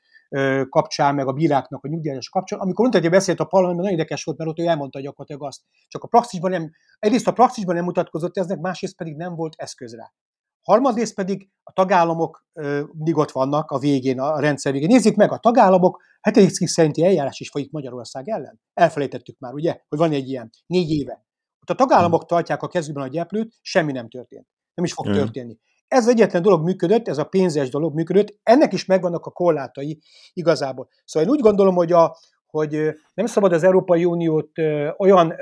[0.70, 4.38] kapcsán, meg a bíráknak a nyugdíjas kapcsán, amikor hogy beszélt a parlamentben, nagyon érdekes volt,
[4.38, 5.62] mert ott ő elmondta gyakorlatilag azt.
[5.88, 9.96] Csak a praxisban nem, egyrészt a praxisban nem mutatkozott eznek, másrészt pedig nem volt eszköz
[9.96, 10.14] rá.
[10.62, 12.46] Harmadrészt pedig a tagállamok
[12.92, 14.88] mindig ott vannak a végén, a rendszer végén.
[14.88, 18.62] Nézzük meg, a tagállamok hetedik cikk szerinti eljárás is folyik Magyarország ellen.
[18.74, 21.26] Elfelejtettük már, ugye, hogy van egy ilyen négy éve.
[21.62, 24.48] Ott a tagállamok tartják a kezükben a gyeplőt, semmi nem történt.
[24.74, 25.58] Nem is fog történni.
[25.88, 30.02] Ez az egyetlen dolog működött, ez a pénzes dolog működött, ennek is megvannak a korlátai
[30.34, 30.88] igazából.
[31.06, 34.52] Szóval én úgy gondolom, hogy, a, hogy nem szabad az Európai Uniót
[34.98, 35.34] olyan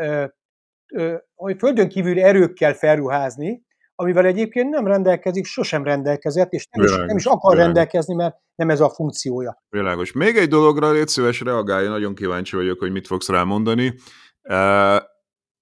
[1.36, 3.64] hogy földön kívüli erőkkel felruházni,
[3.96, 7.66] amivel egyébként nem rendelkezik, sosem rendelkezett, és nem, Világos, is, nem is akar világos.
[7.66, 9.64] rendelkezni, mert nem ez a funkciója.
[9.70, 10.12] Világos.
[10.12, 13.94] Még egy dologra légy szíves reagálja, nagyon kíváncsi vagyok, hogy mit fogsz rámondani.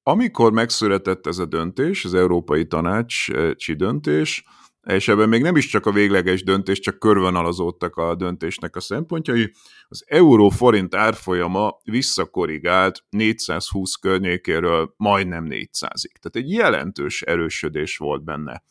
[0.03, 4.45] Amikor megszületett ez a döntés, az Európai Tanácsi döntés,
[4.87, 9.53] és ebben még nem is csak a végleges döntés, csak körvonalazódtak a döntésnek a szempontjai.
[9.87, 16.11] Az euró-forint árfolyama visszakorrigált 420 környékéről majdnem 400-ig.
[16.19, 18.63] Tehát egy jelentős erősödés volt benne.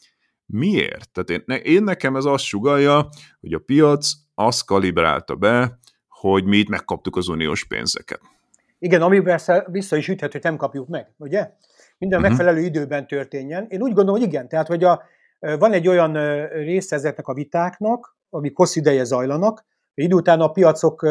[0.47, 1.11] Miért?
[1.13, 3.09] Tehát én, én nekem ez azt sugalja,
[3.41, 5.79] hogy a piac azt kalibrálta be,
[6.09, 8.21] hogy mi itt megkaptuk az uniós pénzeket.
[8.79, 11.51] Igen, ami persze vissza is üthet, hogy nem kapjuk meg, ugye?
[11.99, 12.37] Minden uh-huh.
[12.37, 13.67] megfelelő időben történjen.
[13.69, 15.03] Én úgy gondolom, hogy igen, tehát hogy a,
[15.59, 16.13] van egy olyan
[16.49, 19.65] része ezeknek a vitáknak, amik hosszú ideje zajlanak,
[19.95, 21.07] idő után a piacok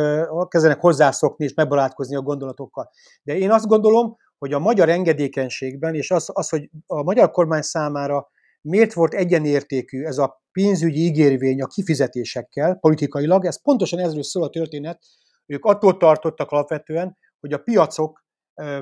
[0.47, 2.89] kezdenek hozzászokni és megbarátkozni a gondolatokkal.
[3.23, 7.61] De én azt gondolom, hogy a magyar engedékenységben, és az, az, hogy a magyar kormány
[7.61, 8.29] számára
[8.61, 14.49] miért volt egyenértékű ez a pénzügyi ígérvény a kifizetésekkel politikailag, ez pontosan ezről szól a
[14.49, 14.99] történet,
[15.45, 18.25] ők attól tartottak alapvetően, hogy a piacok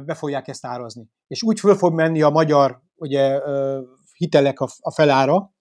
[0.05, 1.09] be fogják ezt árazni.
[1.27, 3.41] És úgy föl fog menni a magyar ugye,
[4.19, 5.53] hitelek a, a felára,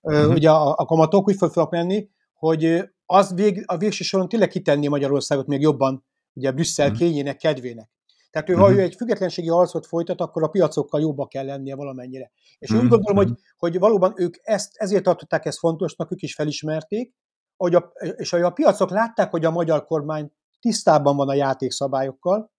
[0.00, 0.32] uh-huh.
[0.32, 4.48] ugye a, a kamatok úgy föl fognak menni, hogy az vég, a végső soron tényleg
[4.48, 7.00] kitenni Magyarországot még jobban ugye Brüsszel uh-huh.
[7.00, 7.90] kényének, kedvének.
[8.30, 8.68] Tehát ő, uh-huh.
[8.68, 12.32] ha ő egy függetlenségi harcot folytat, akkor a piacokkal jobba kell lennie valamennyire.
[12.58, 12.84] És uh-huh.
[12.84, 17.14] úgy gondolom, hogy, hogy valóban ők ezt, ezért tartották ezt fontosnak, ők is felismerték,
[17.56, 22.52] hogy a, és hogy a piacok látták, hogy a magyar kormány tisztában van a játékszabályokkal,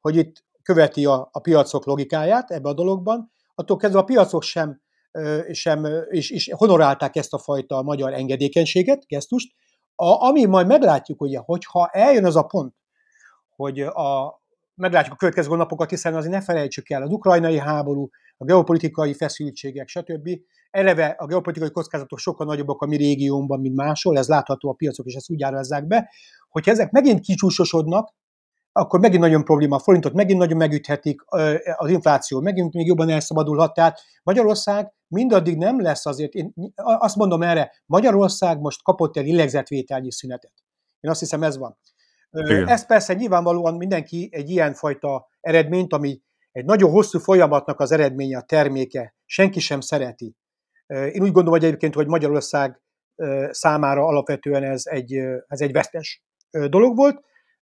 [0.00, 4.82] hogy itt követi a, a piacok logikáját ebbe a dologban, attól kezdve a piacok sem
[5.52, 9.54] sem, és, és honorálták ezt a fajta magyar engedékenységet, gesztust,
[9.94, 12.74] a, ami majd meglátjuk, ugye, hogyha eljön az a pont,
[13.56, 14.40] hogy a,
[14.74, 19.88] meglátjuk a következő napokat, hiszen azért ne felejtsük el, az ukrajnai háború, a geopolitikai feszültségek,
[19.88, 20.28] stb.
[20.70, 25.06] Eleve a geopolitikai kockázatok sokkal nagyobbak a mi régiónkban, mint máshol, ez látható a piacok,
[25.06, 26.10] és ezt úgy árazzák be,
[26.48, 28.14] hogyha ezek megint kicsúsosodnak,
[28.76, 31.22] akkor megint nagyon probléma, a forintot megint nagyon megüthetik,
[31.76, 33.74] az infláció megint még jobban elszabadulhat.
[33.74, 40.12] Tehát Magyarország mindaddig nem lesz azért, én azt mondom erre, Magyarország most kapott el illegzetvételnyi
[40.12, 40.52] szünetet.
[41.00, 41.78] Én azt hiszem ez van.
[42.30, 42.68] Igen.
[42.68, 46.20] Ez persze nyilvánvalóan mindenki egy ilyen fajta eredményt, ami
[46.52, 50.36] egy nagyon hosszú folyamatnak az eredménye, a terméke, senki sem szereti.
[50.86, 52.82] Én úgy gondolom hogy egyébként, hogy Magyarország
[53.50, 55.14] számára alapvetően ez egy,
[55.46, 57.24] ez egy vesztes dolog volt,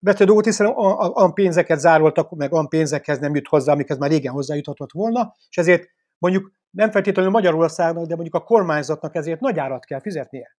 [0.05, 0.67] betű dolgot, hiszen
[1.13, 5.57] olyan pénzeket zároltak, meg olyan pénzekhez nem jut hozzá, amikhez már régen hozzájuthatott volna, és
[5.57, 5.87] ezért
[6.17, 10.57] mondjuk nem feltétlenül Magyarországnak, de mondjuk a kormányzatnak ezért nagy árat kell fizetnie.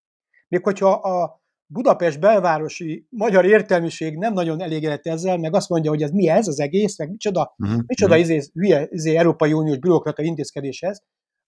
[0.49, 6.03] Még hogyha a Budapest belvárosi magyar értelmiség nem nagyon elégedett ezzel, meg azt mondja, hogy
[6.03, 7.81] ez mi ez az egész, meg micsoda, uh-huh.
[7.87, 8.31] micsoda uh-huh.
[8.31, 11.03] izé, hülye izé, Európai Uniós bürokrata intézkedéshez,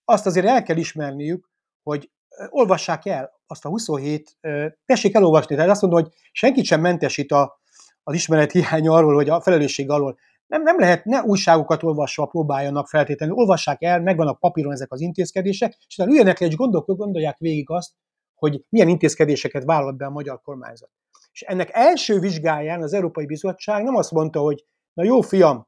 [0.05, 1.49] azt azért el kell ismerniük,
[1.83, 2.11] hogy
[2.49, 4.37] olvassák el azt a 27,
[4.85, 7.59] tessék elolvasni, tehát azt mondom, hogy senkit sem mentesít a,
[8.03, 10.17] az ismeret hiány arról, hogy a felelősség alól.
[10.47, 15.01] Nem, nem lehet, ne újságokat olvasva próbáljanak feltétlenül, olvassák el, megvan a papíron ezek az
[15.01, 17.91] intézkedések, és utána üljenek le, és gondolk, gondolják végig azt,
[18.35, 20.89] hogy milyen intézkedéseket vállalt be a magyar kormányzat.
[21.31, 25.67] És ennek első vizsgáján az Európai Bizottság nem azt mondta, hogy na jó fiam,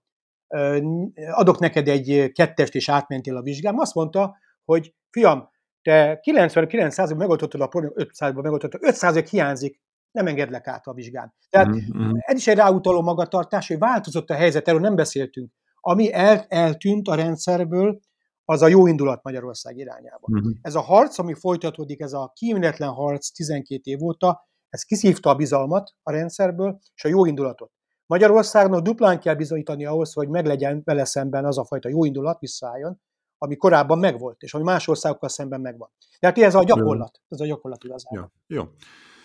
[1.32, 4.36] adok neked egy kettest, és átmentél a vizsgán, azt mondta,
[4.66, 5.50] hogy fiam,
[5.82, 9.82] te 99%-ban megoldottad a problémát, 5%-ban megoldottad, 5% hiányzik,
[10.12, 11.34] nem engedlek át a vizsgán.
[11.50, 12.12] Tehát mm-hmm.
[12.16, 15.52] ez is egy ráutaló magatartás, hogy változott a helyzet, erről nem beszéltünk.
[15.80, 18.00] Ami el, eltűnt a rendszerből,
[18.46, 20.28] az a jó indulat Magyarország irányába.
[20.32, 20.52] Mm-hmm.
[20.62, 25.36] Ez a harc, ami folytatódik, ez a kíméletlen harc 12 év óta, ez kiszívta a
[25.36, 27.72] bizalmat a rendszerből, és a jó indulatot.
[28.06, 33.02] Magyarországnak duplán kell bizonyítani ahhoz, hogy meglegyen vele szemben az a fajta jó indulat, visszaálljon,
[33.38, 35.92] ami korábban megvolt, és ami más országokkal szemben megvan.
[36.20, 38.32] Tehát ez a gyakorlat, ez a gyakorlat igazából.
[38.48, 38.64] Jó, jó.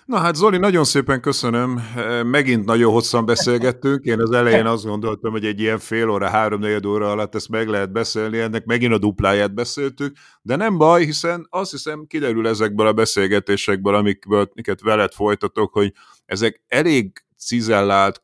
[0.07, 1.83] Na hát Zoli, nagyon szépen köszönöm.
[2.25, 4.05] Megint nagyon hosszan beszélgettünk.
[4.05, 7.69] Én az elején azt gondoltam, hogy egy ilyen fél óra, három óra alatt ezt meg
[7.69, 12.87] lehet beszélni, ennek megint a dupláját beszéltük, de nem baj, hiszen azt hiszem kiderül ezekből
[12.87, 15.93] a beszélgetésekből, amiket veled folytatok, hogy
[16.27, 18.23] ezek elég cizellált,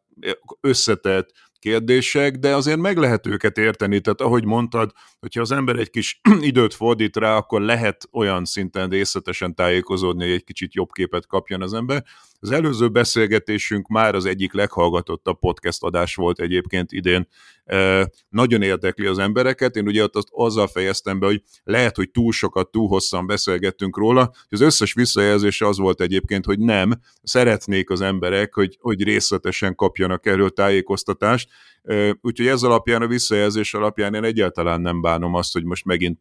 [0.60, 1.30] összetett,
[1.62, 6.20] kérdések, de azért meg lehet őket érteni, tehát ahogy mondtad, hogyha az ember egy kis
[6.40, 11.62] időt fordít rá, akkor lehet olyan szinten részletesen tájékozódni, hogy egy kicsit jobb képet kapjon
[11.62, 12.05] az ember.
[12.44, 17.28] Az előző beszélgetésünk már az egyik leghallgatottabb podcast adás volt egyébként idén.
[18.28, 19.77] Nagyon érdekli az embereket.
[19.77, 23.97] Én ugye ott azt azzal fejeztem be, hogy lehet, hogy túl sokat, túl hosszan beszélgettünk
[23.97, 24.32] róla.
[24.48, 26.93] Az összes visszajelzés az volt egyébként, hogy nem,
[27.23, 31.48] szeretnék az emberek, hogy, hogy részletesen kapjanak erről tájékoztatást,
[32.20, 36.18] Úgyhogy ez alapján, a visszajelzés alapján én egyáltalán nem bánom azt, hogy most megint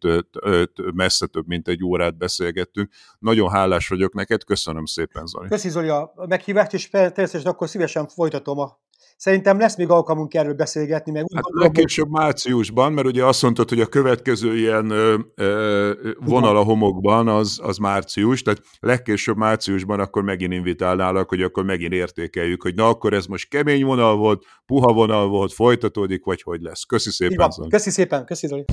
[0.94, 2.90] messze több, mint egy órát beszélgettünk.
[3.20, 5.48] Nagyon hálás vagyok neked, köszönöm szépen, Zoli.
[5.48, 8.80] Köszönöm, Zoli, a meghívást, és természetesen akkor szívesen folytatom a
[9.22, 11.12] Szerintem lesz még alkalmunk erről beszélgetni.
[11.12, 16.58] Meg hát legkésőbb márciusban, mert ugye azt mondtad, hogy a következő ilyen ö, ö, vonal
[16.58, 22.62] a homokban az, az március, tehát legkésőbb márciusban akkor megint invitálnálak, hogy akkor megint értékeljük,
[22.62, 26.84] hogy na akkor ez most kemény vonal volt, puha vonal volt, folytatódik, vagy hogy lesz.
[26.84, 27.70] Köszi szépen, Zoli.
[27.70, 28.66] Köszi szépen, köszi Zoli.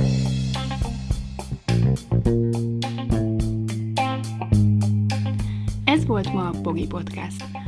[5.85, 7.68] Ez volt ma a Pogi Podcast.